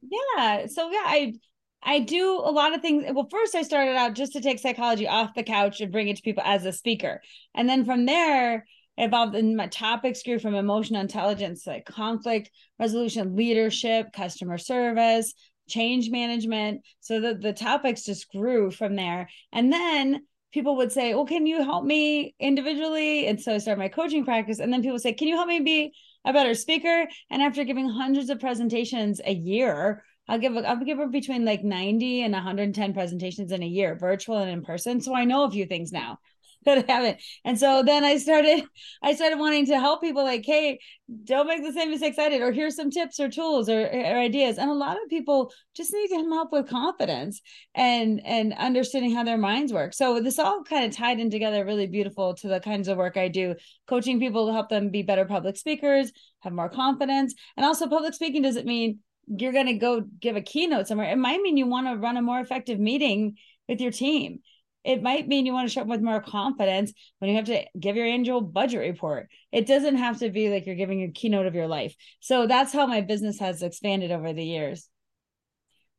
Yeah. 0.00 0.66
So, 0.66 0.90
yeah, 0.90 1.04
I, 1.04 1.34
I 1.82 1.98
do 1.98 2.38
a 2.38 2.50
lot 2.50 2.74
of 2.74 2.80
things. 2.80 3.04
Well, 3.12 3.28
first 3.30 3.54
I 3.54 3.62
started 3.62 3.96
out 3.96 4.14
just 4.14 4.32
to 4.34 4.40
take 4.40 4.58
psychology 4.58 5.08
off 5.08 5.34
the 5.34 5.42
couch 5.42 5.80
and 5.80 5.90
bring 5.90 6.08
it 6.08 6.16
to 6.16 6.22
people 6.22 6.42
as 6.46 6.64
a 6.64 6.72
speaker. 6.72 7.20
And 7.54 7.68
then 7.68 7.84
from 7.84 8.06
there, 8.06 8.64
evolved 8.96 9.34
in 9.34 9.56
my 9.56 9.66
topics 9.66 10.22
grew 10.22 10.38
from 10.38 10.54
emotional 10.54 11.00
intelligence, 11.00 11.66
like 11.66 11.84
conflict 11.86 12.50
resolution, 12.78 13.34
leadership, 13.34 14.12
customer 14.12 14.58
service, 14.58 15.34
change 15.68 16.10
management. 16.10 16.82
So 17.00 17.20
the, 17.20 17.34
the 17.34 17.52
topics 17.52 18.04
just 18.04 18.30
grew 18.30 18.70
from 18.70 18.94
there. 18.94 19.28
And 19.52 19.72
then 19.72 20.22
people 20.52 20.76
would 20.76 20.92
say, 20.92 21.14
Well, 21.14 21.26
can 21.26 21.46
you 21.46 21.64
help 21.64 21.84
me 21.84 22.34
individually? 22.38 23.26
And 23.26 23.40
so 23.40 23.54
I 23.54 23.58
started 23.58 23.80
my 23.80 23.88
coaching 23.88 24.24
practice. 24.24 24.58
And 24.60 24.72
then 24.72 24.82
people 24.82 24.98
say, 24.98 25.14
Can 25.14 25.28
you 25.28 25.36
help 25.36 25.48
me 25.48 25.60
be 25.60 25.92
a 26.24 26.32
better 26.32 26.54
speaker? 26.54 27.06
And 27.30 27.42
after 27.42 27.64
giving 27.64 27.88
hundreds 27.88 28.30
of 28.30 28.40
presentations 28.40 29.20
a 29.24 29.32
year, 29.32 30.04
I'll 30.28 30.38
give 30.38 30.56
I'll 30.56 30.76
give 30.76 30.98
her 30.98 31.08
between 31.08 31.44
like 31.44 31.64
90 31.64 32.22
and 32.22 32.32
110 32.32 32.94
presentations 32.94 33.52
in 33.52 33.62
a 33.62 33.66
year, 33.66 33.96
virtual 33.96 34.38
and 34.38 34.50
in 34.50 34.62
person. 34.62 35.00
So 35.00 35.14
I 35.14 35.24
know 35.24 35.44
a 35.44 35.50
few 35.50 35.66
things 35.66 35.92
now 35.92 36.18
that 36.64 36.88
I 36.88 36.92
haven't. 36.92 37.18
And 37.44 37.58
so 37.58 37.82
then 37.82 38.04
I 38.04 38.18
started 38.18 38.64
I 39.02 39.14
started 39.14 39.40
wanting 39.40 39.66
to 39.66 39.80
help 39.80 40.00
people 40.00 40.22
like, 40.22 40.44
hey, 40.46 40.78
don't 41.24 41.48
make 41.48 41.64
the 41.64 41.72
same 41.72 41.90
mistakes 41.90 42.18
I 42.18 42.28
did, 42.28 42.40
or 42.40 42.52
here's 42.52 42.76
some 42.76 42.90
tips 42.90 43.18
or 43.18 43.28
tools 43.28 43.68
or, 43.68 43.80
or 43.80 44.18
ideas. 44.18 44.58
And 44.58 44.70
a 44.70 44.74
lot 44.74 44.96
of 44.96 45.08
people 45.10 45.52
just 45.74 45.92
need 45.92 46.08
to 46.08 46.24
help 46.30 46.52
with 46.52 46.68
confidence 46.68 47.42
and 47.74 48.20
and 48.24 48.52
understanding 48.54 49.14
how 49.14 49.24
their 49.24 49.38
minds 49.38 49.72
work. 49.72 49.92
So 49.92 50.20
this 50.20 50.38
all 50.38 50.62
kind 50.62 50.84
of 50.84 50.96
tied 50.96 51.18
in 51.18 51.30
together 51.30 51.64
really 51.64 51.88
beautiful 51.88 52.34
to 52.34 52.48
the 52.48 52.60
kinds 52.60 52.86
of 52.86 52.96
work 52.96 53.16
I 53.16 53.26
do, 53.26 53.56
coaching 53.88 54.20
people 54.20 54.46
to 54.46 54.52
help 54.52 54.68
them 54.68 54.90
be 54.90 55.02
better 55.02 55.24
public 55.24 55.56
speakers, 55.56 56.12
have 56.40 56.52
more 56.52 56.68
confidence. 56.68 57.34
And 57.56 57.66
also 57.66 57.88
public 57.88 58.14
speaking 58.14 58.42
doesn't 58.42 58.66
mean 58.66 59.00
you're 59.26 59.52
going 59.52 59.66
to 59.66 59.74
go 59.74 60.00
give 60.00 60.36
a 60.36 60.40
keynote 60.40 60.88
somewhere. 60.88 61.10
It 61.10 61.18
might 61.18 61.40
mean 61.40 61.56
you 61.56 61.66
want 61.66 61.86
to 61.86 61.96
run 61.96 62.16
a 62.16 62.22
more 62.22 62.40
effective 62.40 62.78
meeting 62.78 63.36
with 63.68 63.80
your 63.80 63.92
team. 63.92 64.40
It 64.84 65.02
might 65.02 65.28
mean 65.28 65.46
you 65.46 65.52
want 65.52 65.68
to 65.68 65.72
show 65.72 65.82
up 65.82 65.86
with 65.86 66.02
more 66.02 66.20
confidence 66.20 66.92
when 67.18 67.30
you 67.30 67.36
have 67.36 67.44
to 67.46 67.64
give 67.78 67.94
your 67.94 68.06
annual 68.06 68.40
budget 68.40 68.80
report. 68.80 69.28
It 69.52 69.66
doesn't 69.66 69.96
have 69.96 70.18
to 70.18 70.30
be 70.30 70.50
like 70.50 70.66
you're 70.66 70.74
giving 70.74 71.02
a 71.02 71.12
keynote 71.12 71.46
of 71.46 71.54
your 71.54 71.68
life. 71.68 71.94
So 72.20 72.46
that's 72.46 72.72
how 72.72 72.86
my 72.86 73.00
business 73.00 73.38
has 73.38 73.62
expanded 73.62 74.10
over 74.10 74.32
the 74.32 74.44
years. 74.44 74.88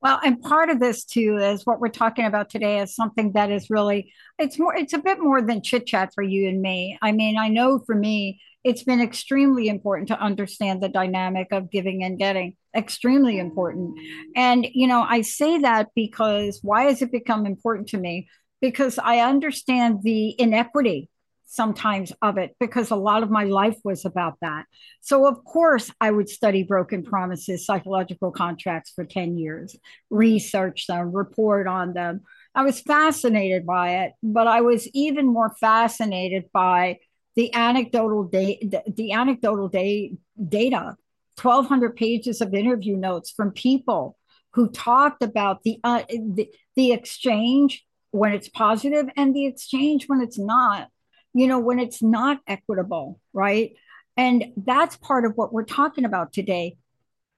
Well, 0.01 0.19
and 0.21 0.41
part 0.41 0.69
of 0.69 0.81
this 0.81 1.05
too 1.05 1.37
is 1.37 1.65
what 1.65 1.79
we're 1.79 1.87
talking 1.87 2.25
about 2.25 2.49
today 2.49 2.81
is 2.81 2.93
something 2.93 3.31
that 3.33 3.49
is 3.49 3.69
really 3.69 4.11
it's 4.37 4.59
more 4.59 4.75
it's 4.75 4.91
a 4.91 4.97
bit 4.97 5.17
more 5.21 5.41
than 5.41 5.63
chit 5.63 5.87
chat 5.87 6.13
for 6.13 6.21
you 6.21 6.49
and 6.49 6.61
me. 6.61 6.97
I 7.01 7.13
mean, 7.13 7.37
I 7.37 7.47
know 7.47 7.79
for 7.85 7.95
me, 7.95 8.41
it's 8.63 8.83
been 8.83 9.01
extremely 9.01 9.67
important 9.67 10.07
to 10.07 10.19
understand 10.19 10.81
the 10.81 10.89
dynamic 10.89 11.47
of 11.51 11.69
giving 11.69 12.03
and 12.03 12.17
getting 12.17 12.55
extremely 12.75 13.37
important. 13.37 13.97
And 14.35 14.65
you 14.73 14.87
know 14.87 15.03
i 15.03 15.21
say 15.21 15.59
that 15.59 15.89
because 15.95 16.59
why 16.63 16.83
has 16.83 17.01
it 17.01 17.11
become 17.11 17.45
important 17.45 17.89
to 17.89 17.97
me? 17.97 18.27
Because 18.61 18.97
i 18.99 19.19
understand 19.19 19.99
the 20.03 20.39
inequity 20.39 21.09
sometimes 21.45 22.11
of 22.23 22.39
it 22.39 22.55
because 22.59 22.89
a 22.89 22.95
lot 22.95 23.21
of 23.21 23.29
my 23.29 23.43
life 23.43 23.77
was 23.83 24.05
about 24.05 24.37
that. 24.41 24.65
So 25.01 25.27
of 25.27 25.43
course 25.43 25.91
i 26.01 26.09
would 26.09 26.29
study 26.29 26.63
broken 26.63 27.03
promises 27.03 27.65
psychological 27.65 28.31
contracts 28.31 28.91
for 28.95 29.05
10 29.05 29.37
years 29.37 29.75
research 30.09 30.87
them 30.87 31.11
report 31.11 31.67
on 31.67 31.93
them. 31.93 32.21
I 32.55 32.63
was 32.63 32.81
fascinated 32.81 33.65
by 33.65 34.03
it 34.03 34.13
but 34.23 34.47
i 34.47 34.61
was 34.61 34.87
even 34.93 35.25
more 35.27 35.55
fascinated 35.59 36.45
by 36.53 36.99
the 37.35 37.53
anecdotal 37.53 38.23
data, 38.23 38.83
the 38.87 39.11
anecdotal 39.11 39.67
da- 39.69 40.15
data, 40.47 40.95
1,200 41.41 41.95
pages 41.95 42.41
of 42.41 42.53
interview 42.53 42.95
notes 42.95 43.31
from 43.31 43.51
people 43.51 44.17
who 44.53 44.69
talked 44.69 45.23
about 45.23 45.63
the, 45.63 45.79
uh, 45.83 46.03
the 46.09 46.47
the 46.75 46.91
exchange 46.91 47.85
when 48.11 48.33
it's 48.33 48.49
positive 48.49 49.07
and 49.17 49.35
the 49.35 49.47
exchange 49.47 50.05
when 50.07 50.21
it's 50.21 50.39
not. 50.39 50.89
You 51.33 51.47
know, 51.47 51.59
when 51.59 51.79
it's 51.79 52.03
not 52.03 52.39
equitable, 52.45 53.19
right? 53.33 53.73
And 54.15 54.53
that's 54.55 54.95
part 54.97 55.25
of 55.25 55.31
what 55.35 55.51
we're 55.51 55.63
talking 55.63 56.05
about 56.05 56.31
today. 56.31 56.77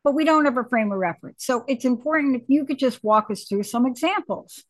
But 0.03 0.13
we 0.13 0.25
don't 0.25 0.43
have 0.43 0.57
a 0.57 0.65
frame 0.65 0.91
of 0.91 0.97
reference. 0.97 1.45
So 1.45 1.63
it's 1.67 1.85
important 1.85 2.35
if 2.35 2.43
you 2.49 2.65
could 2.65 2.77
just 2.77 3.03
walk 3.03 3.31
us 3.31 3.45
through 3.45 3.63
some 3.63 3.85
examples. 3.85 4.65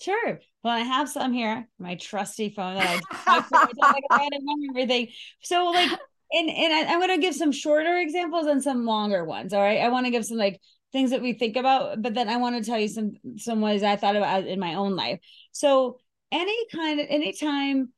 Sure. 0.00 0.40
Well, 0.68 0.76
I 0.76 0.80
have 0.80 1.08
some 1.08 1.32
here, 1.32 1.66
my 1.78 1.94
trusty 1.94 2.50
phone 2.50 2.74
that 2.74 3.00
I, 3.10 3.42
I, 4.10 4.28
everything. 4.68 5.08
So 5.40 5.70
like, 5.70 5.90
and 6.30 6.50
and 6.50 6.72
I, 6.74 6.92
am 6.92 7.00
gonna 7.00 7.16
give 7.16 7.34
some 7.34 7.52
shorter 7.52 7.96
examples 7.96 8.44
and 8.44 8.62
some 8.62 8.84
longer 8.84 9.24
ones. 9.24 9.54
All 9.54 9.62
right. 9.62 9.80
I 9.80 9.88
want 9.88 10.04
to 10.04 10.12
give 10.12 10.26
some 10.26 10.36
like 10.36 10.60
things 10.92 11.12
that 11.12 11.22
we 11.22 11.32
think 11.32 11.56
about, 11.56 12.02
but 12.02 12.12
then 12.12 12.28
I 12.28 12.36
want 12.36 12.62
to 12.62 12.70
tell 12.70 12.78
you 12.78 12.88
some 12.88 13.12
some 13.38 13.62
ways 13.62 13.82
I 13.82 13.96
thought 13.96 14.14
about 14.14 14.46
in 14.46 14.60
my 14.60 14.74
own 14.74 14.94
life. 14.94 15.20
So 15.52 16.00
any 16.30 16.66
kind 16.66 17.00
of 17.00 17.06
anytime 17.08 17.90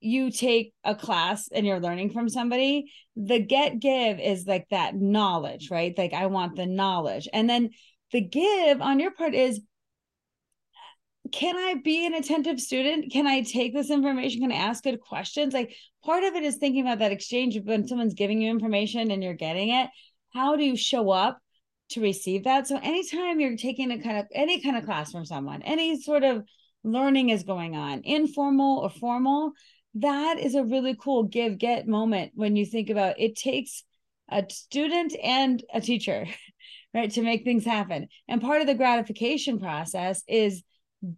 you 0.00 0.30
take 0.30 0.74
a 0.84 0.94
class 0.94 1.48
and 1.50 1.64
you're 1.64 1.80
learning 1.80 2.10
from 2.10 2.28
somebody, 2.28 2.92
the 3.16 3.38
get 3.38 3.80
give 3.80 4.20
is 4.20 4.46
like 4.46 4.66
that 4.72 4.94
knowledge, 4.94 5.70
right? 5.70 5.96
Like 5.96 6.12
I 6.12 6.26
want 6.26 6.56
the 6.56 6.66
knowledge. 6.66 7.28
And 7.32 7.48
then 7.48 7.70
the 8.12 8.20
give 8.20 8.82
on 8.82 9.00
your 9.00 9.12
part 9.12 9.34
is 9.34 9.62
can 11.32 11.56
I 11.56 11.74
be 11.82 12.06
an 12.06 12.14
attentive 12.14 12.60
student? 12.60 13.12
Can 13.12 13.26
I 13.26 13.42
take 13.42 13.74
this 13.74 13.90
information? 13.90 14.40
Can 14.40 14.52
I 14.52 14.56
ask 14.56 14.82
good 14.82 15.00
questions? 15.00 15.54
Like 15.54 15.74
part 16.04 16.24
of 16.24 16.34
it 16.34 16.44
is 16.44 16.56
thinking 16.56 16.82
about 16.82 16.98
that 17.00 17.12
exchange 17.12 17.58
when 17.64 17.86
someone's 17.86 18.14
giving 18.14 18.40
you 18.40 18.50
information 18.50 19.10
and 19.10 19.22
you're 19.22 19.34
getting 19.34 19.70
it. 19.70 19.90
How 20.34 20.56
do 20.56 20.64
you 20.64 20.76
show 20.76 21.10
up 21.10 21.38
to 21.90 22.00
receive 22.00 22.44
that? 22.44 22.66
So 22.66 22.78
anytime 22.82 23.40
you're 23.40 23.56
taking 23.56 23.90
a 23.90 24.00
kind 24.00 24.18
of 24.18 24.26
any 24.32 24.60
kind 24.60 24.76
of 24.76 24.84
class 24.84 25.12
from 25.12 25.24
someone, 25.24 25.62
any 25.62 26.00
sort 26.00 26.22
of 26.22 26.44
learning 26.84 27.30
is 27.30 27.42
going 27.42 27.76
on, 27.76 28.02
informal 28.04 28.78
or 28.78 28.90
formal, 28.90 29.52
that 29.94 30.38
is 30.38 30.54
a 30.54 30.64
really 30.64 30.96
cool 30.98 31.24
give 31.24 31.58
get 31.58 31.88
moment 31.88 32.32
when 32.34 32.56
you 32.56 32.64
think 32.64 32.90
about 32.90 33.18
it 33.18 33.36
takes 33.36 33.82
a 34.30 34.44
student 34.48 35.14
and 35.22 35.64
a 35.74 35.80
teacher, 35.80 36.26
right, 36.94 37.10
to 37.10 37.22
make 37.22 37.44
things 37.44 37.64
happen. 37.64 38.08
And 38.28 38.40
part 38.40 38.60
of 38.60 38.66
the 38.66 38.74
gratification 38.74 39.58
process 39.58 40.22
is 40.28 40.62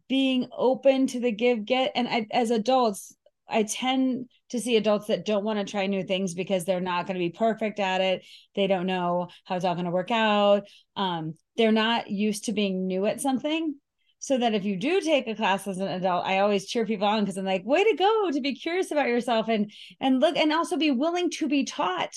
being 0.09 0.49
open 0.57 1.07
to 1.09 1.21
the 1.21 1.33
give 1.33 1.65
get. 1.65 1.93
And 1.95 2.09
I, 2.09 2.27
as 2.31 2.51
adults 2.51 3.15
i 3.49 3.63
tend 3.65 4.29
to 4.49 4.61
see 4.61 4.77
adults 4.77 5.07
that 5.07 5.25
don't 5.25 5.45
want 5.45 5.59
to 5.59 5.71
try 5.71 5.87
new 5.87 6.03
things 6.03 6.35
because 6.35 6.65
they're 6.65 6.81
not 6.81 7.07
going 7.07 7.15
to 7.15 7.19
be 7.19 7.31
perfect 7.31 7.81
at 7.81 8.01
it. 8.01 8.25
They 8.55 8.67
don't 8.67 8.87
know 8.87 9.29
how 9.45 9.57
it's 9.57 9.65
all 9.65 9.75
going 9.75 9.87
to 9.87 9.91
work 9.91 10.11
out. 10.11 10.65
Um, 10.97 11.35
they're 11.57 11.73
not 11.73 12.11
used 12.11 12.45
to 12.45 12.53
being 12.53 12.87
new 12.87 13.07
at 13.07 13.21
something. 13.21 13.75
So 14.19 14.39
that 14.39 14.55
if 14.55 14.65
you 14.65 14.77
do 14.77 15.01
take 15.01 15.27
a 15.27 15.35
class 15.35 15.67
as 15.67 15.79
an 15.79 15.89
adult 15.89 16.25
i 16.25 16.39
always 16.39 16.67
cheer 16.67 16.87
people 16.87 17.09
on 17.09 17.25
because 17.25 17.37
i'm 17.37 17.45
like 17.45 17.65
way 17.65 17.83
to 17.83 17.97
go 17.97 18.31
to 18.31 18.41
be 18.41 18.55
curious 18.55 18.93
about 18.93 19.09
yourself 19.09 19.49
and 19.49 19.73
and 20.01 20.21
look 20.21 20.37
and 20.37 20.53
also 20.53 20.77
be 20.77 20.93
willing 20.93 21.29
to 21.31 21.49
be 21.49 21.65
taught. 21.65 22.15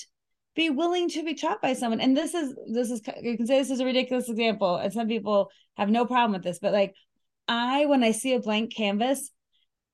Be 0.54 0.70
willing 0.70 1.08
to 1.10 1.24
be 1.24 1.34
taught 1.34 1.60
by 1.60 1.72
someone. 1.72 2.00
And 2.00 2.16
this 2.16 2.32
is 2.32 2.54
this 2.72 2.90
is 2.90 3.02
you 3.20 3.36
can 3.36 3.46
say 3.46 3.58
this 3.58 3.70
is 3.70 3.80
a 3.80 3.84
ridiculous 3.84 4.28
example 4.28 4.76
and 4.76 4.92
some 4.92 5.08
people 5.08 5.50
have 5.76 5.90
no 5.90 6.06
problem 6.06 6.32
with 6.32 6.44
this 6.44 6.60
but 6.60 6.72
like 6.72 6.94
I, 7.48 7.86
when 7.86 8.02
I 8.02 8.12
see 8.12 8.34
a 8.34 8.40
blank 8.40 8.74
canvas, 8.74 9.30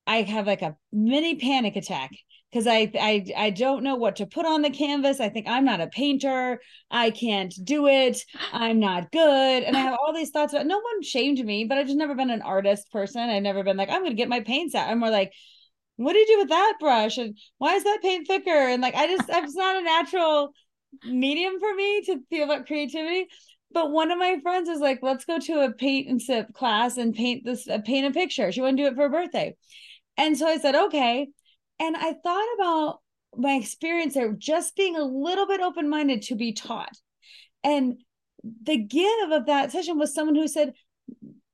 I 0.06 0.22
have 0.22 0.46
like 0.46 0.62
a 0.62 0.76
mini 0.92 1.36
panic 1.36 1.76
attack 1.76 2.10
because 2.50 2.66
I, 2.66 2.90
I 3.00 3.24
I 3.36 3.50
don't 3.50 3.82
know 3.82 3.94
what 3.94 4.16
to 4.16 4.26
put 4.26 4.44
on 4.44 4.62
the 4.62 4.70
canvas. 4.70 5.20
I 5.20 5.28
think 5.28 5.48
I'm 5.48 5.64
not 5.64 5.80
a 5.80 5.86
painter. 5.86 6.60
I 6.90 7.10
can't 7.10 7.54
do 7.64 7.86
it. 7.86 8.20
I'm 8.52 8.80
not 8.80 9.12
good. 9.12 9.62
And 9.62 9.76
I 9.76 9.80
have 9.80 9.98
all 10.00 10.12
these 10.12 10.30
thoughts 10.30 10.52
about 10.52 10.66
no 10.66 10.78
one 10.78 11.02
shamed 11.02 11.44
me, 11.44 11.64
but 11.64 11.78
I've 11.78 11.86
just 11.86 11.98
never 11.98 12.14
been 12.14 12.30
an 12.30 12.42
artist 12.42 12.90
person. 12.90 13.30
I've 13.30 13.42
never 13.42 13.62
been 13.62 13.76
like, 13.76 13.90
I'm 13.90 14.02
gonna 14.02 14.14
get 14.14 14.28
my 14.28 14.40
paints 14.40 14.74
out. 14.74 14.88
I'm 14.88 14.98
more 14.98 15.10
like, 15.10 15.32
what 15.96 16.12
do 16.12 16.18
you 16.18 16.26
do 16.26 16.38
with 16.38 16.48
that 16.48 16.74
brush? 16.80 17.18
And 17.18 17.38
why 17.58 17.74
is 17.76 17.84
that 17.84 18.00
paint 18.02 18.26
thicker? 18.26 18.50
And 18.50 18.82
like 18.82 18.94
I 18.94 19.06
just 19.06 19.30
I'm 19.32 19.44
just 19.44 19.56
not 19.56 19.76
a 19.76 19.82
natural 19.82 20.52
medium 21.06 21.58
for 21.58 21.74
me 21.74 22.02
to 22.02 22.18
feel 22.28 22.44
about 22.44 22.66
creativity 22.66 23.28
but 23.73 23.91
one 23.91 24.11
of 24.11 24.18
my 24.18 24.39
friends 24.43 24.68
was 24.68 24.81
like, 24.81 25.01
let's 25.03 25.25
go 25.25 25.39
to 25.39 25.64
a 25.64 25.73
paint 25.73 26.09
and 26.09 26.20
sip 26.20 26.53
class 26.55 26.97
and 26.97 27.14
paint 27.14 27.45
this, 27.45 27.68
uh, 27.68 27.79
paint 27.85 28.07
a 28.07 28.11
picture. 28.11 28.53
She 28.53 28.61
to 28.61 28.73
do 28.73 28.87
it 28.87 28.95
for 28.95 29.03
her 29.03 29.09
birthday. 29.09 29.57
And 30.16 30.37
so 30.37 30.47
I 30.47 30.59
said, 30.59 30.75
okay. 30.75 31.29
And 31.81 31.97
I 31.97 32.14
thought 32.23 32.55
about 32.57 33.01
my 33.37 33.55
experience 33.55 34.14
there, 34.14 34.33
just 34.33 34.77
being 34.77 34.97
a 34.97 35.03
little 35.03 35.47
bit 35.47 35.61
open 35.61 35.89
minded 35.89 36.23
to 36.23 36.35
be 36.35 36.53
taught. 36.53 36.97
And 37.64 37.97
the 38.64 38.77
give 38.77 39.31
of 39.31 39.47
that 39.47 39.73
session 39.73 39.99
was 39.99 40.14
someone 40.14 40.35
who 40.35 40.49
said, 40.49 40.75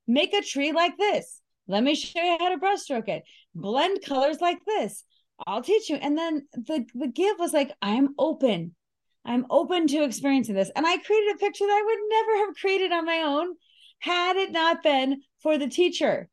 make 0.07 0.35
a 0.35 0.43
tree 0.43 0.73
like 0.73 0.97
this, 0.97 1.41
Let 1.69 1.85
me 1.85 1.95
show 1.95 2.23
you 2.23 2.37
how 2.41 2.49
to 2.49 2.57
brushstroke 2.57 3.09
it. 3.09 3.25
Blend 3.55 4.01
colors 4.05 4.41
like 4.41 4.59
this. 4.66 5.05
I'll 5.47 5.62
teach 5.62 5.89
you. 5.91 5.97
And 5.97 6.16
then 6.16 6.49
the, 6.53 6.85
the 6.95 7.07
give 7.07 7.39
was 7.39 7.53
like, 7.53 7.71
I'm 7.81 8.14
open. 8.19 8.75
I'm 9.29 9.47
open 9.51 9.87
to 9.89 10.03
experiencing 10.05 10.55
this. 10.55 10.70
And 10.74 10.87
I 10.87 10.97
created 10.97 11.35
a 11.35 11.39
picture 11.39 11.66
that 11.66 11.70
I 11.70 11.85
would 11.85 11.99
never 12.09 12.47
have 12.47 12.57
created 12.57 12.93
on 12.93 13.05
my 13.05 13.18
own 13.18 13.55
had 14.01 14.37
it 14.37 14.53
not 14.53 14.83
been 14.83 15.20
for 15.43 15.59
the 15.59 15.68
teacher. 15.68 16.29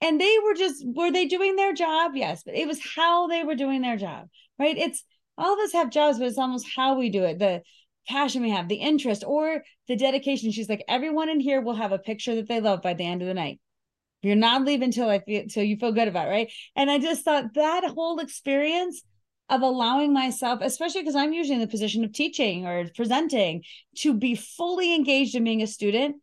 And 0.00 0.18
they 0.18 0.36
were 0.42 0.54
just, 0.54 0.82
were 0.86 1.12
they 1.12 1.26
doing 1.26 1.56
their 1.56 1.74
job? 1.74 2.12
Yes, 2.14 2.42
but 2.44 2.54
it 2.54 2.66
was 2.66 2.80
how 2.96 3.26
they 3.26 3.44
were 3.44 3.54
doing 3.54 3.82
their 3.82 3.98
job, 3.98 4.28
right? 4.58 4.76
It's 4.76 5.04
all 5.36 5.52
of 5.52 5.58
us 5.60 5.72
have 5.74 5.90
jobs, 5.90 6.18
but 6.18 6.28
it's 6.28 6.38
almost 6.38 6.66
how 6.74 6.98
we 6.98 7.10
do 7.10 7.24
it. 7.24 7.38
The 7.38 7.60
passion 8.08 8.42
we 8.42 8.50
have, 8.50 8.68
the 8.68 8.76
interest, 8.76 9.22
or 9.26 9.62
the 9.86 9.96
dedication. 9.96 10.50
She's 10.50 10.68
like, 10.68 10.84
everyone 10.88 11.28
in 11.28 11.40
here 11.40 11.60
will 11.60 11.74
have 11.74 11.92
a 11.92 11.98
picture 11.98 12.34
that 12.36 12.48
they 12.48 12.60
love 12.60 12.80
by 12.80 12.94
the 12.94 13.04
end 13.04 13.20
of 13.20 13.28
the 13.28 13.34
night. 13.34 13.60
You're 14.22 14.36
not 14.36 14.64
leaving 14.64 14.84
until 14.84 15.08
I 15.08 15.20
feel 15.20 15.44
so 15.48 15.60
you 15.60 15.76
feel 15.76 15.92
good 15.92 16.08
about 16.08 16.28
it, 16.28 16.30
right. 16.30 16.52
And 16.74 16.90
I 16.90 16.98
just 16.98 17.24
thought 17.24 17.54
that 17.54 17.84
whole 17.84 18.18
experience 18.18 19.02
of 19.50 19.62
allowing 19.62 20.12
myself, 20.12 20.60
especially 20.62 21.02
because 21.02 21.16
I'm 21.16 21.32
usually 21.32 21.56
in 21.56 21.60
the 21.60 21.66
position 21.66 22.04
of 22.04 22.12
teaching 22.12 22.66
or 22.66 22.88
presenting, 22.94 23.64
to 23.98 24.14
be 24.14 24.34
fully 24.34 24.94
engaged 24.94 25.34
in 25.34 25.44
being 25.44 25.62
a 25.62 25.66
student 25.66 26.16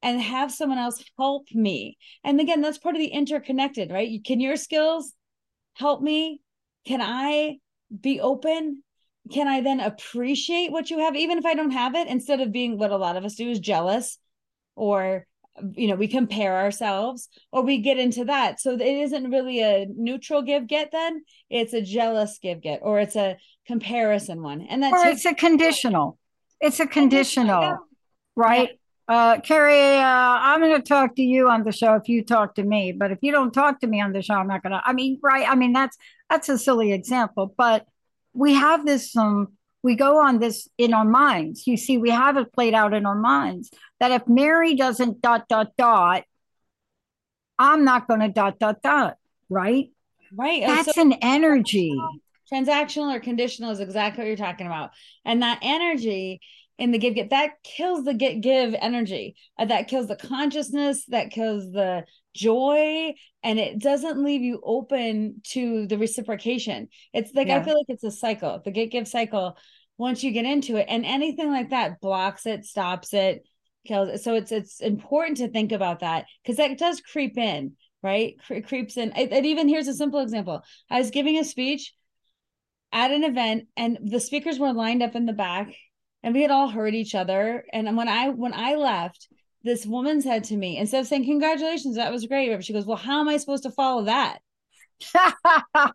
and 0.00 0.20
have 0.20 0.52
someone 0.52 0.78
else 0.78 1.04
help 1.18 1.48
me. 1.52 1.98
And 2.24 2.40
again, 2.40 2.60
that's 2.60 2.78
part 2.78 2.94
of 2.94 3.00
the 3.00 3.08
interconnected, 3.08 3.90
right? 3.90 4.24
Can 4.24 4.40
your 4.40 4.56
skills 4.56 5.12
help 5.74 6.00
me? 6.00 6.40
Can 6.86 7.02
I 7.02 7.58
be 8.00 8.20
open 8.20 8.82
can 9.32 9.46
I 9.46 9.60
then 9.60 9.80
appreciate 9.80 10.72
what 10.72 10.90
you 10.90 11.00
have, 11.00 11.14
even 11.14 11.38
if 11.38 11.44
I 11.44 11.54
don't 11.54 11.72
have 11.72 11.94
it, 11.94 12.08
instead 12.08 12.40
of 12.40 12.52
being 12.52 12.78
what 12.78 12.90
a 12.90 12.96
lot 12.96 13.16
of 13.16 13.24
us 13.24 13.34
do 13.34 13.48
is 13.50 13.60
jealous 13.60 14.18
or 14.74 15.26
you 15.74 15.88
know 15.88 15.94
we 15.94 16.08
compare 16.08 16.56
ourselves 16.56 17.28
or 17.52 17.62
we 17.62 17.78
get 17.78 17.98
into 17.98 18.24
that. 18.26 18.60
So 18.60 18.74
it 18.74 18.80
isn't 18.80 19.30
really 19.30 19.62
a 19.62 19.86
neutral 19.94 20.42
give 20.42 20.66
get 20.66 20.90
then 20.92 21.22
it's 21.50 21.72
a 21.72 21.82
jealous 21.82 22.38
give 22.40 22.60
get 22.60 22.80
or 22.82 23.00
it's 23.00 23.16
a 23.16 23.36
comparison 23.66 24.42
one. 24.42 24.62
And 24.62 24.82
that's 24.82 25.04
or 25.04 25.08
it's 25.08 25.24
a 25.24 25.34
conditional. 25.34 26.18
It's 26.60 26.80
a 26.80 26.86
conditional 26.86 27.88
right 28.38 28.78
yeah. 29.08 29.14
uh 29.14 29.40
Kari 29.40 29.96
uh 29.96 30.38
i'm 30.48 30.60
going 30.60 30.80
to 30.80 30.88
talk 30.88 31.16
to 31.16 31.22
you 31.22 31.48
on 31.48 31.64
the 31.64 31.72
show 31.72 31.94
if 31.94 32.08
you 32.08 32.24
talk 32.24 32.54
to 32.54 32.62
me 32.62 32.92
but 32.92 33.10
if 33.10 33.18
you 33.20 33.32
don't 33.32 33.52
talk 33.52 33.80
to 33.80 33.86
me 33.86 34.00
on 34.00 34.12
the 34.12 34.22
show 34.22 34.34
i'm 34.34 34.46
not 34.46 34.62
going 34.62 34.72
to 34.72 34.80
i 34.84 34.92
mean 34.92 35.18
right 35.22 35.46
i 35.48 35.56
mean 35.56 35.72
that's 35.72 35.96
that's 36.30 36.48
a 36.48 36.56
silly 36.56 36.92
example 36.92 37.52
but 37.58 37.84
we 38.32 38.54
have 38.54 38.86
this 38.86 39.16
um 39.16 39.48
we 39.82 39.94
go 39.94 40.18
on 40.18 40.38
this 40.38 40.68
in 40.76 40.92
our 40.92 41.04
minds. 41.04 41.66
You 41.66 41.76
see, 41.76 41.98
we 41.98 42.10
have 42.10 42.36
it 42.36 42.52
played 42.52 42.74
out 42.74 42.94
in 42.94 43.06
our 43.06 43.14
minds 43.14 43.70
that 44.00 44.10
if 44.10 44.28
Mary 44.28 44.74
doesn't 44.74 45.20
dot 45.20 45.48
dot 45.48 45.72
dot, 45.76 46.24
I'm 47.58 47.84
not 47.84 48.06
going 48.08 48.20
to 48.20 48.28
dot 48.28 48.58
dot 48.58 48.82
dot. 48.82 49.16
Right. 49.48 49.90
Right. 50.34 50.62
That's 50.66 50.94
so- 50.94 51.02
an 51.02 51.14
energy. 51.14 51.98
Transactional 52.52 53.14
or 53.14 53.20
conditional 53.20 53.72
is 53.72 53.80
exactly 53.80 54.22
what 54.22 54.28
you're 54.28 54.36
talking 54.36 54.66
about, 54.66 54.92
and 55.22 55.42
that 55.42 55.58
energy 55.60 56.40
in 56.78 56.92
the 56.92 56.98
give 56.98 57.14
get 57.14 57.30
that 57.30 57.62
kills 57.64 58.04
the 58.04 58.14
get 58.14 58.40
give 58.40 58.74
energy 58.80 59.36
uh, 59.58 59.64
that 59.64 59.88
kills 59.88 60.06
the 60.06 60.16
consciousness 60.16 61.04
that 61.06 61.30
kills 61.30 61.70
the 61.72 62.04
joy 62.34 63.12
and 63.42 63.58
it 63.58 63.78
doesn't 63.80 64.22
leave 64.22 64.42
you 64.42 64.60
open 64.64 65.40
to 65.42 65.86
the 65.88 65.98
reciprocation 65.98 66.88
it's 67.12 67.32
like 67.34 67.48
yeah. 67.48 67.58
i 67.58 67.62
feel 67.62 67.76
like 67.76 67.86
it's 67.88 68.04
a 68.04 68.10
cycle 68.10 68.62
the 68.64 68.70
get 68.70 68.90
give 68.90 69.08
cycle 69.08 69.56
once 69.96 70.22
you 70.22 70.30
get 70.30 70.44
into 70.44 70.76
it 70.76 70.86
and 70.88 71.04
anything 71.04 71.50
like 71.50 71.70
that 71.70 72.00
blocks 72.00 72.46
it 72.46 72.64
stops 72.64 73.12
it 73.12 73.18
it 73.18 73.47
so 73.88 74.34
it's 74.34 74.52
it's 74.52 74.80
important 74.80 75.38
to 75.38 75.48
think 75.48 75.72
about 75.72 76.00
that 76.00 76.26
because 76.42 76.56
that 76.56 76.78
does 76.78 77.00
creep 77.00 77.36
in 77.38 77.72
right 78.02 78.36
Cre- 78.46 78.60
creeps 78.60 78.96
in 78.96 79.12
it, 79.16 79.32
it 79.32 79.44
even 79.44 79.68
here's 79.68 79.88
a 79.88 79.94
simple 79.94 80.20
example 80.20 80.62
i 80.90 80.98
was 80.98 81.10
giving 81.10 81.38
a 81.38 81.44
speech 81.44 81.92
at 82.92 83.10
an 83.10 83.24
event 83.24 83.68
and 83.76 83.98
the 84.02 84.20
speakers 84.20 84.58
were 84.58 84.72
lined 84.72 85.02
up 85.02 85.14
in 85.14 85.26
the 85.26 85.32
back 85.32 85.74
and 86.22 86.34
we 86.34 86.42
had 86.42 86.50
all 86.50 86.68
heard 86.68 86.94
each 86.94 87.14
other. 87.14 87.64
And 87.72 87.96
when 87.96 88.08
I 88.08 88.30
when 88.30 88.54
I 88.54 88.74
left, 88.74 89.28
this 89.62 89.86
woman 89.86 90.20
said 90.20 90.44
to 90.44 90.56
me, 90.56 90.76
instead 90.76 91.00
of 91.00 91.06
saying 91.06 91.24
congratulations, 91.24 91.96
that 91.96 92.12
was 92.12 92.26
great, 92.26 92.64
she 92.64 92.72
goes, 92.72 92.86
Well, 92.86 92.96
how 92.96 93.20
am 93.20 93.28
I 93.28 93.36
supposed 93.36 93.64
to 93.64 93.70
follow 93.70 94.04
that? 94.04 94.38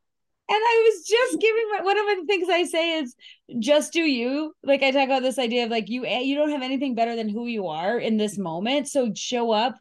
and 0.50 0.58
I 0.58 0.92
was 0.92 1.08
just 1.08 1.42
giving 1.42 1.64
my 1.72 1.84
one 1.84 1.98
of 1.98 2.18
the 2.18 2.26
things 2.26 2.50
I 2.50 2.64
say 2.66 3.00
is 3.00 3.16
just 3.60 3.94
do 3.94 4.02
you. 4.02 4.54
Like 4.64 4.84
I 4.84 4.92
talk 4.92 5.06
about 5.06 5.22
this 5.22 5.40
idea 5.40 5.64
of 5.64 5.72
like 5.72 5.90
you 5.90 6.06
eh, 6.06 6.20
you 6.20 6.36
don't 6.36 6.52
have 6.52 6.62
anything 6.62 6.96
better 6.96 7.16
than 7.16 7.30
who 7.30 7.48
you 7.48 7.68
are 7.68 7.98
in 7.98 8.18
this 8.18 8.38
moment. 8.38 8.88
So 8.90 9.12
show 9.16 9.52
up 9.52 9.76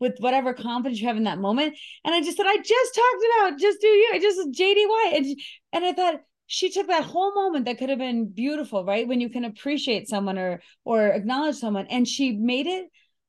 with 0.00 0.16
whatever 0.18 0.54
confidence 0.54 1.00
you 1.00 1.08
have 1.08 1.16
in 1.16 1.24
that 1.24 1.38
moment. 1.38 1.76
And 2.04 2.14
I 2.14 2.20
just 2.20 2.36
said, 2.36 2.46
I 2.46 2.56
just 2.56 2.94
talked 2.94 3.24
about 3.50 3.58
just 3.58 3.80
do 3.80 3.86
you. 3.86 4.10
I 4.12 4.18
just 4.18 4.50
JDY. 4.50 5.16
And, 5.16 5.40
and 5.72 5.84
I 5.84 5.92
thought, 5.92 6.20
she 6.48 6.70
took 6.70 6.86
that 6.86 7.04
whole 7.04 7.34
moment 7.34 7.66
that 7.66 7.76
could 7.78 7.90
have 7.90 7.98
been 7.98 8.26
beautiful 8.26 8.84
right 8.84 9.06
when 9.06 9.20
you 9.20 9.28
can 9.28 9.44
appreciate 9.44 10.08
someone 10.08 10.38
or 10.38 10.62
or 10.84 11.08
acknowledge 11.08 11.56
someone 11.56 11.86
and 11.88 12.08
she 12.08 12.32
made 12.32 12.66
it 12.66 12.86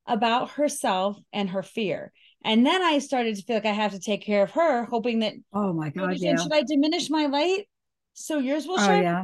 about 0.08 0.52
herself 0.52 1.18
and 1.34 1.50
her 1.50 1.62
fear 1.62 2.14
and 2.44 2.66
then 2.66 2.82
i 2.82 3.00
started 3.00 3.36
to 3.36 3.44
feel 3.44 3.58
like 3.58 3.66
i 3.66 3.72
have 3.72 3.92
to 3.92 4.00
take 4.00 4.22
care 4.22 4.44
of 4.44 4.52
her 4.52 4.86
hoping 4.86 5.20
that 5.20 5.34
oh 5.54 5.74
my 5.74 5.90
god 5.90 6.18
yeah. 6.18 6.36
should 6.36 6.54
i 6.54 6.64
diminish 6.64 7.10
my 7.10 7.26
light 7.26 7.68
so 8.14 8.38
yours 8.38 8.66
will 8.66 8.80
oh, 8.80 8.86
shine 8.86 9.04
yeah. 9.04 9.24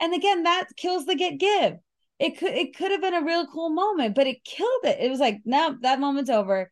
and 0.00 0.14
again 0.14 0.42
that 0.44 0.66
kills 0.76 1.06
the 1.06 1.14
get 1.14 1.38
give 1.38 1.76
it 2.18 2.38
could 2.38 2.52
it 2.52 2.76
could 2.76 2.90
have 2.90 3.00
been 3.00 3.14
a 3.14 3.24
real 3.24 3.46
cool 3.46 3.70
moment 3.70 4.14
but 4.14 4.26
it 4.26 4.44
killed 4.44 4.84
it 4.84 4.98
it 5.00 5.10
was 5.10 5.20
like 5.20 5.38
no 5.44 5.76
that 5.82 6.00
moment's 6.00 6.30
over 6.30 6.70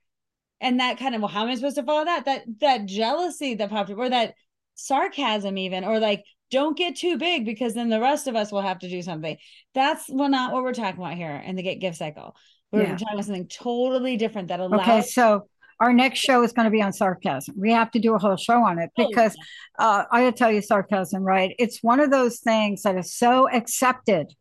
and 0.60 0.80
that 0.80 0.98
kind 0.98 1.14
of 1.14 1.20
well 1.20 1.28
how 1.28 1.42
am 1.42 1.48
i 1.48 1.54
supposed 1.54 1.76
to 1.76 1.82
follow 1.82 2.04
that 2.04 2.24
that 2.24 2.42
that 2.60 2.86
jealousy 2.86 3.54
that 3.54 3.70
popped 3.70 3.90
up 3.90 3.98
or 3.98 4.08
that 4.08 4.34
sarcasm 4.74 5.58
even 5.58 5.84
or 5.84 5.98
like 5.98 6.22
don't 6.50 6.76
get 6.76 6.96
too 6.96 7.18
big 7.18 7.44
because 7.44 7.74
then 7.74 7.88
the 7.88 8.00
rest 8.00 8.26
of 8.26 8.36
us 8.36 8.50
will 8.50 8.62
have 8.62 8.78
to 8.80 8.88
do 8.88 9.02
something. 9.02 9.36
That's 9.74 10.04
well 10.08 10.28
not 10.28 10.52
what 10.52 10.62
we're 10.62 10.72
talking 10.72 11.00
about 11.00 11.16
here 11.16 11.34
in 11.34 11.56
the 11.56 11.62
get 11.62 11.80
give 11.80 11.96
cycle. 11.96 12.36
We're 12.72 12.82
yeah. 12.82 12.92
talking 12.92 13.08
about 13.12 13.24
something 13.24 13.48
totally 13.48 14.16
different 14.16 14.48
that 14.48 14.60
allows 14.60 14.80
Okay, 14.80 15.02
so 15.02 15.48
our 15.80 15.92
next 15.92 16.18
show 16.20 16.42
is 16.42 16.52
going 16.52 16.64
to 16.64 16.70
be 16.70 16.82
on 16.82 16.92
sarcasm. 16.92 17.54
We 17.56 17.72
have 17.72 17.90
to 17.92 17.98
do 17.98 18.14
a 18.14 18.18
whole 18.18 18.36
show 18.36 18.64
on 18.64 18.78
it 18.78 18.90
oh, 18.98 19.08
because 19.08 19.36
uh, 19.78 20.04
I 20.10 20.22
gotta 20.24 20.36
tell 20.36 20.50
you, 20.50 20.62
sarcasm, 20.62 21.22
right? 21.22 21.54
It's 21.58 21.82
one 21.82 22.00
of 22.00 22.10
those 22.10 22.40
things 22.40 22.82
that 22.82 22.96
is 22.96 23.14
so 23.14 23.48
accepted, 23.48 24.34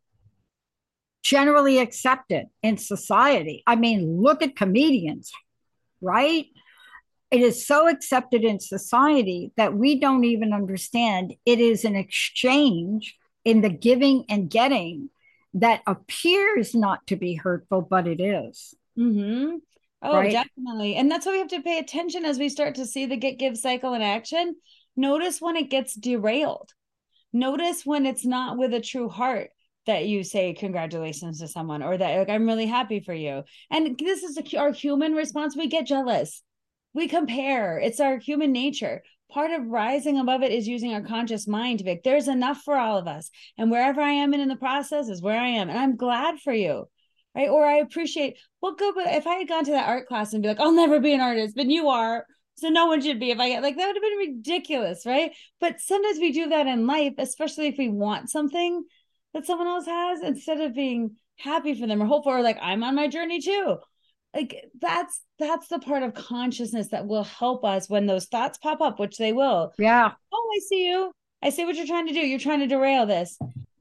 generally 1.22 1.78
accepted 1.78 2.46
in 2.62 2.76
society. 2.76 3.62
I 3.66 3.76
mean, 3.76 4.20
look 4.20 4.42
at 4.42 4.56
comedians, 4.56 5.30
right? 6.00 6.46
it 7.30 7.40
is 7.40 7.66
so 7.66 7.88
accepted 7.88 8.42
in 8.42 8.58
society 8.58 9.52
that 9.56 9.74
we 9.74 10.00
don't 10.00 10.24
even 10.24 10.52
understand 10.52 11.34
it 11.44 11.60
is 11.60 11.84
an 11.84 11.94
exchange 11.94 13.16
in 13.44 13.60
the 13.60 13.68
giving 13.68 14.24
and 14.28 14.50
getting 14.50 15.10
that 15.54 15.82
appears 15.86 16.74
not 16.74 17.06
to 17.06 17.16
be 17.16 17.34
hurtful, 17.34 17.82
but 17.82 18.06
it 18.06 18.20
is. 18.20 18.74
Mm-hmm. 18.98 19.56
Oh, 20.02 20.18
right? 20.18 20.30
definitely. 20.32 20.96
And 20.96 21.10
that's 21.10 21.26
why 21.26 21.32
we 21.32 21.38
have 21.38 21.48
to 21.48 21.62
pay 21.62 21.78
attention 21.78 22.24
as 22.24 22.38
we 22.38 22.48
start 22.48 22.76
to 22.76 22.86
see 22.86 23.06
the 23.06 23.16
get 23.16 23.38
give 23.38 23.56
cycle 23.56 23.94
in 23.94 24.02
action. 24.02 24.54
Notice 24.96 25.40
when 25.40 25.56
it 25.56 25.70
gets 25.70 25.94
derailed. 25.94 26.70
Notice 27.32 27.84
when 27.84 28.06
it's 28.06 28.24
not 28.24 28.56
with 28.56 28.72
a 28.74 28.80
true 28.80 29.08
heart 29.08 29.50
that 29.86 30.06
you 30.06 30.22
say 30.22 30.54
congratulations 30.54 31.40
to 31.40 31.48
someone 31.48 31.82
or 31.82 31.96
that 31.96 32.18
like 32.18 32.28
I'm 32.28 32.46
really 32.46 32.66
happy 32.66 33.00
for 33.00 33.14
you. 33.14 33.42
And 33.70 33.98
this 33.98 34.22
is 34.22 34.38
a, 34.38 34.58
our 34.58 34.72
human 34.72 35.14
response. 35.14 35.56
We 35.56 35.66
get 35.66 35.86
jealous 35.86 36.42
we 36.94 37.08
compare. 37.08 37.78
It's 37.78 38.00
our 38.00 38.18
human 38.18 38.52
nature. 38.52 39.02
Part 39.30 39.50
of 39.50 39.66
rising 39.66 40.18
above 40.18 40.42
it 40.42 40.52
is 40.52 40.66
using 40.66 40.94
our 40.94 41.02
conscious 41.02 41.46
mind 41.46 41.78
to 41.78 41.84
be 41.84 41.90
like, 41.90 42.02
there's 42.02 42.28
enough 42.28 42.62
for 42.64 42.76
all 42.76 42.96
of 42.96 43.06
us. 43.06 43.30
And 43.58 43.70
wherever 43.70 44.00
I 44.00 44.10
am 44.10 44.32
and 44.32 44.42
in 44.42 44.48
the 44.48 44.56
process 44.56 45.08
is 45.08 45.22
where 45.22 45.38
I 45.38 45.48
am. 45.48 45.68
And 45.68 45.78
I'm 45.78 45.96
glad 45.96 46.40
for 46.40 46.52
you. 46.52 46.88
Right. 47.38 47.48
Or 47.48 47.64
I 47.64 47.76
appreciate, 47.76 48.36
well, 48.60 48.74
good. 48.74 48.96
But 48.96 49.06
if 49.14 49.26
I 49.26 49.36
had 49.36 49.48
gone 49.48 49.64
to 49.66 49.70
that 49.70 49.88
art 49.88 50.08
class 50.08 50.32
and 50.32 50.42
be 50.42 50.48
like, 50.48 50.58
I'll 50.58 50.72
never 50.72 50.98
be 50.98 51.14
an 51.14 51.20
artist, 51.20 51.54
but 51.54 51.66
you 51.66 51.88
are. 51.88 52.26
So 52.56 52.68
no 52.68 52.86
one 52.86 53.00
should 53.00 53.20
be. 53.20 53.30
If 53.30 53.38
I 53.38 53.48
get 53.48 53.62
like 53.62 53.76
that 53.76 53.86
would 53.86 53.94
have 53.94 54.02
been 54.02 54.34
ridiculous. 54.34 55.06
Right. 55.06 55.30
But 55.60 55.80
sometimes 55.80 56.18
we 56.18 56.32
do 56.32 56.48
that 56.48 56.66
in 56.66 56.88
life, 56.88 57.14
especially 57.16 57.68
if 57.68 57.78
we 57.78 57.88
want 57.88 58.28
something 58.28 58.84
that 59.34 59.46
someone 59.46 59.68
else 59.68 59.86
has 59.86 60.20
instead 60.22 60.60
of 60.60 60.74
being 60.74 61.16
happy 61.36 61.78
for 61.78 61.86
them 61.86 62.02
or 62.02 62.06
hopeful 62.06 62.32
or 62.32 62.42
like 62.42 62.58
I'm 62.60 62.82
on 62.82 62.96
my 62.96 63.06
journey 63.06 63.40
too 63.40 63.78
like 64.34 64.64
that's 64.80 65.22
that's 65.38 65.68
the 65.68 65.78
part 65.78 66.02
of 66.02 66.14
consciousness 66.14 66.88
that 66.88 67.06
will 67.06 67.24
help 67.24 67.64
us 67.64 67.88
when 67.88 68.06
those 68.06 68.26
thoughts 68.26 68.58
pop 68.58 68.80
up 68.80 68.98
which 68.98 69.16
they 69.16 69.32
will 69.32 69.72
yeah 69.78 70.10
oh 70.32 70.50
i 70.54 70.58
see 70.68 70.86
you 70.86 71.10
i 71.42 71.48
see 71.48 71.64
what 71.64 71.76
you're 71.76 71.86
trying 71.86 72.06
to 72.06 72.12
do 72.12 72.20
you're 72.20 72.38
trying 72.38 72.60
to 72.60 72.66
derail 72.66 73.06
this 73.06 73.38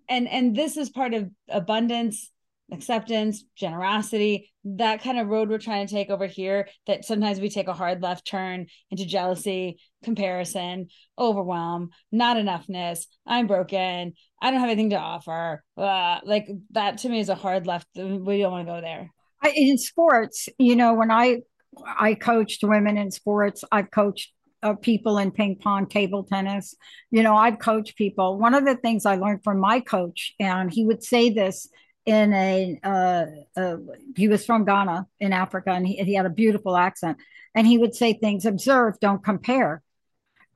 and 0.07 0.27
and 0.27 0.55
this 0.55 0.77
is 0.77 0.89
part 0.89 1.13
of 1.13 1.29
abundance 1.49 2.31
acceptance 2.71 3.43
generosity 3.55 4.51
that 4.63 5.01
kind 5.01 5.17
of 5.17 5.27
road 5.27 5.49
we're 5.49 5.57
trying 5.57 5.87
to 5.87 5.93
take 5.93 6.09
over 6.09 6.27
here 6.27 6.67
that 6.85 7.05
sometimes 7.05 7.39
we 7.39 7.49
take 7.49 7.67
a 7.67 7.73
hard 7.73 8.01
left 8.01 8.27
turn 8.27 8.65
into 8.91 9.05
jealousy 9.05 9.79
comparison 10.03 10.87
overwhelm 11.17 11.89
not 12.11 12.35
enoughness 12.35 13.05
i'm 13.25 13.47
broken 13.47 14.13
i 14.41 14.51
don't 14.51 14.59
have 14.59 14.69
anything 14.69 14.89
to 14.89 14.97
offer 14.97 15.63
uh, 15.77 16.19
like 16.23 16.47
that 16.71 16.97
to 16.97 17.09
me 17.09 17.19
is 17.19 17.29
a 17.29 17.35
hard 17.35 17.65
left 17.65 17.87
we 17.95 18.39
don't 18.39 18.51
want 18.51 18.67
to 18.67 18.73
go 18.73 18.81
there 18.81 19.11
in 19.55 19.77
sports, 19.77 20.49
you 20.57 20.75
know, 20.75 20.93
when 20.93 21.11
I 21.11 21.41
I 21.85 22.15
coached 22.15 22.63
women 22.63 22.97
in 22.97 23.11
sports. 23.11 23.63
I've 23.71 23.91
coached 23.91 24.31
uh, 24.63 24.73
people 24.73 25.17
in 25.17 25.31
ping 25.31 25.57
pong, 25.57 25.87
table 25.87 26.23
tennis. 26.23 26.75
You 27.11 27.23
know, 27.23 27.35
I've 27.35 27.59
coached 27.59 27.97
people. 27.97 28.39
One 28.39 28.55
of 28.55 28.65
the 28.65 28.75
things 28.75 29.05
I 29.05 29.15
learned 29.15 29.43
from 29.43 29.59
my 29.59 29.79
coach, 29.79 30.33
and 30.39 30.71
he 30.71 30.85
would 30.85 31.03
say 31.03 31.29
this 31.29 31.69
in 32.07 32.33
a, 32.33 32.79
uh, 32.83 33.25
uh, 33.59 33.77
he 34.15 34.29
was 34.29 34.45
from 34.45 34.63
Ghana 34.63 35.05
in 35.19 35.33
Africa, 35.33 35.71
and 35.71 35.85
he, 35.85 35.97
he 35.97 36.15
had 36.15 36.25
a 36.25 36.31
beautiful 36.31 36.77
accent. 36.77 37.17
And 37.53 37.67
he 37.67 37.77
would 37.77 37.93
say 37.93 38.13
things: 38.13 38.45
observe, 38.45 38.99
don't 38.99 39.23
compare. 39.23 39.83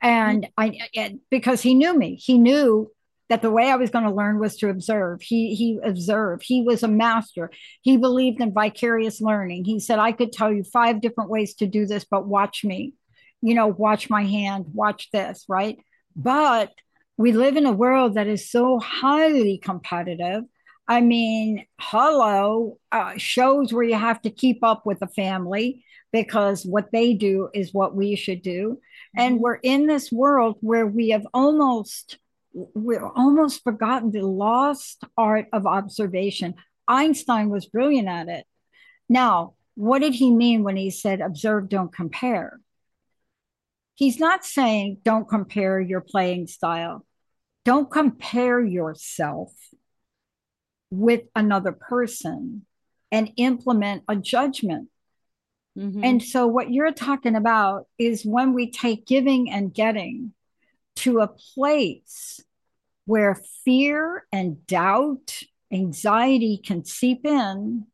And 0.01 0.47
I, 0.57 0.79
because 1.29 1.61
he 1.61 1.75
knew 1.75 1.95
me, 1.95 2.15
he 2.15 2.39
knew 2.39 2.89
that 3.29 3.41
the 3.41 3.51
way 3.51 3.69
I 3.69 3.75
was 3.75 3.91
going 3.91 4.05
to 4.05 4.13
learn 4.13 4.39
was 4.39 4.55
to 4.57 4.69
observe. 4.69 5.21
He 5.21 5.53
he 5.53 5.77
observed. 5.83 6.43
He 6.45 6.63
was 6.63 6.83
a 6.83 6.87
master. 6.87 7.51
He 7.81 7.97
believed 7.97 8.41
in 8.41 8.53
vicarious 8.53 9.19
learning. 9.21 9.65
He 9.65 9.79
said, 9.81 9.99
I 9.99 10.13
could 10.13 10.31
tell 10.31 10.51
you 10.51 10.63
five 10.63 11.01
different 11.01 11.29
ways 11.29 11.53
to 11.55 11.67
do 11.67 11.85
this, 11.85 12.05
but 12.09 12.25
watch 12.27 12.63
me. 12.63 12.93
You 13.41 13.55
know, 13.55 13.67
watch 13.67 14.09
my 14.09 14.23
hand, 14.23 14.65
watch 14.73 15.09
this, 15.11 15.45
right? 15.49 15.77
But 16.15 16.71
we 17.17 17.33
live 17.33 17.57
in 17.57 17.65
a 17.65 17.71
world 17.71 18.15
that 18.15 18.27
is 18.27 18.49
so 18.49 18.79
highly 18.79 19.57
competitive. 19.57 20.43
I 20.91 20.99
mean, 20.99 21.65
hello, 21.79 22.77
uh, 22.91 23.13
shows 23.15 23.71
where 23.71 23.85
you 23.85 23.95
have 23.95 24.21
to 24.23 24.29
keep 24.29 24.61
up 24.61 24.85
with 24.85 24.99
the 24.99 25.07
family 25.07 25.85
because 26.11 26.65
what 26.65 26.91
they 26.91 27.13
do 27.13 27.47
is 27.53 27.73
what 27.73 27.95
we 27.95 28.17
should 28.17 28.41
do. 28.41 28.81
And 29.15 29.35
mm-hmm. 29.35 29.41
we're 29.41 29.59
in 29.63 29.87
this 29.87 30.11
world 30.11 30.57
where 30.59 30.85
we 30.85 31.11
have 31.11 31.25
almost 31.33 32.17
we've 32.75 33.01
almost 33.15 33.63
forgotten 33.63 34.11
the 34.11 34.19
lost 34.19 35.05
art 35.17 35.45
of 35.53 35.65
observation. 35.65 36.55
Einstein 36.89 37.49
was 37.49 37.67
brilliant 37.67 38.09
at 38.09 38.27
it. 38.27 38.45
Now, 39.07 39.53
what 39.75 39.99
did 39.99 40.13
he 40.13 40.29
mean 40.29 40.65
when 40.65 40.75
he 40.75 40.89
said 40.89 41.21
observe, 41.21 41.69
don't 41.69 41.95
compare? 41.95 42.59
He's 43.95 44.19
not 44.19 44.43
saying 44.43 44.97
don't 45.05 45.29
compare 45.29 45.79
your 45.79 46.01
playing 46.01 46.47
style. 46.47 47.05
Don't 47.63 47.89
compare 47.89 48.59
yourself 48.59 49.53
with 50.91 51.21
another 51.35 51.71
person 51.71 52.65
and 53.11 53.31
implement 53.37 54.03
a 54.07 54.15
judgment. 54.15 54.89
Mm-hmm. 55.77 56.03
And 56.03 56.23
so, 56.23 56.47
what 56.47 56.71
you're 56.71 56.91
talking 56.91 57.35
about 57.35 57.87
is 57.97 58.25
when 58.25 58.53
we 58.53 58.71
take 58.71 59.07
giving 59.07 59.49
and 59.49 59.73
getting 59.73 60.33
to 60.97 61.19
a 61.19 61.29
place 61.55 62.41
where 63.05 63.41
fear 63.63 64.25
and 64.31 64.65
doubt, 64.67 65.39
anxiety 65.71 66.61
can 66.63 66.83
seep 66.83 67.25
in 67.25 67.85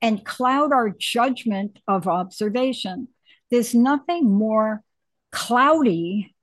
and 0.00 0.24
cloud 0.24 0.72
our 0.72 0.90
judgment 0.90 1.78
of 1.86 2.08
observation. 2.08 3.08
There's 3.50 3.74
nothing 3.74 4.30
more 4.30 4.82
cloudy 5.30 6.34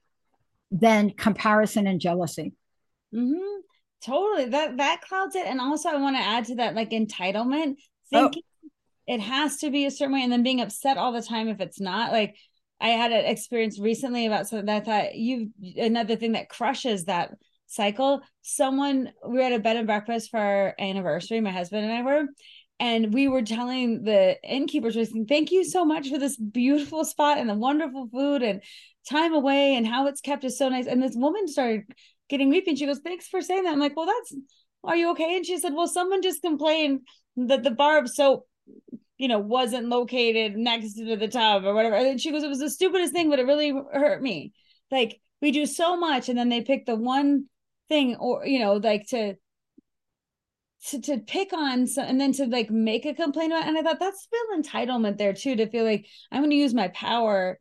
than 0.72 1.12
comparison 1.12 1.88
and 1.88 2.00
jealousy. 2.00 2.54
Mm-hmm. 3.14 3.60
Totally. 4.04 4.50
That 4.50 4.78
that 4.78 5.02
clouds 5.02 5.36
it. 5.36 5.46
And 5.46 5.62
also 5.62 5.90
I 5.90 5.96
want 5.96 6.16
to 6.18 6.22
add 6.22 6.46
to 6.46 6.56
that 6.56 6.76
like 6.76 6.92
entitlement, 6.92 7.76
oh. 7.78 7.84
thinking 8.10 8.44
oh. 8.66 8.70
it 9.08 9.22
has 9.22 9.58
to 9.58 9.72
be 9.72 9.86
a 9.86 9.92
certain 9.92 10.14
way 10.14 10.24
and 10.24 10.32
then 10.32 10.44
being 10.44 10.62
upset 10.62 10.98
all 10.98 11.12
the 11.12 11.22
time 11.22 11.48
if 11.48 11.62
it's 11.62 11.80
not. 11.80 12.12
Like 12.12 12.36
I 12.82 12.90
had 12.90 13.12
an 13.12 13.26
experience 13.26 13.80
recently 13.80 14.26
about 14.26 14.48
something 14.48 14.66
that 14.66 14.82
I 14.82 14.86
thought 14.86 15.16
you 15.16 15.52
another 15.78 16.16
thing 16.16 16.34
that 16.34 16.50
crushes 16.50 17.06
that 17.06 17.32
cycle. 17.68 18.22
Someone 18.42 19.12
we 19.26 19.38
were 19.38 19.44
at 19.46 19.54
a 19.54 19.60
bed 19.60 19.78
and 19.78 19.88
breakfast 19.88 20.32
for 20.32 20.40
our 20.40 20.76
anniversary, 20.78 21.40
my 21.40 21.52
husband 21.52 21.86
and 21.86 21.94
I 21.94 22.02
were, 22.02 22.26
and 22.80 23.14
we 23.14 23.30
were 23.30 23.42
telling 23.42 24.04
the 24.04 24.36
innkeepers, 24.44 24.96
we 24.96 25.06
saying, 25.06 25.28
thank 25.28 25.52
you 25.52 25.64
so 25.64 25.86
much 25.86 26.10
for 26.10 26.20
this 26.20 26.36
beautiful 26.36 27.06
spot 27.06 27.38
and 27.38 27.50
the 27.50 27.56
wonderful 27.56 28.10
food 28.12 28.44
and 28.44 28.62
time 29.10 29.34
away 29.34 29.76
and 29.76 29.88
how 29.88 30.08
it's 30.08 30.22
kept 30.22 30.44
is 30.44 30.58
so 30.58 30.68
nice. 30.70 30.88
And 30.88 31.02
this 31.02 31.16
woman 31.16 31.48
started 31.48 31.84
getting 32.30 32.50
weepy 32.50 32.72
and 32.72 32.80
she 32.80 32.86
goes, 32.86 33.00
Thanks 33.00 33.28
for 33.28 33.42
saying 33.42 33.64
that. 33.64 33.74
I'm 33.74 33.80
like, 33.80 33.96
Well, 33.96 34.06
that's 34.06 34.36
are 34.84 34.96
you 34.96 35.12
okay? 35.12 35.38
And 35.38 35.46
she 35.46 35.58
said, 35.58 35.74
Well, 35.74 35.88
someone 35.88 36.22
just 36.22 36.42
complained 36.42 37.02
that 37.38 37.64
the 37.64 37.72
bar 37.72 38.00
of 38.00 38.10
soap 38.10 38.48
you 39.18 39.28
know, 39.28 39.40
wasn't 39.40 39.88
located 39.88 40.58
next 40.58 40.96
to 40.96 41.16
the 41.16 41.28
tub 41.28 41.64
or 41.66 41.74
whatever. 41.74 41.96
And 41.96 42.20
she 42.20 42.32
goes, 42.32 42.44
it 42.44 42.50
was 42.50 42.60
the 42.60 42.70
stupidest 42.70 43.14
thing, 43.14 43.30
but 43.30 43.40
it 43.40 43.46
really 43.46 43.70
hurt 43.70 44.22
me. 44.22 44.52
Like 44.92 45.22
we 45.42 45.52
do 45.52 45.66
so 45.66 45.96
much, 45.98 46.30
and 46.30 46.38
then 46.38 46.50
they 46.50 46.62
pick 46.62 46.86
the 46.86 46.96
one 46.96 47.46
thing, 47.90 48.16
or 48.16 48.46
you 48.46 48.60
know, 48.60 48.74
like 48.74 49.08
to 49.10 49.36
to 50.88 51.02
to 51.02 51.18
pick 51.20 51.54
on 51.54 51.88
some, 51.88 52.06
and 52.06 52.20
then 52.20 52.34
to 52.34 52.46
like 52.46 52.70
make 52.70 53.06
a 53.06 53.14
complaint 53.14 53.54
about. 53.54 53.68
And 53.68 53.78
I 53.78 53.82
thought 53.82 54.00
that's 54.00 54.28
feel 54.28 54.62
entitlement 54.62 55.18
there 55.18 55.34
too, 55.34 55.56
to 55.56 55.70
feel 55.70 55.86
like 55.86 56.06
I'm 56.32 56.42
going 56.42 56.52
to 56.52 56.56
use 56.56 56.74
my 56.74 56.90
power 56.90 57.60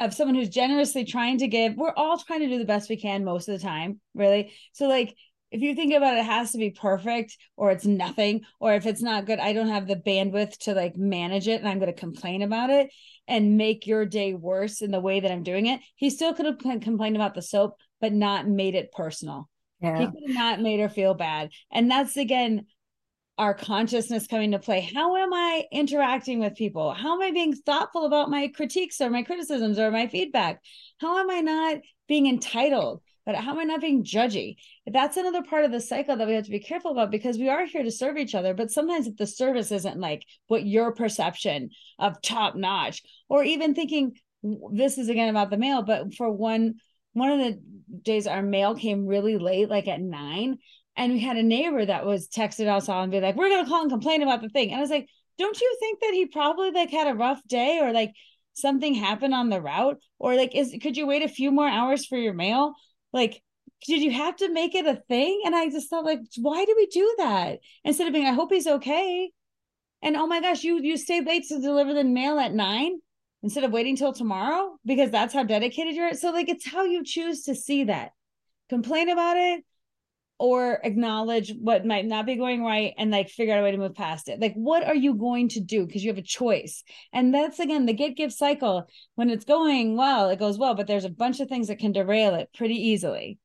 of 0.00 0.14
someone 0.14 0.34
who's 0.34 0.48
generously 0.48 1.04
trying 1.04 1.38
to 1.38 1.46
give. 1.46 1.76
We're 1.76 1.94
all 1.94 2.18
trying 2.18 2.40
to 2.40 2.48
do 2.48 2.58
the 2.58 2.64
best 2.64 2.90
we 2.90 2.96
can 2.96 3.24
most 3.24 3.48
of 3.48 3.58
the 3.58 3.64
time, 3.64 4.00
really. 4.14 4.52
So 4.72 4.88
like 4.88 5.14
if 5.50 5.62
you 5.62 5.74
think 5.74 5.92
about 5.92 6.14
it, 6.14 6.20
it 6.20 6.26
has 6.26 6.52
to 6.52 6.58
be 6.58 6.70
perfect 6.70 7.36
or 7.56 7.70
it's 7.70 7.84
nothing 7.84 8.42
or 8.60 8.74
if 8.74 8.86
it's 8.86 9.02
not 9.02 9.26
good 9.26 9.38
i 9.38 9.52
don't 9.52 9.68
have 9.68 9.86
the 9.86 9.96
bandwidth 9.96 10.56
to 10.58 10.74
like 10.74 10.96
manage 10.96 11.48
it 11.48 11.60
and 11.60 11.68
i'm 11.68 11.78
going 11.78 11.92
to 11.92 11.98
complain 11.98 12.42
about 12.42 12.70
it 12.70 12.90
and 13.26 13.56
make 13.56 13.86
your 13.86 14.06
day 14.06 14.34
worse 14.34 14.80
in 14.80 14.90
the 14.90 15.00
way 15.00 15.20
that 15.20 15.30
i'm 15.30 15.42
doing 15.42 15.66
it 15.66 15.80
he 15.96 16.10
still 16.10 16.32
could 16.34 16.46
have 16.46 16.58
complained 16.58 17.16
about 17.16 17.34
the 17.34 17.42
soap 17.42 17.74
but 18.00 18.12
not 18.12 18.46
made 18.46 18.74
it 18.74 18.92
personal 18.92 19.48
yeah. 19.80 19.98
he 19.98 20.06
could 20.06 20.28
have 20.28 20.36
not 20.36 20.60
made 20.60 20.80
her 20.80 20.88
feel 20.88 21.14
bad 21.14 21.50
and 21.72 21.90
that's 21.90 22.16
again 22.16 22.66
our 23.38 23.54
consciousness 23.54 24.26
coming 24.26 24.50
to 24.50 24.58
play 24.58 24.80
how 24.94 25.16
am 25.16 25.32
i 25.32 25.64
interacting 25.72 26.40
with 26.40 26.54
people 26.54 26.92
how 26.92 27.14
am 27.14 27.22
i 27.22 27.30
being 27.30 27.54
thoughtful 27.54 28.04
about 28.04 28.30
my 28.30 28.48
critiques 28.48 29.00
or 29.00 29.10
my 29.10 29.22
criticisms 29.22 29.78
or 29.78 29.90
my 29.90 30.06
feedback 30.06 30.60
how 31.00 31.18
am 31.18 31.30
i 31.30 31.40
not 31.40 31.78
being 32.06 32.26
entitled 32.26 33.00
but 33.26 33.34
how 33.34 33.52
am 33.52 33.60
I 33.60 33.64
not 33.64 33.80
being 33.80 34.02
judgy? 34.02 34.56
That's 34.86 35.16
another 35.16 35.42
part 35.42 35.64
of 35.64 35.70
the 35.70 35.80
cycle 35.80 36.16
that 36.16 36.26
we 36.26 36.34
have 36.34 36.46
to 36.46 36.50
be 36.50 36.58
careful 36.58 36.90
about 36.90 37.10
because 37.10 37.38
we 37.38 37.48
are 37.48 37.64
here 37.64 37.82
to 37.82 37.90
serve 37.90 38.16
each 38.16 38.34
other. 38.34 38.54
But 38.54 38.70
sometimes 38.70 39.06
if 39.06 39.16
the 39.16 39.26
service 39.26 39.70
isn't 39.70 40.00
like 40.00 40.24
what 40.48 40.66
your 40.66 40.92
perception 40.92 41.70
of 41.98 42.20
top 42.22 42.56
notch, 42.56 43.02
or 43.28 43.44
even 43.44 43.74
thinking 43.74 44.16
this 44.72 44.98
is 44.98 45.08
again 45.08 45.28
about 45.28 45.50
the 45.50 45.58
mail, 45.58 45.82
but 45.82 46.14
for 46.14 46.30
one 46.30 46.74
one 47.12 47.30
of 47.30 47.38
the 47.38 47.60
days 48.02 48.26
our 48.26 48.42
mail 48.42 48.74
came 48.74 49.06
really 49.06 49.36
late, 49.36 49.68
like 49.68 49.86
at 49.86 50.00
nine, 50.00 50.58
and 51.00 51.12
we 51.12 51.20
had 51.20 51.36
a 51.36 51.42
neighbor 51.42 51.84
that 51.84 52.06
was 52.06 52.28
texted 52.28 52.68
us 52.68 52.88
all 52.88 53.02
and 53.02 53.10
be 53.10 53.20
like, 53.20 53.36
"We're 53.36 53.48
gonna 53.48 53.68
call 53.68 53.82
and 53.82 53.90
complain 53.90 54.22
about 54.22 54.42
the 54.42 54.48
thing," 54.48 54.70
and 54.70 54.78
I 54.78 54.80
was 54.80 54.90
like, 54.90 55.08
"Don't 55.38 55.60
you 55.60 55.76
think 55.80 56.00
that 56.00 56.14
he 56.14 56.26
probably 56.26 56.70
like 56.70 56.90
had 56.90 57.08
a 57.08 57.14
rough 57.14 57.42
day 57.46 57.80
or 57.82 57.92
like?" 57.92 58.12
something 58.52 58.94
happened 58.94 59.32
on 59.32 59.48
the 59.48 59.60
route 59.62 59.98
or 60.18 60.34
like 60.34 60.54
is 60.56 60.76
could 60.82 60.96
you 60.96 61.06
wait 61.06 61.22
a 61.22 61.28
few 61.28 61.52
more 61.52 61.68
hours 61.68 62.04
for 62.04 62.18
your 62.18 62.34
mail 62.34 62.74
like, 63.12 63.42
did 63.86 64.02
you 64.02 64.10
have 64.10 64.36
to 64.36 64.52
make 64.52 64.74
it 64.74 64.86
a 64.86 65.02
thing? 65.08 65.42
And 65.44 65.54
I 65.54 65.68
just 65.70 65.88
thought, 65.88 66.04
like, 66.04 66.20
why 66.36 66.64
do 66.64 66.74
we 66.76 66.86
do 66.86 67.14
that? 67.18 67.58
Instead 67.84 68.06
of 68.06 68.12
being, 68.12 68.26
I 68.26 68.32
hope 68.32 68.52
he's 68.52 68.66
okay. 68.66 69.30
And 70.02 70.16
oh 70.16 70.26
my 70.26 70.40
gosh, 70.40 70.64
you 70.64 70.80
you 70.80 70.96
stayed 70.96 71.26
late 71.26 71.46
to 71.48 71.60
deliver 71.60 71.92
the 71.92 72.04
mail 72.04 72.38
at 72.38 72.54
nine 72.54 72.98
instead 73.42 73.64
of 73.64 73.72
waiting 73.72 73.96
till 73.96 74.12
tomorrow 74.12 74.78
because 74.84 75.10
that's 75.10 75.34
how 75.34 75.44
dedicated 75.44 75.94
you're. 75.94 76.14
So 76.14 76.30
like 76.30 76.48
it's 76.48 76.70
how 76.70 76.84
you 76.84 77.04
choose 77.04 77.42
to 77.44 77.54
see 77.54 77.84
that. 77.84 78.12
Complain 78.68 79.08
about 79.10 79.36
it 79.36 79.64
or 80.40 80.80
acknowledge 80.84 81.52
what 81.60 81.84
might 81.84 82.06
not 82.06 82.24
be 82.24 82.34
going 82.34 82.64
right 82.64 82.94
and 82.96 83.10
like 83.10 83.28
figure 83.28 83.52
out 83.52 83.60
a 83.60 83.62
way 83.62 83.72
to 83.72 83.76
move 83.76 83.94
past 83.94 84.26
it. 84.26 84.40
Like, 84.40 84.54
what 84.54 84.82
are 84.82 84.94
you 84.94 85.12
going 85.14 85.50
to 85.50 85.60
do? 85.60 85.84
Because 85.86 86.02
you 86.02 86.08
have 86.08 86.16
a 86.16 86.22
choice. 86.22 86.82
And 87.12 87.34
that's 87.34 87.58
again 87.58 87.84
the 87.84 87.92
get 87.92 88.16
give 88.16 88.32
cycle. 88.32 88.88
When 89.16 89.28
it's 89.28 89.44
going 89.44 89.98
well, 89.98 90.30
it 90.30 90.38
goes 90.38 90.56
well, 90.56 90.74
but 90.74 90.86
there's 90.86 91.04
a 91.04 91.10
bunch 91.10 91.40
of 91.40 91.48
things 91.50 91.68
that 91.68 91.78
can 91.78 91.92
derail 91.92 92.34
it 92.36 92.48
pretty 92.56 92.74
easily. 92.74 93.38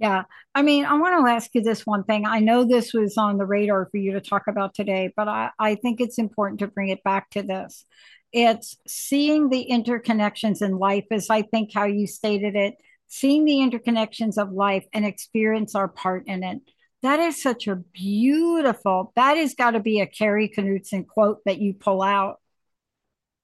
Yeah. 0.00 0.24
I 0.56 0.62
mean, 0.62 0.84
I 0.86 0.94
want 0.94 1.24
to 1.24 1.32
ask 1.32 1.50
you 1.54 1.62
this 1.62 1.86
one 1.86 2.02
thing. 2.02 2.26
I 2.26 2.40
know 2.40 2.64
this 2.64 2.92
was 2.92 3.16
on 3.16 3.38
the 3.38 3.46
radar 3.46 3.86
for 3.88 3.98
you 3.98 4.14
to 4.14 4.20
talk 4.20 4.48
about 4.48 4.74
today, 4.74 5.12
but 5.16 5.28
I, 5.28 5.50
I 5.56 5.76
think 5.76 6.00
it's 6.00 6.18
important 6.18 6.58
to 6.60 6.66
bring 6.66 6.88
it 6.88 7.04
back 7.04 7.30
to 7.30 7.44
this. 7.44 7.84
It's 8.32 8.76
seeing 8.88 9.50
the 9.50 9.68
interconnections 9.70 10.62
in 10.62 10.78
life, 10.78 11.04
as 11.12 11.30
I 11.30 11.42
think 11.42 11.70
how 11.72 11.84
you 11.84 12.08
stated 12.08 12.56
it 12.56 12.74
seeing 13.12 13.44
the 13.44 13.56
interconnections 13.56 14.38
of 14.38 14.52
life 14.52 14.86
and 14.94 15.04
experience 15.04 15.74
our 15.74 15.86
part 15.86 16.26
in 16.26 16.42
it. 16.42 16.62
That 17.02 17.20
is 17.20 17.42
such 17.42 17.68
a 17.68 17.76
beautiful, 17.76 19.12
that 19.16 19.36
has 19.36 19.54
got 19.54 19.72
to 19.72 19.80
be 19.80 20.00
a 20.00 20.06
Kari 20.06 20.48
Knutson 20.48 21.06
quote 21.06 21.40
that 21.44 21.58
you 21.58 21.74
pull 21.74 22.00
out, 22.00 22.40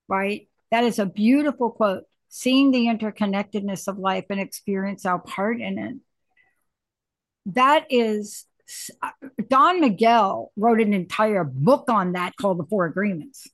right? 0.09 0.49
That 0.71 0.85
is 0.85 0.99
a 0.99 1.05
beautiful 1.05 1.71
quote. 1.71 2.05
Seeing 2.31 2.71
the 2.71 2.87
interconnectedness 2.87 3.89
of 3.89 3.99
life 3.99 4.25
and 4.31 4.41
experience 4.41 5.05
our 5.05 5.19
part 5.19 5.61
in 5.61 5.79
it. 5.79 5.97
That 7.55 7.85
is, 7.91 8.47
uh, 9.03 9.11
Don 9.49 9.83
Miguel 9.83 10.51
wrote 10.57 10.81
an 10.81 10.95
entire 10.95 11.45
book 11.45 11.91
on 11.91 12.13
that 12.13 12.37
called 12.41 12.59
The 12.59 12.67
Four 12.67 12.87
Agreements. 12.87 13.47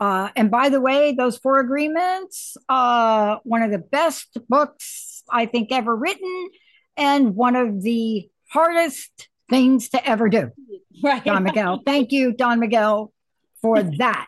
Uh, 0.00 0.28
and 0.36 0.50
by 0.50 0.68
the 0.68 0.80
way, 0.80 1.12
those 1.12 1.38
four 1.38 1.58
agreements, 1.58 2.56
uh, 2.68 3.36
one 3.42 3.62
of 3.62 3.70
the 3.70 3.78
best 3.78 4.36
books 4.48 5.22
I 5.28 5.46
think 5.46 5.72
ever 5.72 5.94
written, 5.94 6.48
and 6.96 7.34
one 7.34 7.56
of 7.56 7.82
the 7.82 8.28
hardest 8.50 9.28
things 9.50 9.88
to 9.90 10.08
ever 10.08 10.28
do. 10.28 10.50
Right. 11.00 11.24
Don 11.24 11.44
Miguel. 11.44 11.82
Thank 11.86 12.10
you, 12.10 12.32
Don 12.32 12.58
Miguel, 12.58 13.12
for 13.62 13.80
that. 13.98 14.26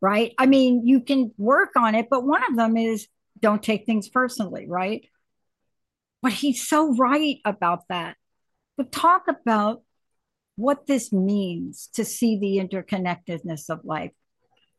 right? 0.00 0.32
I 0.38 0.46
mean, 0.46 0.86
you 0.86 1.02
can 1.02 1.32
work 1.36 1.72
on 1.76 1.94
it, 1.94 2.06
but 2.08 2.24
one 2.24 2.42
of 2.48 2.56
them 2.56 2.78
is 2.78 3.06
don't 3.38 3.62
take 3.62 3.84
things 3.84 4.08
personally, 4.08 4.66
right? 4.66 5.06
But 6.22 6.32
he's 6.32 6.66
so 6.66 6.94
right 6.96 7.36
about 7.44 7.80
that. 7.90 8.16
But 8.78 8.90
talk 8.90 9.24
about 9.28 9.82
what 10.56 10.86
this 10.86 11.12
means 11.12 11.90
to 11.94 12.06
see 12.06 12.38
the 12.38 12.56
interconnectedness 12.66 13.68
of 13.68 13.84
life. 13.84 14.12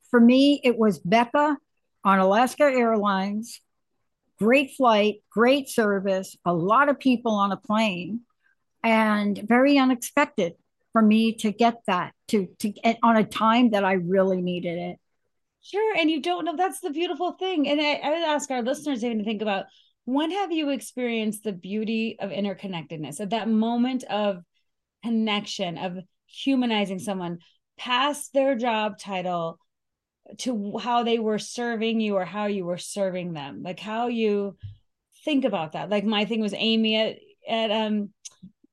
For 0.10 0.20
me, 0.20 0.60
it 0.64 0.78
was 0.78 1.00
Becca 1.00 1.58
on 2.04 2.20
Alaska 2.20 2.64
Airlines. 2.64 3.62
Great 4.40 4.72
flight, 4.76 5.18
great 5.30 5.70
service, 5.70 6.36
a 6.46 6.54
lot 6.54 6.90
of 6.90 7.00
people 7.00 7.34
on 7.34 7.52
a 7.52 7.58
plane, 7.58 8.22
and 8.84 9.38
very 9.38 9.78
unexpected 9.78 10.54
for 10.94 11.02
me 11.02 11.34
to 11.34 11.52
get 11.52 11.76
that 11.88 12.14
to 12.30 12.48
to 12.60 12.70
get 12.70 12.98
on 13.04 13.18
a 13.18 13.24
time 13.24 13.72
that 13.72 13.84
I 13.84 13.94
really 13.94 14.42
needed 14.42 14.78
it. 14.78 15.00
Sure. 15.62 15.96
And 15.98 16.10
you 16.10 16.22
don't 16.22 16.46
know 16.46 16.56
that's 16.56 16.80
the 16.80 16.90
beautiful 16.90 17.34
thing. 17.34 17.68
And 17.68 17.82
I, 17.82 17.96
I 17.96 18.10
would 18.12 18.24
ask 18.24 18.50
our 18.50 18.62
listeners 18.62 19.04
even 19.04 19.20
to 19.20 19.26
think 19.26 19.42
about 19.42 19.66
when 20.06 20.32
have 20.32 20.52
you 20.52 20.70
experienced 20.70 21.44
the 21.44 21.52
beauty 21.52 22.18
of 22.20 22.32
interconnectedness 22.32 23.20
at 23.20 23.32
that 23.32 23.50
moment 23.50 24.04
of 24.06 24.42
connection, 25.04 25.78
of 25.78 25.98
humanizing 26.28 27.00
someone 27.00 27.40
past 27.78 28.34
their 28.34 28.56
job 28.56 28.98
title 28.98 29.60
to 30.38 30.78
how 30.78 31.04
they 31.04 31.20
were 31.20 31.40
serving 31.40 32.00
you 32.00 32.16
or 32.16 32.26
how 32.26 32.46
you 32.46 32.66
were 32.66 32.78
serving 32.78 33.34
them, 33.34 33.62
like 33.64 33.80
how 33.80 34.08
you 34.08 34.56
think 35.26 35.46
about 35.46 35.74
that. 35.74 35.90
Like 35.90 36.06
my 36.06 36.26
thing 36.26 36.42
was 36.42 36.54
Amy 36.56 36.96
at 36.96 37.18
at 37.48 37.72
um 37.72 38.10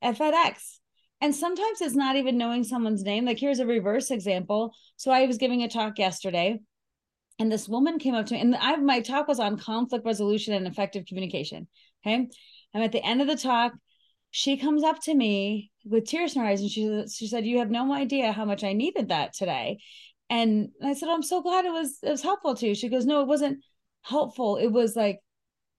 at 0.02 0.16
FedEx. 0.16 0.78
And 1.20 1.34
sometimes 1.34 1.80
it's 1.80 1.94
not 1.94 2.16
even 2.16 2.36
knowing 2.36 2.62
someone's 2.62 3.02
name. 3.02 3.24
Like 3.24 3.38
here's 3.38 3.58
a 3.58 3.66
reverse 3.66 4.10
example. 4.10 4.74
So 4.96 5.10
I 5.10 5.26
was 5.26 5.38
giving 5.38 5.62
a 5.62 5.68
talk 5.68 5.98
yesterday 5.98 6.60
and 7.38 7.50
this 7.50 7.68
woman 7.68 7.98
came 7.98 8.14
up 8.14 8.26
to 8.26 8.34
me 8.34 8.40
and 8.40 8.54
I 8.56 8.76
my 8.76 9.00
talk 9.00 9.28
was 9.28 9.40
on 9.40 9.58
conflict 9.58 10.04
resolution 10.04 10.54
and 10.54 10.66
effective 10.66 11.06
communication. 11.06 11.68
Okay. 12.04 12.28
And 12.74 12.84
at 12.84 12.92
the 12.92 13.04
end 13.04 13.22
of 13.22 13.26
the 13.26 13.36
talk, 13.36 13.72
she 14.30 14.56
comes 14.56 14.82
up 14.82 15.00
to 15.04 15.14
me 15.14 15.70
with 15.84 16.06
tears 16.06 16.36
in 16.36 16.42
her 16.42 16.48
eyes 16.48 16.60
and 16.60 16.70
she 16.70 17.04
she 17.12 17.26
said, 17.26 17.46
You 17.46 17.58
have 17.58 17.70
no 17.70 17.92
idea 17.92 18.32
how 18.32 18.44
much 18.44 18.64
I 18.64 18.72
needed 18.72 19.08
that 19.08 19.32
today. 19.32 19.78
And 20.28 20.70
I 20.82 20.94
said, 20.94 21.08
I'm 21.08 21.22
so 21.22 21.42
glad 21.42 21.64
it 21.64 21.72
was 21.72 21.98
it 22.02 22.10
was 22.10 22.22
helpful 22.22 22.54
to 22.56 22.66
you. 22.66 22.74
She 22.74 22.88
goes, 22.88 23.06
No, 23.06 23.20
it 23.20 23.28
wasn't 23.28 23.60
helpful. 24.02 24.56
It 24.56 24.68
was 24.68 24.96
like 24.96 25.20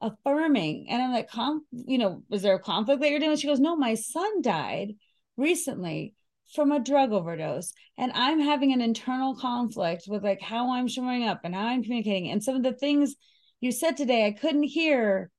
affirming. 0.01 0.87
And 0.89 1.01
I'm 1.01 1.11
like, 1.11 1.29
Com, 1.29 1.65
you 1.71 1.97
know, 1.97 2.23
was 2.29 2.41
there 2.41 2.55
a 2.55 2.59
conflict 2.59 3.01
that 3.01 3.09
you're 3.09 3.19
doing? 3.19 3.37
She 3.37 3.47
goes, 3.47 3.59
No, 3.59 3.75
my 3.75 3.95
son 3.95 4.41
died 4.41 4.95
recently 5.37 6.15
from 6.53 6.71
a 6.71 6.79
drug 6.79 7.11
overdose 7.11 7.73
and 7.97 8.11
i'm 8.13 8.39
having 8.39 8.71
an 8.71 8.81
internal 8.81 9.35
conflict 9.35 10.03
with 10.07 10.23
like 10.23 10.41
how 10.41 10.71
i'm 10.71 10.87
showing 10.87 11.23
up 11.25 11.41
and 11.43 11.53
how 11.53 11.65
i'm 11.67 11.83
communicating 11.83 12.31
and 12.31 12.43
some 12.43 12.55
of 12.55 12.63
the 12.63 12.73
things 12.73 13.15
you 13.59 13.71
said 13.71 13.97
today 13.97 14.25
i 14.25 14.31
couldn't 14.31 14.63
hear 14.63 15.29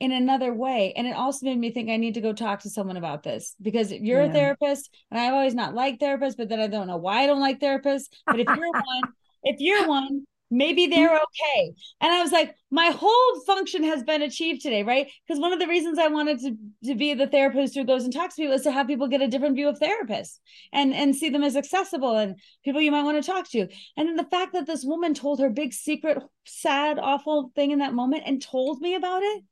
in 0.00 0.12
another 0.12 0.52
way. 0.52 0.92
And 0.96 1.06
it 1.06 1.14
also 1.14 1.46
made 1.46 1.58
me 1.58 1.70
think 1.70 1.90
i 1.90 1.96
need 1.96 2.14
to 2.14 2.20
go 2.20 2.32
talk 2.32 2.60
to 2.60 2.70
someone 2.70 2.96
about 2.96 3.22
this 3.22 3.54
because 3.60 3.92
you're 3.92 4.22
yeah. 4.22 4.30
a 4.30 4.32
therapist 4.32 4.94
and 5.10 5.20
i've 5.20 5.32
always 5.32 5.54
not 5.54 5.74
liked 5.74 6.00
therapists 6.00 6.36
but 6.36 6.48
then 6.48 6.60
i 6.60 6.66
don't 6.66 6.86
know 6.86 6.96
why 6.96 7.22
i 7.22 7.26
don't 7.26 7.40
like 7.40 7.60
therapists 7.60 8.08
but 8.26 8.40
if 8.40 8.46
you're 8.46 8.70
one 8.72 9.02
if 9.44 9.56
you're 9.58 9.86
one 9.86 10.24
maybe 10.52 10.88
they're 10.88 11.14
okay. 11.14 11.72
And 12.00 12.12
i 12.12 12.20
was 12.22 12.32
like 12.32 12.56
my 12.72 12.86
whole 12.86 13.40
function 13.46 13.84
has 13.84 14.02
been 14.02 14.22
achieved 14.22 14.62
today 14.62 14.82
right? 14.82 15.08
Because 15.26 15.40
one 15.40 15.52
of 15.52 15.60
the 15.60 15.68
reasons 15.68 15.98
i 15.98 16.08
wanted 16.08 16.40
to, 16.40 16.56
to 16.88 16.94
be 16.94 17.14
the 17.14 17.26
therapist 17.26 17.74
who 17.74 17.84
goes 17.84 18.04
and 18.04 18.12
talks 18.12 18.34
to 18.34 18.42
people 18.42 18.54
is 18.54 18.62
to 18.62 18.72
have 18.72 18.86
people 18.86 19.06
get 19.06 19.22
a 19.22 19.28
different 19.28 19.54
view 19.54 19.68
of 19.68 19.78
therapists 19.78 20.38
and 20.72 20.94
and 20.94 21.14
see 21.14 21.28
them 21.28 21.44
as 21.44 21.56
accessible 21.56 22.16
and 22.16 22.36
people 22.64 22.80
you 22.80 22.90
might 22.90 23.04
want 23.04 23.22
to 23.22 23.30
talk 23.30 23.48
to. 23.50 23.68
And 23.96 24.08
then 24.08 24.16
the 24.16 24.24
fact 24.24 24.54
that 24.54 24.66
this 24.66 24.84
woman 24.84 25.14
told 25.14 25.40
her 25.40 25.50
big 25.50 25.72
secret 25.72 26.18
sad 26.46 26.98
awful 26.98 27.52
thing 27.54 27.70
in 27.70 27.78
that 27.78 27.94
moment 27.94 28.24
and 28.26 28.42
told 28.42 28.80
me 28.80 28.94
about 28.94 29.22
it 29.22 29.44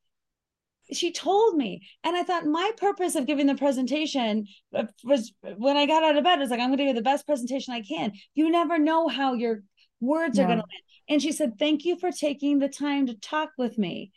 she 0.92 1.12
told 1.12 1.56
me 1.56 1.86
and 2.04 2.16
i 2.16 2.22
thought 2.22 2.46
my 2.46 2.70
purpose 2.76 3.14
of 3.14 3.26
giving 3.26 3.46
the 3.46 3.54
presentation 3.54 4.46
uh, 4.74 4.84
was 5.04 5.32
when 5.56 5.76
i 5.76 5.86
got 5.86 6.02
out 6.02 6.16
of 6.16 6.24
bed 6.24 6.38
I 6.38 6.42
was 6.42 6.50
like 6.50 6.60
i'm 6.60 6.68
going 6.68 6.78
to 6.78 6.84
give 6.84 6.96
the 6.96 7.02
best 7.02 7.26
presentation 7.26 7.74
i 7.74 7.82
can 7.82 8.12
you 8.34 8.50
never 8.50 8.78
know 8.78 9.08
how 9.08 9.34
your 9.34 9.62
words 10.00 10.38
are 10.38 10.44
going 10.44 10.58
to 10.58 10.62
land 10.62 10.82
and 11.08 11.22
she 11.22 11.32
said, 11.32 11.58
Thank 11.58 11.84
you 11.84 11.98
for 11.98 12.10
taking 12.12 12.58
the 12.58 12.68
time 12.68 13.06
to 13.06 13.14
talk 13.14 13.50
with 13.56 13.78
me. 13.78 14.12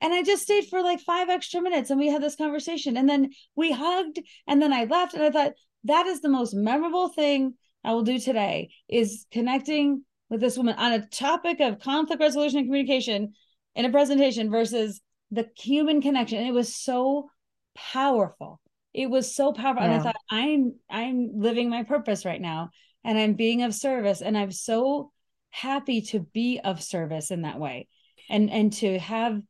And 0.00 0.12
I 0.12 0.22
just 0.22 0.42
stayed 0.42 0.64
for 0.64 0.82
like 0.82 1.00
five 1.00 1.28
extra 1.28 1.60
minutes 1.60 1.90
and 1.90 2.00
we 2.00 2.08
had 2.08 2.22
this 2.22 2.36
conversation. 2.36 2.96
And 2.96 3.08
then 3.08 3.30
we 3.54 3.70
hugged 3.70 4.18
and 4.48 4.60
then 4.60 4.72
I 4.72 4.84
left. 4.84 5.14
And 5.14 5.22
I 5.22 5.30
thought, 5.30 5.52
that 5.84 6.06
is 6.06 6.20
the 6.20 6.28
most 6.28 6.54
memorable 6.54 7.08
thing 7.08 7.54
I 7.84 7.92
will 7.92 8.02
do 8.02 8.18
today 8.18 8.70
is 8.88 9.26
connecting 9.32 10.04
with 10.28 10.40
this 10.40 10.56
woman 10.56 10.76
on 10.76 10.92
a 10.92 11.06
topic 11.06 11.60
of 11.60 11.80
conflict 11.80 12.20
resolution 12.20 12.58
and 12.58 12.68
communication 12.68 13.34
in 13.74 13.84
a 13.84 13.90
presentation 13.90 14.50
versus 14.50 15.00
the 15.32 15.48
human 15.56 16.00
connection. 16.00 16.38
And 16.38 16.46
it 16.46 16.54
was 16.54 16.76
so 16.76 17.30
powerful. 17.74 18.60
It 18.94 19.10
was 19.10 19.34
so 19.34 19.52
powerful. 19.52 19.82
Yeah. 19.82 19.92
And 19.92 20.00
I 20.00 20.04
thought, 20.04 20.16
I'm 20.30 20.74
I'm 20.88 21.30
living 21.34 21.68
my 21.68 21.82
purpose 21.82 22.24
right 22.24 22.40
now 22.40 22.70
and 23.04 23.18
I'm 23.18 23.34
being 23.34 23.62
of 23.62 23.74
service. 23.74 24.20
And 24.20 24.38
I'm 24.38 24.52
so 24.52 25.10
happy 25.50 26.02
to 26.02 26.20
be 26.20 26.60
of 26.62 26.82
service 26.82 27.30
in 27.30 27.42
that 27.42 27.58
way 27.58 27.88
and 28.30 28.50
and 28.50 28.72
to 28.72 28.98
have 28.98 29.40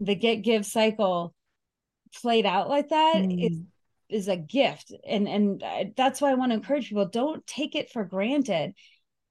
the 0.00 0.14
get 0.14 0.42
give 0.42 0.66
cycle 0.66 1.34
played 2.20 2.44
out 2.44 2.68
like 2.68 2.88
that 2.90 3.16
mm. 3.16 3.46
is 3.46 3.58
is 4.08 4.28
a 4.28 4.36
gift 4.36 4.92
and 5.06 5.28
and 5.28 5.94
that's 5.96 6.20
why 6.20 6.30
i 6.30 6.34
want 6.34 6.50
to 6.50 6.56
encourage 6.56 6.88
people 6.88 7.06
don't 7.06 7.46
take 7.46 7.74
it 7.74 7.90
for 7.90 8.04
granted 8.04 8.74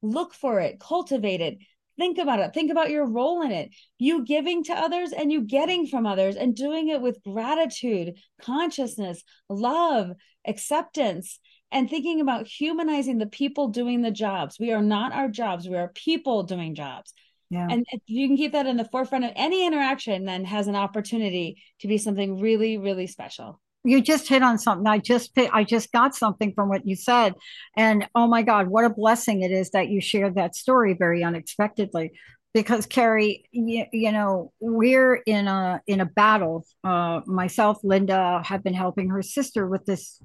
look 0.01 0.33
for 0.33 0.59
it 0.61 0.79
cultivate 0.79 1.41
it 1.41 1.57
think 1.97 2.17
about 2.17 2.39
it 2.39 2.53
think 2.53 2.71
about 2.71 2.89
your 2.89 3.05
role 3.05 3.41
in 3.41 3.51
it 3.51 3.69
you 3.99 4.23
giving 4.25 4.63
to 4.63 4.73
others 4.73 5.11
and 5.11 5.31
you 5.31 5.41
getting 5.41 5.85
from 5.85 6.05
others 6.05 6.35
and 6.35 6.55
doing 6.55 6.87
it 6.87 7.01
with 7.01 7.21
gratitude 7.23 8.17
consciousness 8.41 9.23
love 9.49 10.11
acceptance 10.47 11.39
and 11.71 11.89
thinking 11.89 12.19
about 12.19 12.47
humanizing 12.47 13.17
the 13.17 13.27
people 13.27 13.69
doing 13.69 14.01
the 14.01 14.11
jobs. 14.11 14.57
We 14.59 14.71
are 14.73 14.81
not 14.81 15.13
our 15.13 15.29
jobs, 15.29 15.67
we 15.67 15.77
are 15.77 15.89
people 15.89 16.43
doing 16.43 16.75
jobs. 16.75 17.13
Yeah. 17.49 17.67
And 17.69 17.85
if 17.91 18.01
you 18.05 18.27
can 18.27 18.37
keep 18.37 18.53
that 18.53 18.65
in 18.65 18.77
the 18.77 18.85
forefront 18.85 19.25
of 19.25 19.31
any 19.35 19.65
interaction, 19.65 20.25
then 20.25 20.45
has 20.45 20.67
an 20.67 20.75
opportunity 20.75 21.61
to 21.79 21.87
be 21.87 21.97
something 21.97 22.39
really, 22.39 22.77
really 22.77 23.07
special. 23.07 23.59
You 23.83 24.01
just 24.01 24.27
hit 24.27 24.43
on 24.43 24.57
something. 24.59 24.85
I 24.85 24.99
just 24.99 25.31
I 25.37 25.63
just 25.63 25.91
got 25.91 26.15
something 26.15 26.53
from 26.53 26.69
what 26.69 26.85
you 26.85 26.95
said, 26.95 27.33
and 27.75 28.07
oh 28.13 28.27
my 28.27 28.43
God, 28.43 28.67
what 28.67 28.85
a 28.85 28.89
blessing 28.89 29.41
it 29.41 29.51
is 29.51 29.71
that 29.71 29.89
you 29.89 30.01
shared 30.01 30.35
that 30.35 30.55
story 30.55 30.93
very 30.93 31.23
unexpectedly. 31.23 32.11
Because 32.53 32.85
Kari, 32.85 33.45
you, 33.51 33.85
you 33.93 34.11
know, 34.11 34.51
we're 34.59 35.15
in 35.15 35.47
a 35.47 35.81
in 35.87 36.01
a 36.01 36.05
battle. 36.05 36.65
Uh, 36.83 37.21
myself, 37.25 37.79
Linda, 37.83 38.41
have 38.45 38.63
been 38.63 38.73
helping 38.73 39.09
her 39.09 39.21
sister 39.21 39.65
with 39.67 39.85
this 39.85 40.21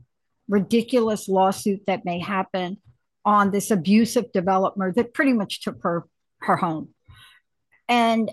ridiculous 0.49 1.29
lawsuit 1.29 1.87
that 1.87 2.05
may 2.05 2.19
happen 2.19 2.79
on 3.25 3.51
this 3.51 3.71
abusive 3.71 4.33
developer 4.33 4.93
that 4.93 5.15
pretty 5.15 5.33
much 5.33 5.63
took 5.63 5.83
her 5.83 6.05
her 6.41 6.57
home. 6.57 6.89
And 7.89 8.31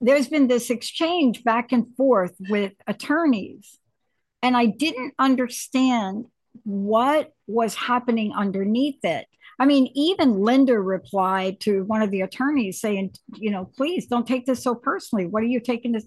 there's 0.00 0.28
been 0.28 0.48
this 0.48 0.70
exchange 0.70 1.44
back 1.44 1.72
and 1.72 1.94
forth 1.96 2.34
with 2.48 2.72
attorneys. 2.86 3.78
And 4.42 4.56
I 4.56 4.66
didn't 4.66 5.14
understand 5.18 6.26
what 6.64 7.32
was 7.46 7.74
happening 7.74 8.32
underneath 8.34 9.04
it. 9.04 9.26
I 9.58 9.66
mean, 9.66 9.90
even 9.94 10.40
Linda 10.40 10.78
replied 10.78 11.60
to 11.60 11.84
one 11.84 12.00
of 12.00 12.10
the 12.10 12.22
attorneys 12.22 12.80
saying, 12.80 13.14
you 13.36 13.50
know, 13.50 13.70
please 13.76 14.06
don't 14.06 14.26
take 14.26 14.46
this 14.46 14.62
so 14.62 14.74
personally. 14.74 15.26
What 15.26 15.42
are 15.42 15.46
you 15.46 15.60
taking 15.60 15.92
this? 15.92 16.06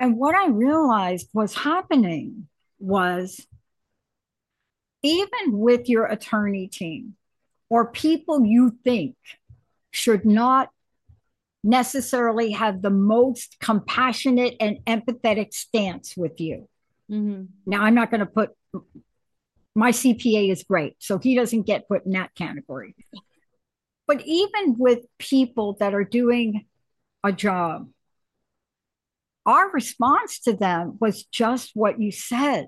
And 0.00 0.16
what 0.16 0.34
I 0.34 0.48
realized 0.48 1.28
was 1.34 1.54
happening 1.54 2.48
was 2.78 3.46
even 5.02 5.58
with 5.58 5.88
your 5.88 6.06
attorney 6.06 6.66
team 6.66 7.14
or 7.68 7.90
people 7.90 8.44
you 8.44 8.76
think 8.84 9.16
should 9.90 10.24
not 10.24 10.70
necessarily 11.62 12.52
have 12.52 12.82
the 12.82 12.90
most 12.90 13.56
compassionate 13.60 14.56
and 14.60 14.78
empathetic 14.86 15.52
stance 15.52 16.16
with 16.16 16.40
you. 16.40 16.68
Mm-hmm. 17.10 17.44
Now, 17.66 17.82
I'm 17.82 17.94
not 17.94 18.10
going 18.10 18.20
to 18.20 18.26
put 18.26 18.50
my 19.74 19.90
CPA 19.90 20.50
is 20.50 20.62
great, 20.62 20.96
so 21.00 21.18
he 21.18 21.34
doesn't 21.34 21.62
get 21.62 21.88
put 21.88 22.06
in 22.06 22.12
that 22.12 22.34
category. 22.34 22.94
But 24.06 24.22
even 24.24 24.76
with 24.78 25.00
people 25.18 25.76
that 25.80 25.94
are 25.94 26.04
doing 26.04 26.66
a 27.24 27.32
job, 27.32 27.88
our 29.46 29.70
response 29.70 30.40
to 30.40 30.52
them 30.52 30.96
was 31.00 31.24
just 31.24 31.72
what 31.74 32.00
you 32.00 32.12
said. 32.12 32.66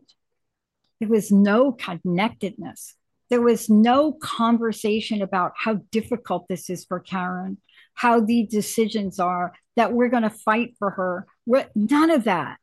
There 0.99 1.09
was 1.09 1.31
no 1.31 1.73
connectedness. 1.73 2.97
There 3.29 3.43
was 3.43 3.69
no 3.69 4.13
conversation 4.13 5.23
about 5.23 5.53
how 5.57 5.81
difficult 5.91 6.49
this 6.49 6.71
is 6.71 6.85
for 6.85 7.01
Karen, 7.01 7.59
how 7.95 8.21
the 8.21 8.47
decisions 8.47 9.21
are, 9.21 9.53
that 9.77 9.93
we're 9.93 10.09
going 10.09 10.23
to 10.23 10.31
fight 10.31 10.75
for 10.79 10.91
her. 10.91 11.27
None 11.75 12.11
of 12.11 12.25
that. 12.25 12.59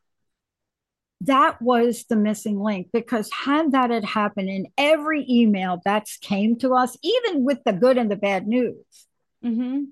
That 1.20 1.62
was 1.62 2.04
the 2.08 2.16
missing 2.16 2.60
link 2.60 2.88
because 2.92 3.30
had 3.32 3.72
that 3.72 3.90
had 3.90 4.04
happened 4.04 4.50
in 4.50 4.66
every 4.76 5.24
email 5.28 5.80
that 5.84 6.06
came 6.20 6.56
to 6.58 6.74
us, 6.74 6.96
even 7.02 7.44
with 7.44 7.58
the 7.64 7.72
good 7.72 7.96
and 7.96 8.10
the 8.10 8.16
bad 8.16 8.46
news, 8.46 9.06
Mm-hmm. 9.44 9.82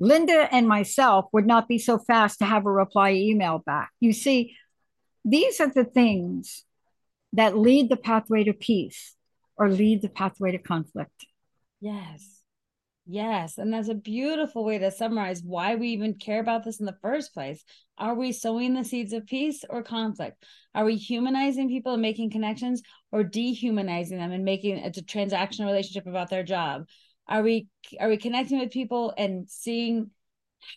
Linda 0.00 0.48
and 0.52 0.68
myself 0.68 1.26
would 1.32 1.46
not 1.46 1.66
be 1.66 1.78
so 1.78 1.98
fast 1.98 2.38
to 2.38 2.44
have 2.44 2.66
a 2.66 2.70
reply 2.70 3.12
email 3.12 3.58
back. 3.64 3.90
You 3.98 4.12
see, 4.12 4.56
these 5.24 5.60
are 5.60 5.70
the 5.70 5.84
things 5.84 6.64
that 7.32 7.58
lead 7.58 7.88
the 7.88 7.96
pathway 7.96 8.44
to 8.44 8.52
peace 8.52 9.14
or 9.56 9.68
lead 9.68 10.02
the 10.02 10.08
pathway 10.08 10.52
to 10.52 10.58
conflict. 10.58 11.26
Yes. 11.80 12.37
Yes. 13.10 13.56
And 13.56 13.72
that's 13.72 13.88
a 13.88 13.94
beautiful 13.94 14.66
way 14.66 14.76
to 14.78 14.90
summarize 14.90 15.42
why 15.42 15.76
we 15.76 15.88
even 15.88 16.12
care 16.14 16.40
about 16.40 16.62
this 16.62 16.78
in 16.78 16.84
the 16.84 16.98
first 17.00 17.32
place. 17.32 17.64
Are 17.96 18.14
we 18.14 18.32
sowing 18.32 18.74
the 18.74 18.84
seeds 18.84 19.14
of 19.14 19.24
peace 19.26 19.64
or 19.70 19.82
conflict? 19.82 20.44
Are 20.74 20.84
we 20.84 20.96
humanizing 20.96 21.70
people 21.70 21.94
and 21.94 22.02
making 22.02 22.30
connections 22.30 22.82
or 23.10 23.24
dehumanizing 23.24 24.18
them 24.18 24.30
and 24.30 24.44
making 24.44 24.76
it 24.76 24.94
a 24.98 25.02
transactional 25.02 25.66
relationship 25.66 26.06
about 26.06 26.28
their 26.28 26.42
job? 26.42 26.84
Are 27.26 27.42
we 27.42 27.68
are 27.98 28.10
we 28.10 28.18
connecting 28.18 28.58
with 28.58 28.72
people 28.72 29.14
and 29.16 29.48
seeing 29.48 30.10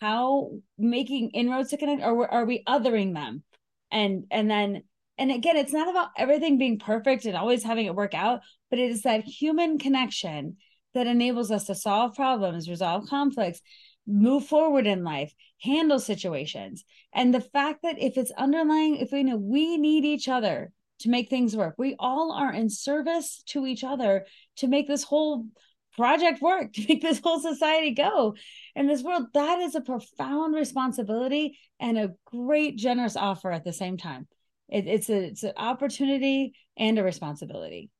how 0.00 0.52
making 0.78 1.30
inroads 1.30 1.68
to 1.70 1.76
connect 1.76 2.02
or 2.02 2.26
are 2.32 2.46
we 2.46 2.64
othering 2.66 3.12
them? 3.12 3.42
And 3.90 4.24
and 4.30 4.50
then 4.50 4.84
and 5.18 5.30
again, 5.30 5.58
it's 5.58 5.74
not 5.74 5.90
about 5.90 6.08
everything 6.16 6.56
being 6.56 6.78
perfect 6.78 7.26
and 7.26 7.36
always 7.36 7.62
having 7.62 7.84
it 7.84 7.94
work 7.94 8.14
out, 8.14 8.40
but 8.70 8.78
it 8.78 8.90
is 8.90 9.02
that 9.02 9.24
human 9.24 9.78
connection 9.78 10.56
that 10.94 11.06
enables 11.06 11.50
us 11.50 11.64
to 11.66 11.74
solve 11.74 12.14
problems, 12.14 12.68
resolve 12.68 13.08
conflicts, 13.08 13.60
move 14.06 14.46
forward 14.46 14.86
in 14.86 15.04
life, 15.04 15.32
handle 15.60 15.98
situations. 15.98 16.84
And 17.12 17.32
the 17.32 17.40
fact 17.40 17.82
that 17.82 18.00
if 18.00 18.16
it's 18.16 18.32
underlying, 18.32 18.96
if 18.96 19.12
we 19.12 19.22
know 19.22 19.36
we 19.36 19.76
need 19.76 20.04
each 20.04 20.28
other 20.28 20.72
to 21.00 21.08
make 21.08 21.28
things 21.28 21.56
work, 21.56 21.74
we 21.78 21.96
all 21.98 22.32
are 22.32 22.52
in 22.52 22.70
service 22.70 23.42
to 23.46 23.66
each 23.66 23.84
other 23.84 24.26
to 24.56 24.66
make 24.66 24.88
this 24.88 25.04
whole 25.04 25.46
project 25.96 26.40
work, 26.40 26.72
to 26.74 26.86
make 26.88 27.02
this 27.02 27.20
whole 27.22 27.40
society 27.40 27.92
go 27.92 28.34
in 28.74 28.86
this 28.86 29.02
world. 29.02 29.26
That 29.34 29.60
is 29.60 29.74
a 29.74 29.80
profound 29.80 30.54
responsibility 30.54 31.58
and 31.80 31.98
a 31.98 32.12
great, 32.26 32.76
generous 32.76 33.16
offer 33.16 33.50
at 33.50 33.64
the 33.64 33.72
same 33.72 33.96
time. 33.96 34.26
It, 34.68 34.86
it's 34.86 35.10
a 35.10 35.24
it's 35.24 35.42
an 35.42 35.52
opportunity 35.56 36.54
and 36.76 36.98
a 36.98 37.04
responsibility. 37.04 37.90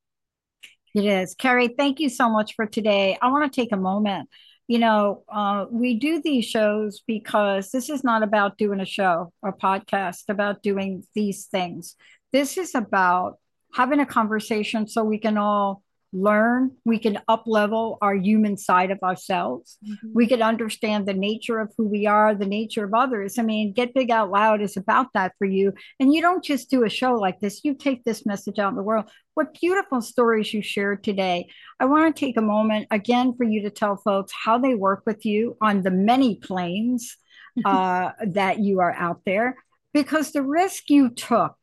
It 0.94 1.04
is. 1.04 1.34
Kari, 1.34 1.68
thank 1.68 2.00
you 2.00 2.08
so 2.08 2.28
much 2.28 2.54
for 2.54 2.66
today. 2.66 3.16
I 3.20 3.30
want 3.30 3.50
to 3.50 3.60
take 3.60 3.72
a 3.72 3.76
moment. 3.76 4.28
You 4.68 4.78
know, 4.78 5.24
uh, 5.28 5.66
we 5.70 5.98
do 5.98 6.20
these 6.22 6.44
shows 6.44 7.02
because 7.06 7.70
this 7.70 7.90
is 7.90 8.04
not 8.04 8.22
about 8.22 8.58
doing 8.58 8.80
a 8.80 8.84
show 8.86 9.32
or 9.42 9.56
podcast 9.56 10.24
about 10.28 10.62
doing 10.62 11.02
these 11.14 11.46
things. 11.46 11.96
This 12.32 12.56
is 12.56 12.74
about 12.74 13.38
having 13.74 14.00
a 14.00 14.06
conversation 14.06 14.86
so 14.86 15.02
we 15.02 15.18
can 15.18 15.38
all 15.38 15.82
learn. 16.12 16.72
We 16.84 16.98
can 16.98 17.18
up 17.26 17.44
level 17.46 17.96
our 18.02 18.14
human 18.14 18.56
side 18.56 18.90
of 18.90 18.98
ourselves. 19.02 19.78
Mm-hmm. 19.82 20.08
we 20.14 20.26
can 20.26 20.42
understand 20.42 21.06
the 21.06 21.14
nature 21.14 21.58
of 21.58 21.72
who 21.76 21.86
we 21.88 22.06
are 22.06 22.34
the 22.34 22.46
nature 22.46 22.84
of 22.84 22.94
others. 22.94 23.38
I 23.38 23.42
mean 23.42 23.72
get 23.72 23.94
big 23.94 24.10
out 24.10 24.30
loud 24.30 24.60
is 24.60 24.76
about 24.76 25.08
that 25.14 25.32
for 25.38 25.46
you. 25.46 25.72
And 25.98 26.12
you 26.12 26.20
don't 26.20 26.44
just 26.44 26.70
do 26.70 26.84
a 26.84 26.90
show 26.90 27.14
like 27.14 27.40
this. 27.40 27.64
You 27.64 27.74
take 27.74 28.04
this 28.04 28.26
message 28.26 28.58
out 28.58 28.70
in 28.70 28.76
the 28.76 28.82
world. 28.82 29.10
What 29.34 29.54
beautiful 29.58 30.02
stories 30.02 30.52
you 30.52 30.62
shared 30.62 31.02
today. 31.02 31.48
I 31.80 31.86
want 31.86 32.14
to 32.14 32.20
take 32.20 32.36
a 32.36 32.42
moment 32.42 32.88
again 32.90 33.34
for 33.34 33.44
you 33.44 33.62
to 33.62 33.70
tell 33.70 33.96
folks 33.96 34.32
how 34.32 34.58
they 34.58 34.74
work 34.74 35.02
with 35.06 35.24
you 35.24 35.56
on 35.60 35.82
the 35.82 35.90
many 35.90 36.36
planes 36.36 37.16
uh, 37.64 38.10
that 38.26 38.58
you 38.58 38.80
are 38.80 38.92
out 38.92 39.22
there. 39.24 39.56
Because 39.94 40.32
the 40.32 40.42
risk 40.42 40.90
you 40.90 41.10
took 41.10 41.54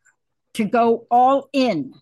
to 0.55 0.65
go 0.65 1.07
all 1.09 1.49
in 1.53 1.93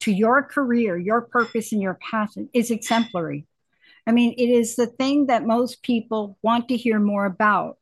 to 0.00 0.12
your 0.12 0.42
career, 0.42 0.96
your 0.96 1.22
purpose, 1.22 1.72
and 1.72 1.82
your 1.82 1.98
passion 2.10 2.48
is 2.52 2.70
exemplary. 2.70 3.46
I 4.06 4.12
mean, 4.12 4.34
it 4.38 4.48
is 4.48 4.76
the 4.76 4.86
thing 4.86 5.26
that 5.26 5.44
most 5.44 5.82
people 5.82 6.38
want 6.42 6.68
to 6.68 6.76
hear 6.76 6.98
more 6.98 7.26
about. 7.26 7.76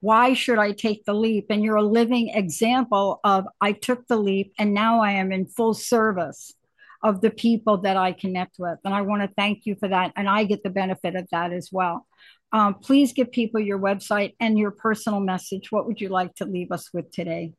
Why 0.00 0.34
should 0.34 0.58
I 0.58 0.72
take 0.72 1.04
the 1.04 1.14
leap? 1.14 1.46
And 1.50 1.62
you're 1.62 1.76
a 1.76 1.82
living 1.82 2.30
example 2.30 3.20
of 3.22 3.46
I 3.60 3.72
took 3.72 4.06
the 4.08 4.16
leap 4.16 4.52
and 4.58 4.74
now 4.74 5.00
I 5.00 5.12
am 5.12 5.30
in 5.30 5.46
full 5.46 5.74
service 5.74 6.52
of 7.02 7.20
the 7.20 7.30
people 7.30 7.78
that 7.78 7.96
I 7.96 8.12
connect 8.12 8.58
with. 8.58 8.78
And 8.84 8.92
I 8.92 9.02
want 9.02 9.22
to 9.22 9.34
thank 9.36 9.66
you 9.66 9.76
for 9.76 9.88
that. 9.88 10.12
And 10.16 10.28
I 10.28 10.44
get 10.44 10.64
the 10.64 10.70
benefit 10.70 11.14
of 11.14 11.28
that 11.30 11.52
as 11.52 11.70
well. 11.70 12.06
Um, 12.52 12.74
please 12.74 13.12
give 13.12 13.30
people 13.32 13.60
your 13.60 13.78
website 13.78 14.34
and 14.40 14.58
your 14.58 14.72
personal 14.72 15.20
message. 15.20 15.70
What 15.70 15.86
would 15.86 16.00
you 16.00 16.08
like 16.08 16.34
to 16.36 16.44
leave 16.44 16.72
us 16.72 16.92
with 16.92 17.10
today? 17.12 17.52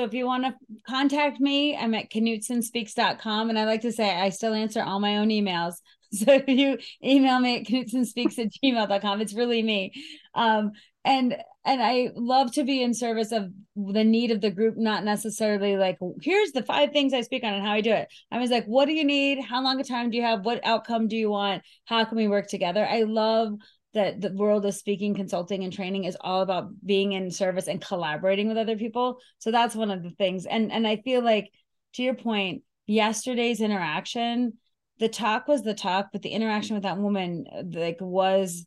So 0.00 0.06
if 0.06 0.14
you 0.14 0.24
want 0.24 0.44
to 0.44 0.54
contact 0.88 1.40
me, 1.40 1.76
I'm 1.76 1.92
at 1.92 2.10
knutsonspeaks.com. 2.10 3.50
And 3.50 3.58
I 3.58 3.66
like 3.66 3.82
to 3.82 3.92
say 3.92 4.08
I 4.08 4.30
still 4.30 4.54
answer 4.54 4.82
all 4.82 4.98
my 4.98 5.18
own 5.18 5.28
emails. 5.28 5.74
So 6.12 6.24
if 6.32 6.48
you 6.48 6.76
email 7.04 7.38
me 7.38 7.60
at 7.60 7.66
knutsonspeaks 7.66 8.36
at 8.40 8.48
gmail.com, 8.48 9.20
it's 9.20 9.32
really 9.32 9.62
me. 9.62 9.92
Um, 10.34 10.72
and 11.04 11.36
and 11.64 11.80
I 11.80 12.10
love 12.16 12.50
to 12.54 12.64
be 12.64 12.82
in 12.82 12.94
service 12.94 13.30
of 13.30 13.52
the 13.76 14.02
need 14.02 14.32
of 14.32 14.40
the 14.40 14.50
group, 14.50 14.76
not 14.76 15.04
necessarily 15.04 15.76
like, 15.76 15.98
here's 16.20 16.50
the 16.50 16.64
five 16.64 16.90
things 16.90 17.14
I 17.14 17.20
speak 17.20 17.44
on 17.44 17.54
and 17.54 17.64
how 17.64 17.74
I 17.74 17.80
do 17.80 17.92
it. 17.92 18.08
I 18.32 18.38
was 18.38 18.50
like, 18.50 18.64
what 18.64 18.86
do 18.86 18.92
you 18.92 19.04
need? 19.04 19.44
How 19.44 19.62
long 19.62 19.78
a 19.78 19.84
time 19.84 20.10
do 20.10 20.16
you 20.16 20.24
have? 20.24 20.44
What 20.44 20.66
outcome 20.66 21.06
do 21.06 21.16
you 21.16 21.30
want? 21.30 21.62
How 21.84 22.04
can 22.04 22.16
we 22.16 22.26
work 22.26 22.48
together? 22.48 22.84
I 22.84 23.02
love 23.02 23.52
that 23.94 24.20
the 24.20 24.32
world 24.32 24.64
of 24.66 24.74
speaking, 24.74 25.14
consulting, 25.14 25.64
and 25.64 25.72
training 25.72 26.04
is 26.04 26.16
all 26.20 26.42
about 26.42 26.70
being 26.84 27.12
in 27.12 27.30
service 27.30 27.66
and 27.66 27.80
collaborating 27.80 28.48
with 28.48 28.56
other 28.56 28.76
people. 28.76 29.18
So 29.38 29.50
that's 29.50 29.74
one 29.74 29.90
of 29.90 30.02
the 30.02 30.10
things. 30.10 30.46
And 30.46 30.70
and 30.70 30.86
I 30.86 30.96
feel 30.96 31.22
like 31.22 31.50
to 31.94 32.02
your 32.02 32.14
point, 32.14 32.62
yesterday's 32.86 33.60
interaction, 33.60 34.54
the 34.98 35.08
talk 35.08 35.48
was 35.48 35.62
the 35.62 35.74
talk, 35.74 36.10
but 36.12 36.22
the 36.22 36.30
interaction 36.30 36.74
with 36.76 36.84
that 36.84 36.98
woman 36.98 37.46
like 37.72 37.98
was 38.00 38.66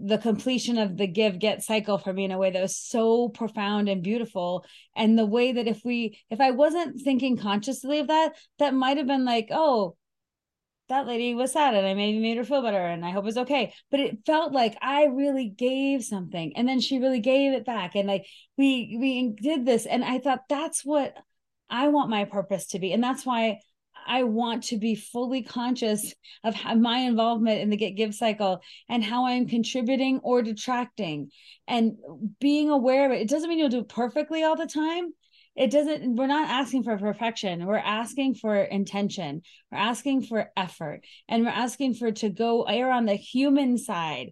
the 0.00 0.18
completion 0.18 0.78
of 0.78 0.96
the 0.96 1.06
give 1.06 1.38
get 1.38 1.62
cycle 1.62 1.98
for 1.98 2.12
me 2.12 2.24
in 2.24 2.30
a 2.30 2.38
way 2.38 2.50
that 2.50 2.62
was 2.62 2.76
so 2.76 3.28
profound 3.28 3.88
and 3.88 4.02
beautiful 4.02 4.64
and 4.94 5.18
the 5.18 5.26
way 5.26 5.52
that 5.52 5.66
if 5.66 5.84
we 5.84 6.18
if 6.30 6.40
i 6.40 6.50
wasn't 6.50 7.00
thinking 7.00 7.36
consciously 7.36 7.98
of 7.98 8.08
that 8.08 8.32
that 8.58 8.74
might 8.74 8.96
have 8.96 9.06
been 9.06 9.24
like 9.24 9.48
oh 9.50 9.96
that 10.88 11.06
lady 11.06 11.34
was 11.34 11.52
sad 11.52 11.74
and 11.74 11.86
I 11.86 11.94
maybe 11.94 12.18
made 12.18 12.36
her 12.36 12.44
feel 12.44 12.62
better 12.62 12.78
and 12.78 13.04
I 13.04 13.10
hope 13.10 13.26
it's 13.26 13.36
okay. 13.36 13.74
But 13.90 14.00
it 14.00 14.18
felt 14.26 14.52
like 14.52 14.76
I 14.80 15.04
really 15.04 15.48
gave 15.48 16.04
something 16.04 16.56
and 16.56 16.68
then 16.68 16.80
she 16.80 16.98
really 16.98 17.20
gave 17.20 17.52
it 17.52 17.64
back. 17.64 17.94
And 17.94 18.08
like 18.08 18.26
we 18.56 18.96
we 19.00 19.34
did 19.40 19.66
this. 19.66 19.86
And 19.86 20.04
I 20.04 20.18
thought 20.18 20.48
that's 20.48 20.84
what 20.84 21.14
I 21.70 21.88
want 21.88 22.10
my 22.10 22.24
purpose 22.24 22.68
to 22.68 22.78
be. 22.78 22.92
And 22.92 23.02
that's 23.02 23.26
why 23.26 23.60
I 24.06 24.22
want 24.22 24.64
to 24.64 24.78
be 24.78 24.94
fully 24.94 25.42
conscious 25.42 26.14
of 26.42 26.56
my 26.76 26.98
involvement 27.00 27.60
in 27.60 27.68
the 27.68 27.76
get 27.76 27.90
give 27.90 28.14
cycle 28.14 28.60
and 28.88 29.04
how 29.04 29.26
I'm 29.26 29.46
contributing 29.46 30.20
or 30.22 30.40
detracting 30.40 31.30
and 31.66 31.98
being 32.40 32.70
aware 32.70 33.04
of 33.04 33.12
it. 33.12 33.20
It 33.20 33.28
doesn't 33.28 33.48
mean 33.48 33.58
you'll 33.58 33.68
do 33.68 33.80
it 33.80 33.88
perfectly 33.88 34.42
all 34.42 34.56
the 34.56 34.66
time, 34.66 35.12
it 35.58 35.72
doesn't 35.72 36.14
we're 36.14 36.28
not 36.28 36.48
asking 36.48 36.84
for 36.84 36.96
perfection. 36.96 37.66
We're 37.66 37.78
asking 37.78 38.36
for 38.36 38.56
intention. 38.56 39.42
We're 39.72 39.78
asking 39.78 40.22
for 40.22 40.52
effort. 40.56 41.00
And 41.28 41.44
we're 41.44 41.50
asking 41.50 41.94
for 41.94 42.12
to 42.12 42.30
go 42.30 42.62
err 42.62 42.92
on 42.92 43.06
the 43.06 43.16
human 43.16 43.76
side. 43.76 44.30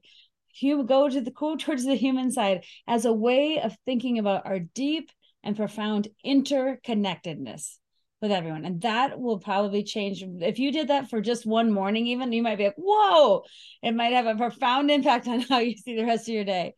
You 0.60 0.84
go 0.84 1.08
to 1.08 1.20
the 1.20 1.32
go 1.32 1.56
towards 1.56 1.84
the 1.84 1.96
human 1.96 2.30
side 2.30 2.64
as 2.86 3.04
a 3.04 3.12
way 3.12 3.60
of 3.60 3.76
thinking 3.84 4.20
about 4.20 4.46
our 4.46 4.60
deep 4.60 5.10
and 5.42 5.56
profound 5.56 6.06
interconnectedness 6.24 7.74
with 8.22 8.30
everyone. 8.30 8.64
And 8.64 8.80
that 8.82 9.18
will 9.18 9.40
probably 9.40 9.82
change. 9.82 10.22
If 10.22 10.60
you 10.60 10.70
did 10.70 10.88
that 10.88 11.10
for 11.10 11.20
just 11.20 11.44
one 11.44 11.72
morning 11.72 12.06
even 12.06 12.32
you 12.32 12.42
might 12.44 12.58
be 12.58 12.66
like 12.66 12.76
whoa! 12.78 13.42
It 13.82 13.96
might 13.96 14.12
have 14.12 14.26
a 14.26 14.36
profound 14.36 14.92
impact 14.92 15.26
on 15.26 15.40
how 15.40 15.58
you 15.58 15.76
see 15.76 15.96
the 15.96 16.06
rest 16.06 16.28
of 16.28 16.34
your 16.34 16.44
day 16.44 16.74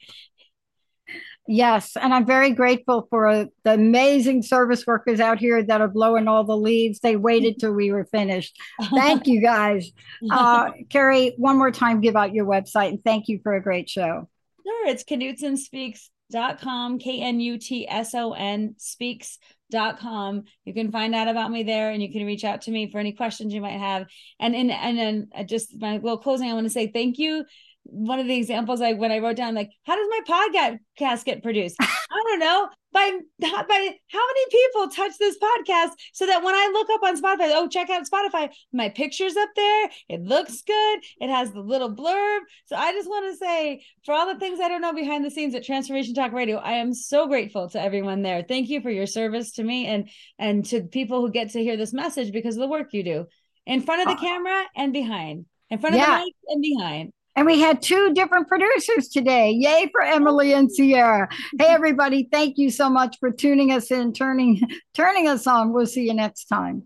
Yes, 1.50 1.96
and 1.96 2.12
I'm 2.12 2.26
very 2.26 2.50
grateful 2.50 3.06
for 3.08 3.46
the 3.64 3.72
amazing 3.72 4.42
service 4.42 4.86
workers 4.86 5.18
out 5.18 5.38
here 5.38 5.62
that 5.62 5.80
are 5.80 5.88
blowing 5.88 6.28
all 6.28 6.44
the 6.44 6.54
leaves. 6.54 7.00
They 7.00 7.16
waited 7.16 7.58
till 7.58 7.72
we 7.72 7.90
were 7.90 8.04
finished. 8.04 8.60
Thank 8.94 9.26
you 9.26 9.40
guys. 9.40 9.90
Uh, 10.30 10.72
Kari, 10.90 11.34
one 11.38 11.56
more 11.56 11.70
time, 11.70 12.00
give 12.00 12.16
out 12.16 12.34
your 12.34 12.44
website 12.44 12.88
and 12.88 13.02
thank 13.02 13.28
you 13.28 13.40
for 13.42 13.54
a 13.54 13.62
great 13.62 13.88
show. 13.88 14.28
Sure, 14.66 14.86
it's 14.88 15.04
knutsonspeaks.com, 15.04 16.98
K 16.98 17.20
N 17.20 17.40
U 17.40 17.56
T 17.56 17.88
S 17.88 18.14
O 18.14 18.32
N 18.32 18.74
speaks.com. 18.76 20.42
You 20.64 20.74
can 20.74 20.90
find 20.90 21.14
out 21.14 21.28
about 21.28 21.50
me 21.50 21.62
there 21.62 21.90
and 21.90 22.02
you 22.02 22.12
can 22.12 22.26
reach 22.26 22.44
out 22.44 22.62
to 22.62 22.70
me 22.70 22.90
for 22.90 22.98
any 22.98 23.12
questions 23.12 23.54
you 23.54 23.60
might 23.60 23.78
have. 23.78 24.06
And 24.40 24.54
in 24.54 24.70
and 24.70 24.98
then 24.98 25.28
uh, 25.34 25.44
just 25.44 25.80
my 25.80 25.94
little 25.94 26.18
closing, 26.18 26.50
I 26.50 26.54
want 26.54 26.66
to 26.66 26.70
say 26.70 26.88
thank 26.88 27.18
you 27.18 27.44
one 27.90 28.18
of 28.18 28.26
the 28.26 28.36
examples 28.36 28.80
I 28.80 28.92
when 28.92 29.10
I 29.12 29.18
wrote 29.18 29.36
down 29.36 29.54
like 29.54 29.70
how 29.84 29.96
does 29.96 30.08
my 30.10 30.76
podcast 31.00 31.24
get 31.24 31.42
produced? 31.42 31.76
I 31.80 32.22
don't 32.24 32.38
know 32.38 32.68
by 32.92 33.10
by 33.40 33.96
how 34.10 34.26
many 34.26 34.46
people 34.50 34.88
touch 34.88 35.12
this 35.18 35.36
podcast 35.38 35.90
so 36.12 36.26
that 36.26 36.42
when 36.42 36.54
I 36.54 36.70
look 36.72 36.88
up 36.90 37.02
on 37.02 37.20
Spotify, 37.20 37.50
oh 37.54 37.68
check 37.68 37.90
out 37.90 38.06
Spotify, 38.08 38.50
my 38.72 38.88
picture's 38.88 39.36
up 39.36 39.50
there, 39.56 39.90
it 40.08 40.22
looks 40.22 40.62
good, 40.62 41.00
it 41.20 41.28
has 41.30 41.52
the 41.52 41.60
little 41.60 41.94
blurb. 41.94 42.40
So 42.66 42.76
I 42.76 42.92
just 42.92 43.08
want 43.08 43.30
to 43.32 43.36
say 43.36 43.84
for 44.04 44.14
all 44.14 44.32
the 44.32 44.38
things 44.38 44.60
I 44.60 44.68
don't 44.68 44.82
know 44.82 44.94
behind 44.94 45.24
the 45.24 45.30
scenes 45.30 45.54
at 45.54 45.64
Transformation 45.64 46.14
Talk 46.14 46.32
Radio, 46.32 46.56
I 46.58 46.72
am 46.72 46.94
so 46.94 47.26
grateful 47.26 47.68
to 47.70 47.80
everyone 47.80 48.22
there. 48.22 48.42
Thank 48.42 48.68
you 48.68 48.80
for 48.80 48.90
your 48.90 49.06
service 49.06 49.52
to 49.52 49.64
me 49.64 49.86
and 49.86 50.08
and 50.38 50.64
to 50.66 50.82
people 50.82 51.20
who 51.20 51.30
get 51.30 51.50
to 51.50 51.62
hear 51.62 51.76
this 51.76 51.92
message 51.92 52.32
because 52.32 52.56
of 52.56 52.60
the 52.60 52.68
work 52.68 52.92
you 52.92 53.02
do 53.02 53.26
in 53.66 53.82
front 53.82 54.02
of 54.02 54.08
the 54.08 54.20
camera 54.20 54.64
and 54.76 54.92
behind. 54.92 55.46
in 55.70 55.78
front 55.78 55.94
Yeah. 55.94 56.04
of 56.04 56.20
the 56.20 56.24
mic 56.24 56.34
and 56.48 56.62
behind. 56.62 57.12
And 57.38 57.46
we 57.46 57.60
had 57.60 57.80
two 57.80 58.12
different 58.14 58.48
producers 58.48 59.06
today. 59.06 59.52
Yay 59.52 59.88
for 59.92 60.02
Emily 60.02 60.54
and 60.54 60.68
Sierra. 60.68 61.28
Hey 61.56 61.68
everybody, 61.68 62.28
thank 62.32 62.58
you 62.58 62.68
so 62.68 62.90
much 62.90 63.16
for 63.20 63.30
tuning 63.30 63.70
us 63.70 63.92
in, 63.92 64.12
turning 64.12 64.60
turning 64.92 65.28
us 65.28 65.46
on. 65.46 65.72
We'll 65.72 65.86
see 65.86 66.04
you 66.04 66.14
next 66.14 66.46
time. 66.46 66.82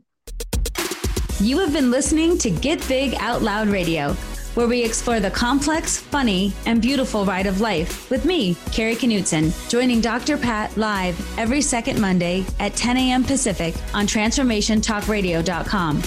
You 1.40 1.58
have 1.60 1.72
been 1.72 1.90
listening 1.90 2.36
to 2.36 2.50
Get 2.50 2.86
Big 2.86 3.14
Out 3.14 3.40
Loud 3.40 3.68
Radio, 3.68 4.12
where 4.52 4.68
we 4.68 4.84
explore 4.84 5.20
the 5.20 5.30
complex, 5.30 5.96
funny, 5.96 6.52
and 6.66 6.82
beautiful 6.82 7.24
ride 7.24 7.46
of 7.46 7.62
life 7.62 8.10
with 8.10 8.26
me, 8.26 8.54
Kari 8.72 8.96
Knutson, 8.96 9.70
joining 9.70 10.02
Dr. 10.02 10.36
Pat 10.36 10.76
live 10.76 11.18
every 11.38 11.62
second 11.62 11.98
Monday 11.98 12.44
at 12.60 12.76
10 12.76 12.98
a.m. 12.98 13.24
Pacific 13.24 13.74
on 13.94 14.06
TransformationTalkRadio.com. 14.06 16.02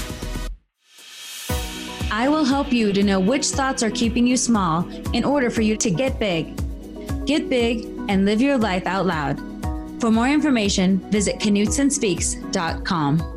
I 2.16 2.30
will 2.30 2.45
help 2.45 2.72
you 2.72 2.93
to 2.93 3.03
know 3.03 3.20
which 3.20 3.47
thoughts 3.47 3.84
are 3.84 3.91
keeping 3.91 4.26
you 4.26 4.38
small 4.38 4.89
in 5.11 5.26
order 5.26 5.49
for 5.49 5.61
you 5.61 5.76
to 5.76 5.91
get 5.91 6.18
big. 6.18 6.55
Get 7.26 7.49
big 7.49 7.84
and 8.07 8.24
live 8.24 8.39
your 8.39 8.57
life 8.57 8.88
out 8.88 9.05
loud. 9.05 9.38
For 9.99 10.09
more 10.09 10.30
information, 10.30 10.99
visit 11.11 11.39
KnutsonSpeaks.com. 11.39 13.35